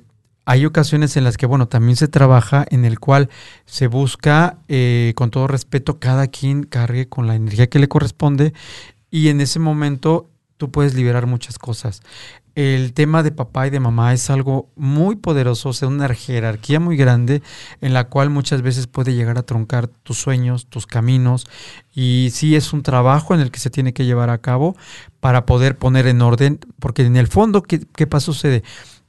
hay 0.46 0.64
ocasiones 0.64 1.16
en 1.16 1.24
las 1.24 1.36
que, 1.36 1.44
bueno, 1.44 1.66
también 1.66 1.96
se 1.96 2.06
trabaja 2.06 2.64
en 2.70 2.84
el 2.84 3.00
cual 3.00 3.28
se 3.64 3.88
busca, 3.88 4.58
eh, 4.68 5.12
con 5.16 5.30
todo 5.30 5.48
respeto, 5.48 5.98
cada 5.98 6.28
quien 6.28 6.62
cargue 6.62 7.08
con 7.08 7.26
la 7.26 7.34
energía 7.34 7.66
que 7.66 7.80
le 7.80 7.88
corresponde 7.88 8.54
y 9.10 9.28
en 9.28 9.40
ese 9.40 9.58
momento 9.58 10.30
tú 10.56 10.70
puedes 10.70 10.94
liberar 10.94 11.26
muchas 11.26 11.58
cosas. 11.58 12.00
El 12.54 12.94
tema 12.94 13.24
de 13.24 13.32
papá 13.32 13.66
y 13.66 13.70
de 13.70 13.80
mamá 13.80 14.14
es 14.14 14.30
algo 14.30 14.70
muy 14.76 15.16
poderoso, 15.16 15.70
o 15.70 15.72
sea, 15.72 15.88
una 15.88 16.08
jerarquía 16.14 16.78
muy 16.78 16.96
grande 16.96 17.42
en 17.80 17.92
la 17.92 18.04
cual 18.04 18.30
muchas 18.30 18.62
veces 18.62 18.86
puede 18.86 19.14
llegar 19.14 19.36
a 19.38 19.42
truncar 19.42 19.88
tus 19.88 20.16
sueños, 20.16 20.66
tus 20.68 20.86
caminos 20.86 21.48
y 21.92 22.30
sí 22.32 22.54
es 22.54 22.72
un 22.72 22.82
trabajo 22.82 23.34
en 23.34 23.40
el 23.40 23.50
que 23.50 23.58
se 23.58 23.68
tiene 23.68 23.92
que 23.92 24.04
llevar 24.04 24.30
a 24.30 24.38
cabo 24.38 24.76
para 25.18 25.44
poder 25.44 25.76
poner 25.76 26.06
en 26.06 26.22
orden, 26.22 26.60
porque 26.78 27.02
en 27.02 27.16
el 27.16 27.26
fondo, 27.26 27.62
¿qué, 27.62 27.80
qué 27.80 28.06
pasa? 28.06 28.26
Sucede? 28.26 28.62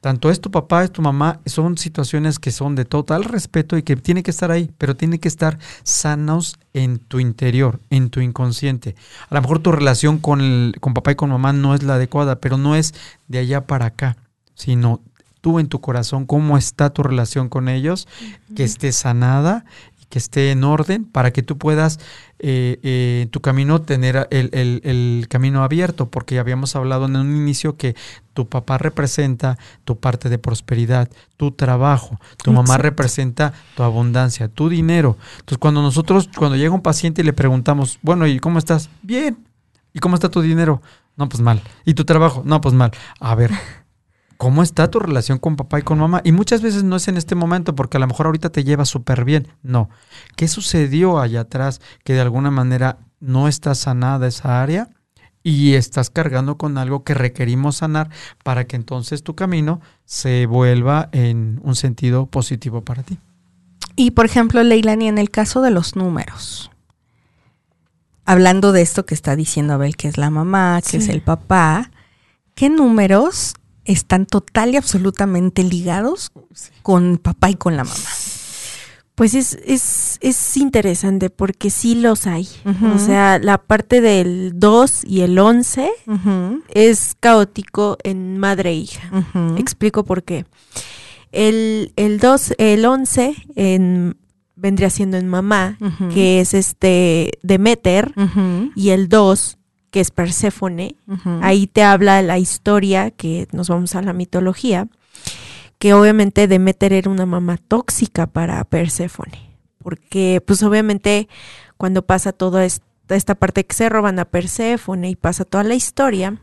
Tanto 0.07 0.29
es 0.31 0.39
tu 0.39 0.49
papá, 0.51 0.85
es 0.85 0.91
tu 0.93 1.01
mamá, 1.01 1.41
son 1.45 1.77
situaciones 1.77 2.39
que 2.39 2.51
son 2.51 2.75
de 2.75 2.85
total 2.85 3.25
respeto 3.25 3.75
y 3.77 3.83
que 3.83 3.97
tienen 3.97 4.23
que 4.23 4.31
estar 4.31 4.51
ahí, 4.51 4.71
pero 4.77 4.95
tienen 4.95 5.19
que 5.19 5.27
estar 5.27 5.59
sanos 5.83 6.55
en 6.71 6.99
tu 6.99 7.19
interior, 7.19 7.81
en 7.89 8.09
tu 8.09 8.21
inconsciente. 8.21 8.95
A 9.29 9.35
lo 9.35 9.41
mejor 9.41 9.59
tu 9.59 9.73
relación 9.73 10.17
con, 10.19 10.39
el- 10.39 10.75
con 10.79 10.93
papá 10.93 11.11
y 11.11 11.15
con 11.15 11.29
mamá 11.29 11.51
no 11.51 11.75
es 11.75 11.83
la 11.83 11.95
adecuada, 11.95 12.39
pero 12.39 12.57
no 12.57 12.77
es 12.77 12.93
de 13.27 13.39
allá 13.39 13.67
para 13.67 13.87
acá, 13.87 14.15
sino 14.55 15.01
tú 15.41 15.59
en 15.59 15.67
tu 15.67 15.81
corazón, 15.81 16.25
cómo 16.25 16.57
está 16.57 16.89
tu 16.91 17.03
relación 17.03 17.49
con 17.49 17.67
ellos, 17.67 18.07
que 18.55 18.63
esté 18.63 18.93
sanada 18.93 19.65
que 20.09 20.19
esté 20.19 20.51
en 20.51 20.63
orden 20.63 21.05
para 21.05 21.31
que 21.31 21.43
tú 21.43 21.57
puedas 21.57 21.99
eh, 22.39 22.79
eh, 22.83 23.21
en 23.23 23.29
tu 23.29 23.41
camino 23.41 23.81
tener 23.81 24.27
el, 24.31 24.49
el- 24.53 24.81
el 24.83 25.27
camino 25.29 25.63
abierto, 25.63 26.09
porque 26.09 26.35
ya 26.35 26.41
habíamos 26.41 26.75
hablado 26.75 27.05
en 27.05 27.15
un 27.15 27.35
inicio 27.35 27.75
que 27.77 27.95
tu 28.33 28.47
papá 28.47 28.77
representa 28.77 29.57
tu 29.83 29.99
parte 29.99 30.29
de 30.29 30.37
prosperidad, 30.37 31.09
tu 31.37 31.51
trabajo, 31.51 32.19
tu 32.43 32.51
mamá 32.51 32.77
representa 32.77 33.53
tu 33.75 33.83
abundancia, 33.83 34.47
tu 34.47 34.69
dinero. 34.69 35.17
Entonces, 35.39 35.57
cuando 35.57 35.81
nosotros, 35.81 36.29
cuando 36.37 36.55
llega 36.57 36.73
un 36.73 36.81
paciente 36.81 37.21
y 37.21 37.25
le 37.25 37.33
preguntamos, 37.33 37.97
bueno, 38.01 38.27
¿y 38.27 38.39
cómo 38.39 38.59
estás? 38.59 38.89
Bien. 39.01 39.37
¿Y 39.93 39.99
cómo 39.99 40.15
está 40.15 40.29
tu 40.29 40.41
dinero? 40.41 40.81
No, 41.15 41.27
pues 41.27 41.41
mal. 41.41 41.61
¿Y 41.83 41.95
tu 41.95 42.05
trabajo? 42.05 42.43
No, 42.45 42.61
pues 42.61 42.75
mal. 42.75 42.91
A 43.19 43.33
ver, 43.33 43.49
¿cómo 44.37 44.63
está 44.63 44.89
tu 44.89 44.99
relación 44.99 45.39
con 45.39 45.55
papá 45.55 45.79
y 45.79 45.81
con 45.81 45.99
mamá? 45.99 46.21
Y 46.23 46.31
muchas 46.31 46.61
veces 46.61 46.83
no 46.83 46.95
es 46.95 47.07
en 47.07 47.17
este 47.17 47.35
momento, 47.35 47.75
porque 47.75 47.97
a 47.97 47.99
lo 47.99 48.07
mejor 48.07 48.27
ahorita 48.27 48.49
te 48.51 48.63
lleva 48.63 48.85
súper 48.85 49.25
bien. 49.25 49.47
No. 49.63 49.89
¿Qué 50.35 50.47
sucedió 50.47 51.19
allá 51.19 51.41
atrás 51.41 51.81
que 52.03 52.13
de 52.13 52.21
alguna 52.21 52.51
manera 52.51 52.99
no 53.19 53.47
está 53.47 53.75
sanada 53.75 54.27
esa 54.27 54.61
área? 54.61 54.89
Y 55.43 55.75
estás 55.75 56.09
cargando 56.09 56.57
con 56.57 56.77
algo 56.77 57.03
que 57.03 57.13
requerimos 57.13 57.77
sanar 57.77 58.09
para 58.43 58.65
que 58.65 58.75
entonces 58.75 59.23
tu 59.23 59.33
camino 59.35 59.79
se 60.03 60.45
vuelva 60.45 61.07
en 61.13 61.61
un 61.63 61.75
sentido 61.75 62.25
positivo 62.25 62.81
para 62.81 63.03
ti. 63.03 63.17
Y 63.95 64.11
por 64.11 64.25
ejemplo, 64.25 64.61
Leilani, 64.61 65.07
en 65.07 65.17
el 65.17 65.29
caso 65.29 65.61
de 65.61 65.71
los 65.71 65.95
números, 65.95 66.69
hablando 68.25 68.71
de 68.73 68.81
esto 68.81 69.05
que 69.05 69.13
está 69.15 69.35
diciendo 69.35 69.73
Abel, 69.73 69.95
que 69.95 70.07
es 70.09 70.17
la 70.17 70.29
mamá, 70.29 70.81
que 70.81 70.89
Sí. 70.89 70.97
es 70.97 71.07
el 71.09 71.21
papá, 71.21 71.91
¿qué 72.53 72.69
números 72.69 73.53
están 73.87 74.25
total 74.25 74.73
y 74.73 74.77
absolutamente 74.77 75.63
ligados 75.63 76.31
con 76.83 77.17
papá 77.17 77.49
y 77.49 77.55
con 77.55 77.75
la 77.75 77.83
mamá? 77.83 77.95
Pues 79.15 79.33
es, 79.33 79.57
es, 79.65 80.19
es 80.21 80.57
interesante 80.57 81.31
porque 81.31 81.71
sí 81.71 81.95
los 81.95 82.27
hay. 82.27 82.47
O 82.93 82.99
sea, 82.99 83.39
la 83.39 83.57
parte 83.57 83.99
del 83.99 84.51
2 84.53 85.05
y 85.05 85.21
el 85.21 85.39
11 85.39 85.89
Ujú, 86.05 86.61
es 86.69 87.15
caótico 87.19 87.97
en 88.03 88.37
madre 88.37 88.69
e 88.69 88.75
hija. 88.75 89.09
Explico 89.57 90.05
por 90.05 90.21
qué. 90.23 90.45
El, 91.31 91.93
el 91.95 92.19
2, 92.19 92.53
el 92.59 92.85
11 92.85 93.35
en, 93.55 94.17
vendría 94.55 94.91
siendo 94.91 95.17
en 95.17 95.27
mamá, 95.27 95.79
que 96.13 96.39
es 96.39 96.53
este 96.53 97.39
Demeter, 97.41 98.13
y 98.75 98.89
el 98.89 99.09
2, 99.09 99.56
que 99.97 100.01
es 100.01 100.11
Perséfone. 100.11 100.95
Ahí 101.41 101.65
te 101.65 101.81
habla 101.81 102.21
la 102.21 102.37
historia, 102.37 103.09
que 103.09 103.47
nos 103.51 103.67
vamos 103.67 103.95
a 103.95 104.03
la 104.03 104.13
mitología, 104.13 104.89
que 105.79 105.95
obviamente 105.95 106.47
Demeter 106.47 106.93
era 106.93 107.09
una 107.09 107.25
mamá 107.25 107.57
tóxica 107.57 108.27
para 108.27 108.63
Perséfone, 108.63 109.57
porque 109.79 110.39
pues 110.45 110.61
obviamente 110.61 111.27
cuando 111.77 112.05
pasa 112.05 112.31
toda 112.31 112.63
esta, 112.63 113.33
parte 113.33 113.65
que 113.65 113.73
se 113.73 113.89
roban 113.89 114.19
a 114.19 114.25
Perséfone 114.25 115.09
y 115.09 115.15
pasa 115.15 115.45
toda 115.45 115.63
la 115.63 115.73
historia, 115.73 116.39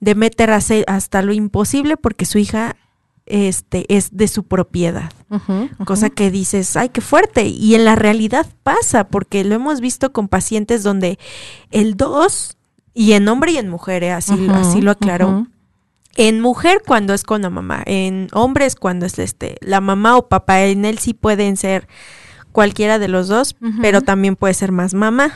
Demeter 0.00 0.52
hace 0.52 0.86
hasta 0.86 1.20
lo 1.20 1.34
imposible 1.34 1.98
porque 1.98 2.24
su 2.24 2.38
hija 2.38 2.74
este, 3.26 3.84
es 3.94 4.16
de 4.16 4.28
su 4.28 4.44
propiedad. 4.44 5.12
Cosa 5.84 6.08
que 6.08 6.30
dices, 6.30 6.74
ay, 6.74 6.88
qué 6.88 7.02
fuerte. 7.02 7.48
Y 7.48 7.74
en 7.74 7.84
la 7.84 7.96
realidad 7.96 8.46
pasa, 8.62 9.08
porque 9.08 9.44
lo 9.44 9.56
hemos 9.56 9.82
visto 9.82 10.10
con 10.10 10.28
pacientes 10.28 10.82
donde 10.82 11.18
el 11.70 11.98
2, 11.98 12.56
y 12.94 13.12
en 13.12 13.26
hombre 13.28 13.52
y 13.52 13.58
en 13.58 13.68
mujer, 13.68 14.04
eh, 14.04 14.12
así, 14.12 14.46
así 14.50 14.80
lo 14.80 14.92
aclaró. 14.92 15.46
En 16.16 16.40
mujer 16.40 16.80
cuando 16.86 17.12
es 17.12 17.24
con 17.24 17.42
la 17.42 17.50
mamá, 17.50 17.82
en 17.86 18.28
hombres 18.32 18.76
cuando 18.76 19.04
es 19.04 19.18
este, 19.18 19.56
la 19.60 19.80
mamá 19.80 20.16
o 20.16 20.28
papá, 20.28 20.62
en 20.64 20.84
él 20.84 20.98
sí 20.98 21.12
pueden 21.12 21.56
ser 21.56 21.88
cualquiera 22.52 23.00
de 23.00 23.08
los 23.08 23.26
dos, 23.26 23.56
pero 23.82 24.00
también 24.00 24.36
puede 24.36 24.54
ser 24.54 24.70
más 24.70 24.94
mamá. 24.94 25.32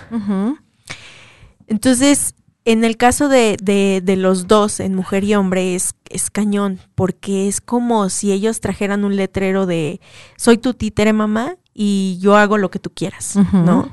Entonces, 1.67 2.35
en 2.65 2.85
el 2.85 2.97
caso 2.97 3.29
de, 3.29 3.57
de, 3.63 4.01
de 4.05 4.17
los 4.17 4.47
dos, 4.47 4.79
en 4.79 4.95
mujer 4.95 5.25
y 5.25 5.35
hombre, 5.35 5.75
es, 5.75 5.95
es 6.11 6.31
cañón, 6.31 6.79
porque 6.95 7.49
es 7.49 7.61
como 7.61 8.09
si 8.09 8.31
ellos 8.31 8.61
trajeran 8.61 9.05
un 9.05 9.17
letrero 9.17 9.67
de 9.67 10.01
soy 10.37 10.59
tu 10.59 10.75
títere 10.75 11.13
mamá 11.13 11.57
y 11.75 12.19
yo 12.21 12.37
hago 12.37 12.57
lo 12.57 12.71
que 12.71 12.79
tú 12.79 12.91
quieras. 12.91 13.37
¿no? 13.53 13.91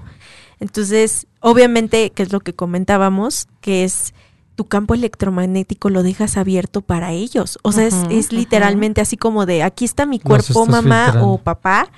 Entonces, 0.65 1.27
obviamente, 1.41 2.09
que 2.09 2.23
es 2.23 2.31
lo 2.33 2.39
que 2.39 2.53
comentábamos, 2.53 3.47
que 3.61 3.83
es 3.83 4.15
tu 4.55 4.65
campo 4.65 4.95
electromagnético 4.95 5.89
lo 5.91 6.01
dejas 6.01 6.37
abierto 6.37 6.81
para 6.81 7.11
ellos. 7.11 7.59
O 7.61 7.71
sea, 7.71 7.85
es- 7.85 8.31
literalmente 8.31 8.99
así 8.99 9.15
como 9.15 9.45
de 9.45 9.61
aquí 9.61 9.85
está 9.85 10.07
mi 10.07 10.19
cuerpo, 10.19 10.65
mamá 10.65 11.03
filtrando. 11.05 11.29
o 11.29 11.37
papá, 11.37 11.91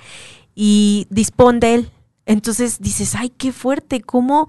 y 0.54 1.06
dispón 1.08 1.60
de 1.60 1.74
él. 1.76 1.90
Entonces 2.26 2.78
dices, 2.80 3.14
ay, 3.14 3.30
qué 3.30 3.52
fuerte, 3.52 4.02
¿cómo? 4.02 4.48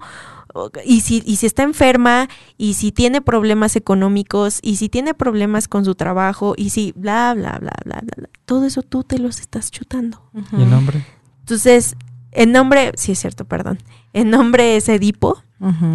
Y 0.84 1.00
si, 1.00 1.22
y 1.24 1.36
si 1.36 1.46
está 1.46 1.62
enferma, 1.62 2.28
y 2.58 2.74
si 2.74 2.92
tiene 2.92 3.22
problemas 3.22 3.74
económicos, 3.76 4.58
y 4.60 4.76
si 4.76 4.90
tiene 4.90 5.14
problemas 5.14 5.66
con 5.66 5.86
su 5.86 5.94
trabajo, 5.94 6.52
y 6.58 6.70
si 6.70 6.92
bla, 6.96 7.32
bla, 7.34 7.56
bla, 7.58 7.72
bla, 7.84 8.00
bla, 8.02 8.14
bla. 8.16 8.28
Todo 8.44 8.66
eso 8.66 8.82
tú 8.82 9.02
te 9.02 9.18
los 9.18 9.40
estás 9.40 9.70
chutando. 9.70 10.20
¿Y 10.58 10.62
el 10.62 10.68
nombre? 10.70 11.06
Entonces, 11.38 11.94
el 12.32 12.52
nombre, 12.52 12.92
sí 12.96 13.12
es 13.12 13.18
cierto, 13.20 13.44
perdón. 13.44 13.78
El 14.12 14.30
nombre 14.30 14.76
es 14.76 14.88
Edipo, 14.88 15.42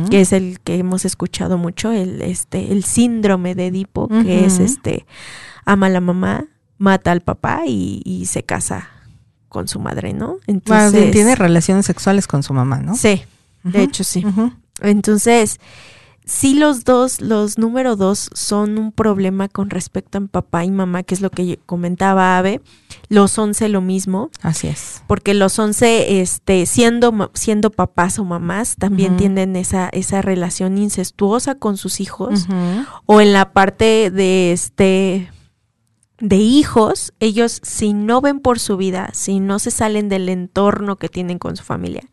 que 0.10 0.22
es 0.22 0.32
el 0.32 0.60
que 0.60 0.78
hemos 0.78 1.06
escuchado 1.06 1.58
mucho, 1.58 1.92
el, 1.92 2.22
este, 2.22 2.72
el 2.72 2.84
síndrome 2.84 3.56
de 3.56 3.68
Edipo, 3.68 4.08
que 4.08 4.46
es 4.46 4.60
este, 4.60 5.06
ama 5.66 5.88
a 5.88 5.90
la 5.90 6.02
mamá, 6.02 6.46
mata 6.78 7.12
al 7.12 7.22
papá 7.22 7.64
y, 7.66 8.02
y 8.06 8.26
se 8.28 8.44
casa 8.44 8.90
con 9.50 9.68
su 9.68 9.80
madre, 9.80 10.14
¿no? 10.14 10.38
Entonces, 10.48 11.12
tiene 11.12 11.36
relaciones 11.36 11.86
sexuales 11.86 12.28
con 12.28 12.44
su 12.44 12.54
mamá, 12.54 12.80
¿no? 12.80 12.96
Sí, 12.96 13.24
de 13.64 13.84
hecho 13.84 14.04
sí. 14.04 14.24
Entonces, 14.82 15.60
sí 16.26 16.56
los 16.56 16.84
dos, 16.84 17.22
los 17.22 17.58
número 17.58 17.96
dos 17.96 18.30
son 18.34 18.78
un 18.78 18.92
problema 18.92 19.48
con 19.48 19.70
respecto 19.70 20.18
a 20.18 20.22
papá 20.22 20.66
y 20.66 20.72
mamá, 20.72 21.04
que 21.04 21.16
es 21.16 21.22
lo 21.22 21.30
que 21.30 21.60
comentaba 21.66 22.38
Ave. 22.38 22.62
Los 23.08 23.38
once 23.38 23.70
lo 23.70 23.82
mismo, 23.82 24.32
Así 24.42 24.68
es. 24.68 25.04
porque 25.08 25.34
los 25.34 25.60
once, 25.60 26.22
este, 26.22 26.66
siendo, 26.66 27.32
siendo 27.36 27.70
papás 27.70 28.18
o 28.18 28.26
mamás, 28.26 28.76
también 28.78 29.16
tienen 29.18 29.56
esa, 29.56 29.90
esa 29.90 30.22
relación 30.22 30.78
incestuosa 30.78 31.56
con 31.56 31.78
sus 31.78 32.00
hijos. 32.02 32.48
O 33.06 33.22
en 33.22 33.34
la 33.34 33.52
parte 33.54 34.10
de 34.12 34.52
este 34.52 35.32
de 36.20 36.38
hijos, 36.38 37.14
ellos 37.20 37.60
si 37.62 37.94
no 37.94 38.22
ven 38.22 38.40
por 38.40 38.58
su 38.60 38.78
vida, 38.78 39.10
si 39.14 39.40
no 39.40 39.60
se 39.60 39.70
salen 39.70 40.08
del 40.10 40.30
entorno 40.30 40.96
que 40.96 41.10
tienen 41.10 41.40
con 41.40 41.58
su 41.58 41.64
familia, 41.64 42.04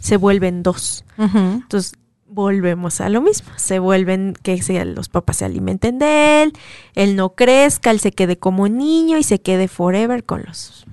se 0.00 0.16
vuelven 0.16 0.62
dos. 0.62 1.04
Entonces, 1.18 1.92
volvemos 2.32 3.00
a 3.00 3.08
lo 3.08 3.20
mismo. 3.20 3.50
Se 3.56 3.78
vuelven 3.78 4.34
que 4.42 4.60
los 4.84 5.08
papás 5.08 5.38
se 5.38 5.44
alimenten 5.44 5.98
de 5.98 6.42
él, 6.42 6.52
él 6.94 7.16
no 7.16 7.34
crezca, 7.34 7.90
él 7.90 8.00
se 8.00 8.12
quede 8.12 8.38
como 8.38 8.68
niño 8.68 9.18
y 9.18 9.22
se 9.22 9.40
quede 9.40 9.68
forever 9.68 10.24
con 10.24 10.42
los, 10.46 10.86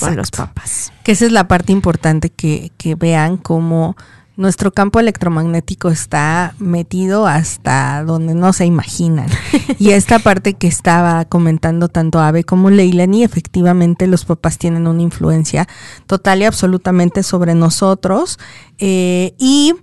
con 0.00 0.16
los 0.16 0.30
papás. 0.30 0.92
Que 1.04 1.12
esa 1.12 1.26
es 1.26 1.32
la 1.32 1.48
parte 1.48 1.72
importante 1.72 2.30
que, 2.30 2.72
que 2.76 2.94
vean 2.94 3.36
cómo 3.36 3.96
nuestro 4.36 4.72
campo 4.72 5.00
electromagnético 5.00 5.88
está 5.88 6.54
metido 6.60 7.26
hasta 7.26 8.04
donde 8.04 8.34
no 8.34 8.52
se 8.52 8.66
imaginan. 8.66 9.26
y 9.80 9.90
esta 9.90 10.20
parte 10.20 10.54
que 10.54 10.68
estaba 10.68 11.24
comentando 11.24 11.88
tanto 11.88 12.20
Ave 12.20 12.44
como 12.44 12.70
Leilani, 12.70 13.24
efectivamente 13.24 14.06
los 14.06 14.24
papás 14.24 14.56
tienen 14.56 14.86
una 14.86 15.02
influencia 15.02 15.66
total 16.06 16.42
y 16.42 16.44
absolutamente 16.44 17.24
sobre 17.24 17.54
nosotros. 17.56 18.38
eh, 18.78 19.34
y 19.38 19.74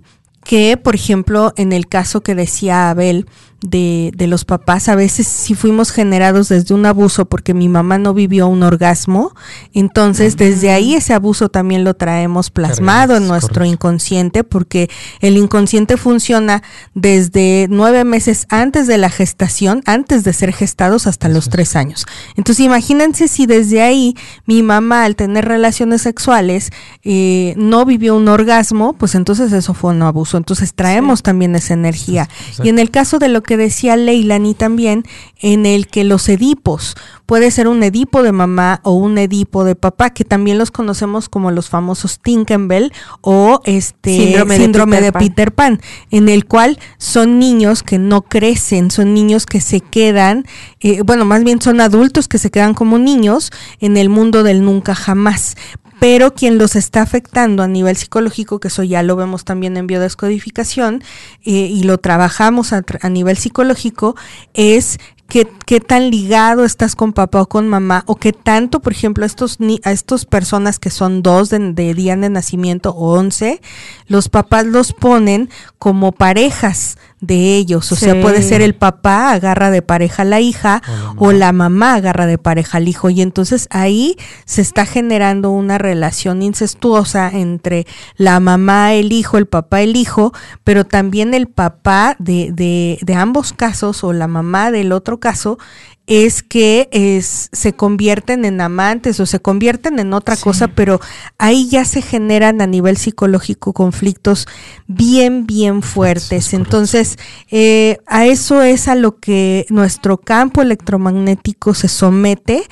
que, 0.46 0.76
por 0.76 0.94
ejemplo, 0.94 1.52
en 1.56 1.72
el 1.72 1.88
caso 1.88 2.22
que 2.22 2.34
decía 2.34 2.90
Abel 2.90 3.26
de, 3.62 4.12
de 4.14 4.26
los 4.26 4.44
papás, 4.44 4.88
a 4.88 4.94
veces 4.94 5.26
si 5.26 5.54
fuimos 5.54 5.90
generados 5.90 6.48
desde 6.48 6.74
un 6.74 6.86
abuso 6.86 7.24
porque 7.24 7.54
mi 7.54 7.68
mamá 7.68 7.98
no 7.98 8.14
vivió 8.14 8.46
un 8.48 8.62
orgasmo, 8.62 9.34
entonces 9.72 10.36
desde 10.36 10.70
ahí 10.70 10.94
ese 10.94 11.14
abuso 11.14 11.48
también 11.48 11.84
lo 11.84 11.94
traemos 11.94 12.50
plasmado 12.50 13.16
en 13.16 13.26
nuestro 13.26 13.54
correcto. 13.54 13.72
inconsciente 13.72 14.44
porque 14.44 14.90
el 15.20 15.36
inconsciente 15.36 15.96
funciona 15.96 16.62
desde 16.94 17.66
nueve 17.70 18.04
meses 18.04 18.46
antes 18.50 18.86
de 18.86 18.98
la 18.98 19.10
gestación, 19.10 19.82
antes 19.86 20.24
de 20.24 20.32
ser 20.32 20.52
gestados 20.52 21.06
hasta 21.06 21.28
los 21.28 21.48
tres 21.48 21.76
años. 21.76 22.06
Entonces 22.36 22.64
imagínense 22.64 23.28
si 23.28 23.46
desde 23.46 23.82
ahí 23.82 24.16
mi 24.44 24.62
mamá 24.62 25.04
al 25.04 25.16
tener 25.16 25.46
relaciones 25.46 26.02
sexuales 26.02 26.70
eh, 27.02 27.54
no 27.56 27.84
vivió 27.84 28.16
un 28.16 28.28
orgasmo, 28.28 28.92
pues 28.92 29.14
entonces 29.14 29.52
eso 29.52 29.74
fue 29.74 29.92
un 29.92 30.02
abuso. 30.02 30.36
Entonces 30.36 30.74
traemos 30.74 31.22
también 31.22 31.54
esa 31.56 31.74
energía. 31.74 32.28
Exacto. 32.40 32.64
Y 32.64 32.68
en 32.68 32.78
el 32.78 32.90
caso 32.90 33.18
de 33.18 33.28
lo 33.28 33.42
que 33.46 33.56
decía 33.56 33.96
Leilani 33.96 34.52
también, 34.54 35.04
en 35.40 35.64
el 35.64 35.86
que 35.86 36.04
los 36.04 36.28
edipos, 36.28 36.96
puede 37.24 37.50
ser 37.50 37.68
un 37.68 37.82
edipo 37.82 38.22
de 38.22 38.32
mamá 38.32 38.80
o 38.82 38.92
un 38.92 39.16
edipo 39.16 39.64
de 39.64 39.74
papá, 39.74 40.10
que 40.10 40.24
también 40.24 40.58
los 40.58 40.70
conocemos 40.70 41.28
como 41.28 41.50
los 41.50 41.68
famosos 41.68 42.20
Tinkerbell 42.20 42.92
o 43.20 43.60
este 43.64 44.16
Síndrome 44.16 44.56
síndrome, 44.56 44.96
de 44.96 45.02
de, 45.06 45.12
Peter 45.12 45.28
Peter 45.30 45.52
Pan, 45.54 45.80
en 46.10 46.28
el 46.28 46.46
cual 46.46 46.78
son 46.98 47.38
niños 47.38 47.82
que 47.82 47.98
no 47.98 48.22
crecen, 48.22 48.90
son 48.90 49.14
niños 49.14 49.46
que 49.46 49.60
se 49.60 49.80
quedan, 49.80 50.44
eh, 50.80 51.02
bueno, 51.02 51.24
más 51.24 51.42
bien 51.44 51.60
son 51.60 51.80
adultos 51.80 52.28
que 52.28 52.38
se 52.38 52.50
quedan 52.50 52.74
como 52.74 52.98
niños 52.98 53.50
en 53.80 53.96
el 53.96 54.08
mundo 54.08 54.42
del 54.42 54.64
nunca 54.64 54.94
jamás. 54.94 55.56
Pero 55.98 56.34
quien 56.34 56.58
los 56.58 56.76
está 56.76 57.02
afectando 57.02 57.62
a 57.62 57.68
nivel 57.68 57.96
psicológico, 57.96 58.60
que 58.60 58.68
eso 58.68 58.82
ya 58.82 59.02
lo 59.02 59.16
vemos 59.16 59.44
también 59.44 59.76
en 59.76 59.86
biodescodificación, 59.86 61.02
eh, 61.44 61.50
y 61.50 61.84
lo 61.84 61.98
trabajamos 61.98 62.72
a, 62.72 62.82
nivel 63.08 63.36
psicológico, 63.36 64.14
es 64.52 64.98
qué, 65.28 65.48
qué 65.64 65.80
tan 65.80 66.10
ligado 66.10 66.64
estás 66.64 66.96
con 66.96 67.12
papá 67.12 67.42
o 67.42 67.46
con 67.46 67.68
mamá, 67.68 68.04
o 68.06 68.16
qué 68.16 68.32
tanto, 68.32 68.80
por 68.80 68.92
ejemplo, 68.92 69.24
a 69.24 69.26
estos 69.26 69.58
a 69.84 69.92
estas 69.92 70.26
personas 70.26 70.78
que 70.78 70.90
son 70.90 71.22
dos 71.22 71.50
de 71.50 71.94
día 71.94 72.16
de 72.16 72.30
nacimiento 72.30 72.90
o 72.90 73.12
once, 73.18 73.60
los 74.06 74.28
papás 74.28 74.66
los 74.66 74.92
ponen 74.92 75.48
como 75.78 76.12
parejas 76.12 76.98
de 77.20 77.56
ellos. 77.56 77.90
O 77.92 77.96
sea, 77.96 78.20
puede 78.20 78.42
ser 78.42 78.60
el 78.60 78.74
papá 78.74 79.32
agarra 79.32 79.70
de 79.70 79.80
pareja 79.80 80.22
a 80.22 80.24
la 80.26 80.40
hija 80.40 80.82
O 81.16 81.32
la 81.32 81.36
o 81.36 81.46
la 81.46 81.52
mamá 81.52 81.94
agarra 81.94 82.26
de 82.26 82.38
pareja 82.38 82.78
al 82.78 82.88
hijo. 82.88 83.10
Y 83.10 83.22
entonces 83.22 83.68
ahí 83.70 84.16
se 84.44 84.62
está 84.62 84.84
generando 84.86 85.50
una 85.50 85.78
relación 85.78 86.42
incestuosa 86.42 87.30
entre 87.32 87.86
la 88.16 88.40
mamá, 88.40 88.94
el 88.94 89.12
hijo, 89.12 89.38
el 89.38 89.46
papá, 89.46 89.80
el 89.82 89.96
hijo, 89.96 90.32
pero 90.64 90.84
también 90.84 91.34
el 91.34 91.48
papá 91.48 92.16
de, 92.18 92.50
de, 92.52 92.98
de 93.00 93.14
ambos 93.14 93.52
casos 93.52 94.04
o 94.04 94.12
la 94.12 94.28
mamá 94.28 94.70
del 94.70 94.92
otro 94.92 95.18
caso 95.18 95.58
es 96.06 96.42
que 96.44 96.88
es, 96.92 97.48
se 97.52 97.72
convierten 97.72 98.44
en 98.44 98.60
amantes 98.60 99.18
o 99.18 99.26
se 99.26 99.40
convierten 99.40 99.98
en 99.98 100.12
otra 100.12 100.36
Sí. 100.36 100.42
cosa, 100.44 100.68
pero 100.68 101.00
ahí 101.38 101.68
ya 101.68 101.84
se 101.84 102.00
generan 102.02 102.60
a 102.60 102.66
nivel 102.68 102.96
psicológico 102.96 103.72
conflictos 103.72 104.46
bien, 104.86 105.46
bien 105.46 105.82
fuertes. 105.82 106.54
Entonces, 106.54 107.18
eh, 107.50 107.98
a 108.06 108.26
eso 108.26 108.62
es 108.62 108.86
a 108.86 108.94
lo 108.94 109.18
que 109.18 109.66
nuestro 109.68 110.18
campo 110.18 110.62
electromagnético 110.62 111.74
se 111.74 111.88
somete 111.88 112.62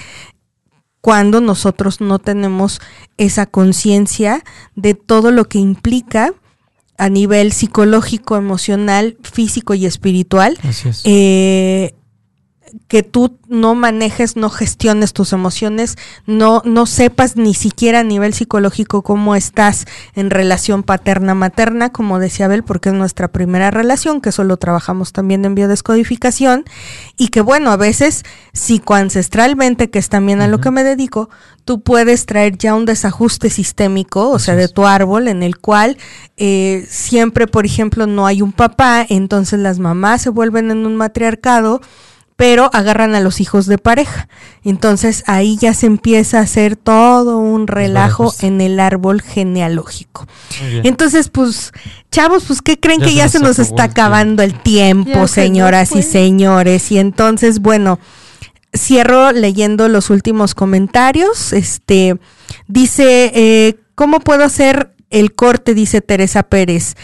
cuando 1.00 1.40
nosotros 1.40 2.00
no 2.00 2.18
tenemos 2.18 2.80
esa 3.18 3.46
conciencia 3.46 4.42
de 4.74 4.94
todo 4.94 5.32
lo 5.32 5.44
que 5.46 5.58
implica 5.58 6.32
a 6.96 7.08
nivel 7.08 7.52
psicológico, 7.52 8.36
emocional, 8.36 9.18
físico 9.22 9.74
y 9.74 9.84
espiritual 9.86 10.56
Así 10.62 10.88
es. 10.88 11.02
eh, 11.04 11.94
que 12.88 13.02
tú 13.02 13.38
no 13.48 13.74
manejes, 13.74 14.36
no 14.36 14.50
gestiones 14.50 15.12
tus 15.12 15.32
emociones, 15.32 15.96
no, 16.26 16.62
no 16.64 16.86
sepas 16.86 17.36
ni 17.36 17.54
siquiera 17.54 18.00
a 18.00 18.04
nivel 18.04 18.34
psicológico 18.34 19.02
cómo 19.02 19.34
estás 19.36 19.86
en 20.14 20.30
relación 20.30 20.82
paterna-materna, 20.82 21.90
como 21.90 22.18
decía 22.18 22.46
Abel, 22.46 22.64
porque 22.64 22.88
es 22.88 22.94
nuestra 22.94 23.28
primera 23.28 23.70
relación, 23.70 24.20
que 24.20 24.32
solo 24.32 24.56
trabajamos 24.56 25.12
también 25.12 25.44
en 25.44 25.54
biodescodificación, 25.54 26.64
y 27.16 27.28
que 27.28 27.40
bueno, 27.40 27.70
a 27.70 27.76
veces 27.76 28.24
psicoancestralmente, 28.52 29.90
que 29.90 29.98
es 29.98 30.08
también 30.08 30.40
a 30.40 30.48
lo 30.48 30.60
que 30.60 30.70
me 30.70 30.84
dedico, 30.84 31.30
tú 31.64 31.82
puedes 31.82 32.26
traer 32.26 32.58
ya 32.58 32.74
un 32.74 32.84
desajuste 32.84 33.50
sistémico, 33.50 34.30
o 34.30 34.38
sea, 34.38 34.56
de 34.56 34.68
tu 34.68 34.86
árbol, 34.86 35.28
en 35.28 35.42
el 35.42 35.58
cual 35.58 35.96
eh, 36.36 36.86
siempre, 36.88 37.46
por 37.46 37.66
ejemplo, 37.66 38.06
no 38.06 38.26
hay 38.26 38.42
un 38.42 38.52
papá, 38.52 39.06
entonces 39.08 39.58
las 39.60 39.78
mamás 39.78 40.22
se 40.22 40.30
vuelven 40.30 40.70
en 40.70 40.86
un 40.86 40.96
matriarcado, 40.96 41.80
pero 42.36 42.68
agarran 42.72 43.14
a 43.14 43.20
los 43.20 43.40
hijos 43.40 43.66
de 43.66 43.78
pareja. 43.78 44.28
Entonces 44.64 45.22
ahí 45.26 45.56
ya 45.56 45.72
se 45.72 45.86
empieza 45.86 46.38
a 46.38 46.42
hacer 46.42 46.76
todo 46.76 47.38
un 47.38 47.66
relajo 47.66 48.34
en 48.40 48.60
el 48.60 48.80
árbol 48.80 49.22
genealógico. 49.22 50.26
Entonces, 50.82 51.28
pues, 51.28 51.72
chavos, 52.10 52.44
pues, 52.46 52.60
¿qué 52.60 52.78
creen 52.78 53.00
que 53.00 53.14
ya 53.14 53.28
se 53.28 53.38
nos 53.38 53.58
está 53.58 53.84
acabando 53.84 54.42
el 54.42 54.58
tiempo, 54.60 55.28
señoras 55.28 55.92
y 55.94 56.02
señores? 56.02 56.90
Y 56.90 56.98
entonces, 56.98 57.60
bueno, 57.60 58.00
cierro 58.76 59.32
leyendo 59.32 59.88
los 59.88 60.10
últimos 60.10 60.54
comentarios. 60.54 61.52
Este 61.52 62.16
dice, 62.66 63.30
eh, 63.34 63.76
¿cómo 63.94 64.20
puedo 64.20 64.44
hacer 64.44 64.94
el 65.10 65.34
corte? 65.34 65.74
Dice 65.74 66.00
Teresa 66.00 66.42
Pérez. 66.42 66.96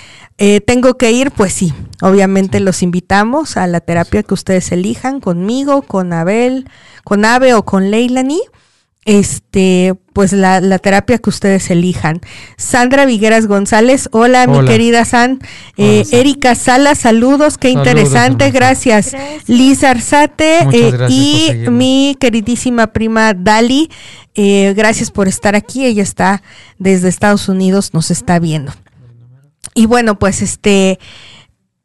Eh, 0.42 0.62
tengo 0.62 0.96
que 0.96 1.12
ir, 1.12 1.32
pues 1.32 1.52
sí, 1.52 1.74
obviamente 2.00 2.60
los 2.60 2.82
invitamos 2.82 3.58
a 3.58 3.66
la 3.66 3.80
terapia 3.80 4.22
que 4.22 4.32
ustedes 4.32 4.72
elijan, 4.72 5.20
conmigo, 5.20 5.82
con 5.82 6.14
Abel, 6.14 6.66
con 7.04 7.26
Ave 7.26 7.52
o 7.52 7.66
con 7.66 7.90
Leilani. 7.90 8.40
Este, 9.04 9.94
pues 10.14 10.32
la, 10.32 10.62
la 10.62 10.78
terapia 10.78 11.18
que 11.18 11.28
ustedes 11.28 11.70
elijan. 11.70 12.20
Sandra 12.56 13.04
Vigueras 13.04 13.48
González, 13.48 14.08
hola, 14.12 14.46
mi 14.46 14.64
querida 14.64 15.04
San. 15.04 15.40
Eh, 15.76 16.04
Erika 16.10 16.54
Sala, 16.54 16.94
saludos, 16.94 17.58
qué 17.58 17.68
interesante, 17.68 18.50
gracias. 18.50 19.14
Liz 19.46 19.84
Arzate 19.84 20.60
eh, 20.72 21.06
y 21.10 21.68
mi 21.68 22.16
queridísima 22.18 22.88
prima 22.88 23.34
Dali, 23.34 23.90
gracias 24.34 25.10
por 25.10 25.28
estar 25.28 25.54
aquí. 25.54 25.84
Ella 25.84 26.02
está 26.02 26.42
desde 26.78 27.08
Estados 27.10 27.46
Unidos, 27.50 27.92
nos 27.92 28.10
está 28.10 28.38
viendo. 28.38 28.72
Y 29.74 29.86
bueno, 29.86 30.18
pues 30.18 30.42
este, 30.42 30.98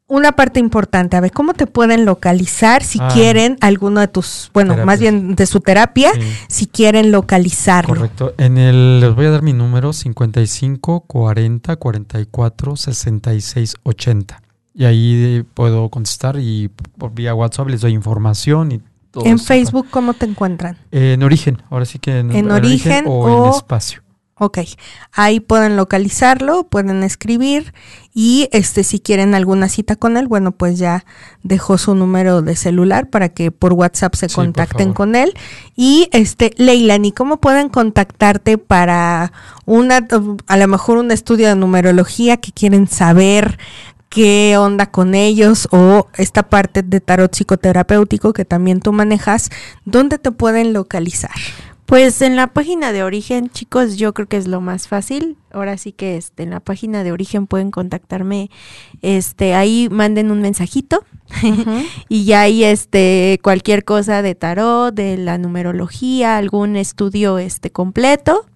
una 0.08 0.32
parte 0.32 0.60
importante, 0.60 1.16
a 1.16 1.20
ver, 1.20 1.32
¿cómo 1.32 1.54
te 1.54 1.66
pueden 1.66 2.04
localizar 2.04 2.84
si 2.84 2.98
ah. 3.00 3.08
quieren 3.12 3.58
alguno 3.60 4.00
de 4.00 4.08
tus, 4.08 4.50
bueno, 4.54 4.76
más 4.84 5.00
bien 5.00 5.34
de 5.34 5.46
su 5.46 5.60
terapia, 5.60 6.12
si 6.48 6.66
quieren 6.66 7.10
localizarlo? 7.10 7.94
Correcto. 7.94 8.34
En 8.38 8.56
el, 8.56 9.00
les 9.00 9.14
voy 9.14 9.26
a 9.26 9.30
dar 9.30 9.42
mi 9.42 9.52
número, 9.52 9.92
55 9.92 11.00
40 11.00 11.76
44 11.76 12.76
66 12.76 13.74
80. 13.82 14.42
Y 14.74 14.84
ahí 14.84 15.44
puedo 15.54 15.88
contestar 15.88 16.36
y 16.38 16.68
por 16.98 17.12
vía 17.12 17.34
WhatsApp 17.34 17.68
les 17.68 17.80
doy 17.80 17.92
información 17.92 18.72
y 18.72 18.80
todo. 19.10 19.24
¿En 19.24 19.38
Facebook 19.38 19.88
cómo 19.90 20.14
te 20.14 20.26
encuentran? 20.26 20.76
en 20.92 21.22
origen, 21.22 21.62
ahora 21.70 21.84
sí 21.84 21.98
que 21.98 22.18
en, 22.18 22.50
origen, 22.50 23.06
o 23.08 23.46
en 23.46 23.54
espacio. 23.54 24.02
Ok, 24.38 24.58
ahí 25.12 25.40
pueden 25.40 25.76
localizarlo, 25.76 26.64
pueden 26.64 27.02
escribir 27.02 27.72
y 28.12 28.50
este 28.52 28.84
si 28.84 29.00
quieren 29.00 29.34
alguna 29.34 29.70
cita 29.70 29.96
con 29.96 30.18
él, 30.18 30.28
bueno, 30.28 30.52
pues 30.52 30.78
ya 30.78 31.06
dejó 31.42 31.78
su 31.78 31.94
número 31.94 32.42
de 32.42 32.54
celular 32.54 33.08
para 33.08 33.30
que 33.30 33.50
por 33.50 33.72
WhatsApp 33.72 34.14
se 34.14 34.28
contacten 34.28 34.92
con 34.92 35.16
él. 35.16 35.32
Y 35.74 36.10
este 36.12 36.52
Leilani, 36.58 37.12
¿cómo 37.12 37.38
pueden 37.38 37.70
contactarte 37.70 38.58
para 38.58 39.32
una 39.64 40.06
a 40.46 40.56
lo 40.58 40.68
mejor 40.68 40.98
un 40.98 41.12
estudio 41.12 41.48
de 41.48 41.56
numerología 41.56 42.36
que 42.36 42.52
quieren 42.52 42.88
saber 42.88 43.58
qué 44.10 44.56
onda 44.58 44.90
con 44.90 45.14
ellos 45.14 45.68
o 45.72 46.08
esta 46.14 46.44
parte 46.44 46.82
de 46.82 47.00
tarot 47.00 47.34
psicoterapéutico 47.34 48.32
que 48.32 48.44
también 48.44 48.80
tú 48.80 48.92
manejas, 48.92 49.50
¿dónde 49.84 50.18
te 50.18 50.30
pueden 50.30 50.72
localizar? 50.72 51.32
Pues 51.86 52.20
en 52.20 52.34
la 52.34 52.48
página 52.48 52.90
de 52.90 53.04
origen, 53.04 53.48
chicos, 53.48 53.96
yo 53.96 54.12
creo 54.12 54.26
que 54.26 54.36
es 54.36 54.48
lo 54.48 54.60
más 54.60 54.88
fácil. 54.88 55.36
Ahora 55.52 55.78
sí 55.78 55.92
que 55.92 56.16
este, 56.16 56.42
en 56.42 56.50
la 56.50 56.58
página 56.58 57.04
de 57.04 57.12
origen 57.12 57.46
pueden 57.46 57.70
contactarme, 57.70 58.50
este, 59.02 59.54
ahí 59.54 59.86
manden 59.88 60.32
un 60.32 60.40
mensajito 60.40 61.04
y 62.08 62.24
ya 62.24 62.40
ahí 62.40 62.64
este, 62.64 63.38
cualquier 63.40 63.84
cosa 63.84 64.22
de 64.22 64.34
tarot, 64.34 64.92
de 64.92 65.16
la 65.16 65.38
numerología, 65.38 66.36
algún 66.38 66.74
estudio 66.74 67.38
este 67.38 67.70
completo. 67.70 68.46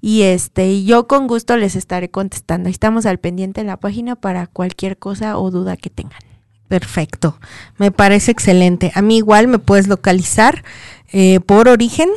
Y 0.00 0.22
este, 0.22 0.84
yo 0.84 1.08
con 1.08 1.26
gusto 1.26 1.56
les 1.56 1.74
estaré 1.74 2.08
contestando. 2.08 2.68
Estamos 2.68 3.04
al 3.04 3.18
pendiente 3.18 3.62
en 3.62 3.66
la 3.66 3.78
página 3.78 4.14
para 4.14 4.46
cualquier 4.46 4.96
cosa 4.96 5.38
o 5.38 5.50
duda 5.50 5.76
que 5.76 5.90
tengan. 5.90 6.20
Perfecto, 6.68 7.36
me 7.78 7.90
parece 7.90 8.30
excelente. 8.30 8.92
A 8.94 9.02
mí 9.02 9.16
igual 9.16 9.48
me 9.48 9.58
puedes 9.58 9.88
localizar 9.88 10.62
eh, 11.12 11.40
por 11.40 11.68
origen 11.68 12.10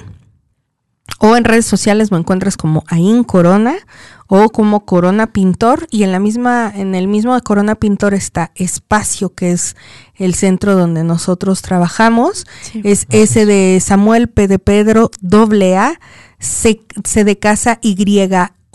o 1.19 1.35
en 1.35 1.43
redes 1.43 1.65
sociales 1.65 2.11
me 2.11 2.17
encuentras 2.17 2.57
como 2.57 2.83
Ain 2.87 3.23
Corona 3.23 3.75
o 4.27 4.49
como 4.49 4.85
Corona 4.85 5.27
Pintor. 5.27 5.87
Y 5.89 6.03
en 6.03 6.11
la 6.11 6.19
misma 6.19 6.71
en 6.73 6.95
el 6.95 7.07
mismo 7.07 7.33
de 7.33 7.41
Corona 7.41 7.75
Pintor 7.75 8.13
está 8.13 8.51
Espacio 8.55 9.33
que 9.33 9.51
es 9.51 9.75
el 10.15 10.35
centro 10.35 10.75
donde 10.75 11.03
nosotros 11.03 11.61
trabajamos. 11.61 12.45
Es 12.83 13.07
ese 13.09 13.45
de 13.45 13.79
Samuel 13.81 14.27
P 14.27 14.47
de 14.47 14.59
Pedro 14.59 15.11
doble 15.21 15.77
A 15.77 15.99
C, 16.39 16.81
C 17.03 17.23
de 17.23 17.39
casa 17.39 17.79
Y 17.81 17.95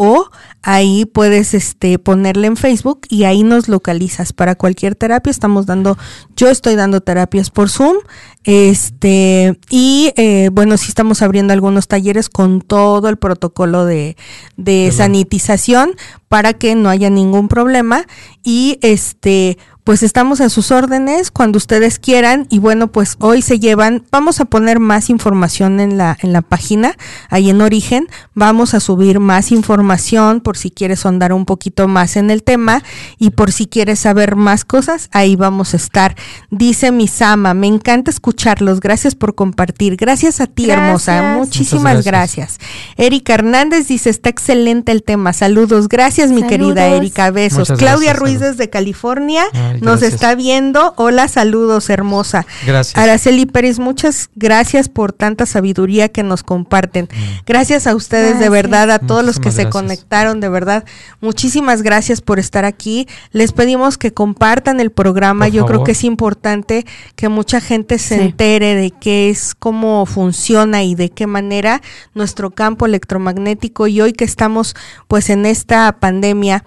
o 0.05 0.33
ahí 0.63 1.05
puedes 1.05 1.55
este 1.55 1.97
ponerle 1.97 2.49
en 2.49 2.57
Facebook 2.57 3.03
y 3.09 3.23
ahí 3.23 3.45
nos 3.45 3.69
localizas. 3.69 4.33
Para 4.33 4.57
cualquier 4.57 4.97
terapia 4.97 5.31
estamos 5.31 5.65
dando 5.65 5.97
yo 6.35 6.49
estoy 6.51 6.75
dando 6.75 7.01
terapias 7.03 7.51
por 7.51 7.71
Zoom 7.71 7.99
este 8.43 9.57
y 9.71 10.13
eh, 10.17 10.51
bueno 10.53 10.77
sí 10.77 10.87
estamos 10.89 11.23
abriendo 11.23 11.53
algunos 11.53 11.87
talleres 11.87 12.29
con 12.29 12.63
todo 12.63 13.09
el 13.09 13.17
protocolo 13.17 13.85
de, 13.87 14.17
de 14.57 14.91
sanitización 14.91 15.95
para 16.27 16.53
que 16.53 16.75
no 16.75 16.89
haya 16.89 17.09
ningún 17.09 17.47
problema 17.47 18.05
y 18.43 18.81
este 18.83 19.59
pues 19.85 20.03
estamos 20.03 20.41
a 20.41 20.49
sus 20.49 20.71
órdenes 20.71 21.31
cuando 21.31 21.57
ustedes 21.57 21.99
quieran 21.99 22.47
y 22.51 22.59
bueno, 22.59 22.93
pues 22.93 23.17
hoy 23.19 23.43
se 23.43 23.59
llevan, 23.59 24.05
vamos 24.11 24.41
a 24.41 24.45
poner 24.45 24.79
más 24.79 25.11
información 25.11 25.81
en 25.81 25.99
la 25.99 26.17
en 26.23 26.33
la 26.33 26.43
página, 26.43 26.97
ahí 27.29 27.51
en 27.51 27.61
Origen, 27.61 28.07
vamos 28.35 28.75
a 28.75 28.81
subir 28.81 29.19
más 29.19 29.51
información 29.51 30.41
por 30.41 30.57
si 30.57 30.71
quieres 30.71 31.05
ahondar 31.05 31.33
un 31.33 31.45
poquito 31.45 31.89
más 31.89 32.17
en 32.17 32.31
el 32.31 32.43
tema 32.43 32.83
y 33.19 33.31
por 33.31 33.51
si 33.51 33.67
quieres 33.67 33.99
saber 33.99 34.37
más 34.37 34.65
cosas, 34.65 35.09
ahí 35.13 35.37
vamos 35.37 35.75
a 35.75 35.77
estar. 35.77 36.17
Dice 36.51 36.93
Misama, 36.93 37.55
me 37.55 37.67
encanta 37.67 38.11
escucharlos, 38.11 38.81
gracias 38.81 39.15
por 39.15 39.35
compartir. 39.35 39.97
Gracias 39.97 40.41
a 40.41 40.47
ti, 40.47 40.71
hermosa. 40.71 41.35
Muchísimas 41.37 42.05
gracias. 42.05 42.59
Erika 42.97 43.35
Hernández 43.35 43.89
dice, 43.89 44.11
está 44.11 44.29
excelente 44.29 44.93
el 44.93 45.03
tema. 45.03 45.33
Saludos. 45.33 45.89
Gracias, 45.89 46.31
mi 46.31 46.43
querida 46.45 46.87
Erika. 46.89 47.31
Besos. 47.31 47.73
Claudia 47.77 48.13
Ruiz 48.13 48.41
desde 48.41 48.71
California 48.71 49.43
nos 49.81 50.03
está 50.03 50.35
viendo. 50.35 50.95
Hola, 50.97 51.29
saludos, 51.29 51.91
hermosa. 51.91 52.47
Gracias. 52.67 52.97
Araceli 52.97 53.47
Pérez, 53.47 53.79
muchas 53.79 54.31
gracias 54.35 54.89
por 54.89 55.13
tanta 55.13 55.47
sabiduría 55.47 56.09
que 56.09 56.23
nos 56.23 56.43
comparten. 56.43 57.09
Mm. 57.11 57.45
Gracias 57.47 57.87
a 57.87 57.95
ustedes, 57.95 58.39
de 58.39 58.49
verdad, 58.49 58.91
a 58.91 58.99
todos 58.99 59.25
los 59.25 59.39
que 59.39 59.51
se 59.51 59.69
conectaron, 59.69 60.41
de 60.41 60.49
verdad. 60.49 60.85
Muchísimas 61.21 61.83
gracias 61.83 62.21
por 62.21 62.39
estar 62.39 62.65
aquí. 62.65 63.07
Les 63.31 63.53
pedimos 63.53 63.99
que 63.99 64.13
compartan 64.13 64.81
el 64.81 64.91
programa. 64.91 65.49
Yo 65.49 65.67
creo 65.67 65.85
que 65.85 65.93
es 65.93 66.05
importante 66.05 66.87
que 67.17 67.29
mucha 67.29 67.61
gente 67.61 67.99
se 67.99 68.23
entere 68.23 68.75
de 68.75 68.91
qué 68.91 69.31
es, 69.31 69.55
cómo 69.55 70.07
funciona 70.07 70.83
y 70.83 70.95
de 70.95 71.11
qué 71.11 71.27
manera 71.27 71.83
nuestro 72.15 72.51
campo 72.51 72.87
electromagnético 72.87 73.87
y 73.87 74.01
hoy 74.01 74.13
que 74.13 74.25
estamos 74.25 74.75
pues 75.09 75.31
en 75.31 75.47
esta 75.47 75.93
pandemia 75.99 76.65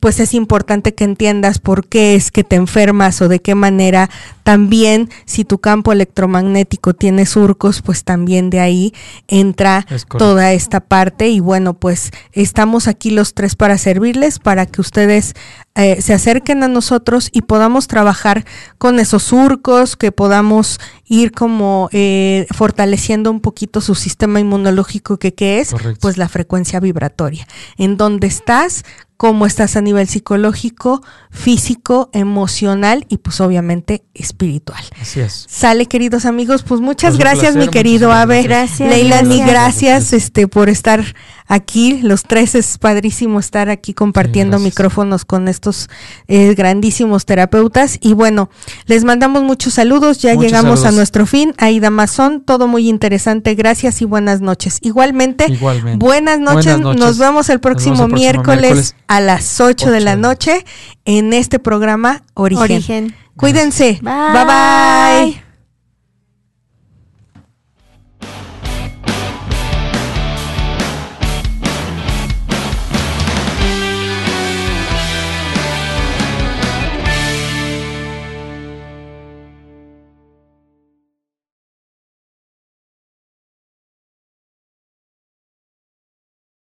pues 0.00 0.20
es 0.20 0.34
importante 0.34 0.94
que 0.94 1.04
entiendas 1.04 1.58
por 1.58 1.86
qué 1.86 2.14
es 2.14 2.30
que 2.30 2.44
te 2.44 2.56
enfermas 2.56 3.20
o 3.22 3.28
de 3.28 3.40
qué 3.40 3.54
manera. 3.54 4.10
También 4.42 5.10
si 5.24 5.44
tu 5.44 5.58
campo 5.58 5.92
electromagnético 5.92 6.94
tiene 6.94 7.26
surcos, 7.26 7.82
pues 7.82 8.04
también 8.04 8.50
de 8.50 8.60
ahí 8.60 8.94
entra 9.28 9.86
toda 10.18 10.52
esta 10.52 10.80
parte. 10.80 11.28
Y 11.28 11.40
bueno, 11.40 11.74
pues 11.74 12.10
estamos 12.32 12.88
aquí 12.88 13.10
los 13.10 13.34
tres 13.34 13.56
para 13.56 13.78
servirles, 13.78 14.38
para 14.38 14.66
que 14.66 14.80
ustedes 14.80 15.34
eh, 15.74 16.00
se 16.00 16.14
acerquen 16.14 16.62
a 16.62 16.68
nosotros 16.68 17.28
y 17.32 17.42
podamos 17.42 17.86
trabajar 17.86 18.46
con 18.78 18.98
esos 18.98 19.24
surcos, 19.24 19.96
que 19.96 20.10
podamos 20.10 20.80
ir 21.04 21.32
como 21.32 21.90
eh, 21.92 22.46
fortaleciendo 22.54 23.30
un 23.30 23.40
poquito 23.40 23.82
su 23.82 23.94
sistema 23.94 24.40
inmunológico 24.40 25.18
que, 25.18 25.34
que 25.34 25.60
es, 25.60 25.74
pues 26.00 26.16
la 26.16 26.28
frecuencia 26.28 26.80
vibratoria. 26.80 27.46
En 27.76 27.98
donde 27.98 28.26
estás, 28.26 28.84
cómo 29.16 29.46
estás 29.46 29.76
a 29.76 29.80
nivel 29.80 30.06
psicológico, 30.08 31.02
físico, 31.30 32.10
emocional 32.12 33.06
y 33.08 33.18
pues 33.18 33.40
obviamente 33.40 34.04
espiritual. 34.14 34.82
Así 35.00 35.20
es. 35.20 35.46
Sale, 35.48 35.86
queridos 35.86 36.26
amigos, 36.26 36.62
pues 36.62 36.80
muchas 36.80 37.12
Pues 37.12 37.20
gracias, 37.20 37.52
placer, 37.52 37.60
mi 37.60 37.68
querido 37.68 38.12
Ave. 38.12 38.42
gracias. 38.42 38.88
Leila, 38.88 39.22
mi 39.22 39.38
Gracias. 39.38 39.48
gracias 39.50 40.12
este, 40.12 40.48
por 40.48 40.68
estar 40.68 41.14
aquí. 41.46 42.00
Los 42.02 42.22
tres 42.24 42.54
es 42.54 42.78
padrísimo 42.78 43.40
estar 43.40 43.68
aquí 43.70 43.94
compartiendo 43.94 44.58
Sí, 44.58 44.64
micrófonos 44.64 45.24
con 45.24 45.48
estos 45.48 45.88
eh, 46.28 46.54
grandísimos 46.54 47.26
terapeutas. 47.26 47.98
Y 48.00 48.12
bueno, 48.12 48.50
les 48.86 49.04
mandamos 49.04 49.42
muchos 49.42 49.74
saludos. 49.74 50.18
Ya 50.18 50.34
Muchos 50.34 50.44
llegamos 50.50 50.84
a 50.84 50.90
nuestro 50.92 51.26
fin. 51.26 51.54
Aida 51.58 51.90
Mazón, 51.90 52.40
todo 52.40 52.66
muy 52.68 52.88
interesante. 52.88 53.54
Gracias 53.54 54.02
y 54.02 54.04
buenas 54.04 54.40
noches. 54.40 54.78
Igualmente, 54.82 55.46
Igualmente. 55.48 56.04
buenas 56.04 56.38
noches. 56.38 56.64
Buenas 56.64 56.80
noches. 56.80 57.00
Nos 57.00 57.18
vemos 57.18 57.48
el 57.48 57.60
próximo, 57.60 57.94
vemos 57.94 58.04
el 58.04 58.10
próximo 58.10 58.18
miércoles, 58.20 58.60
miércoles. 58.60 58.96
a 59.08 59.20
las 59.20 59.60
8 59.60 59.66
de 59.66 59.72
Ocho 59.76 59.86
la 59.86 59.92
de 59.92 60.00
la 60.00 60.16
noche 60.16 60.64
en 61.04 61.32
este 61.32 61.58
programa 61.58 62.22
Origen. 62.34 62.62
Origen. 62.62 63.14
Cuídense. 63.36 63.98
Bye. 64.02 64.12
bye. 64.32 64.44
bye. 65.32 65.45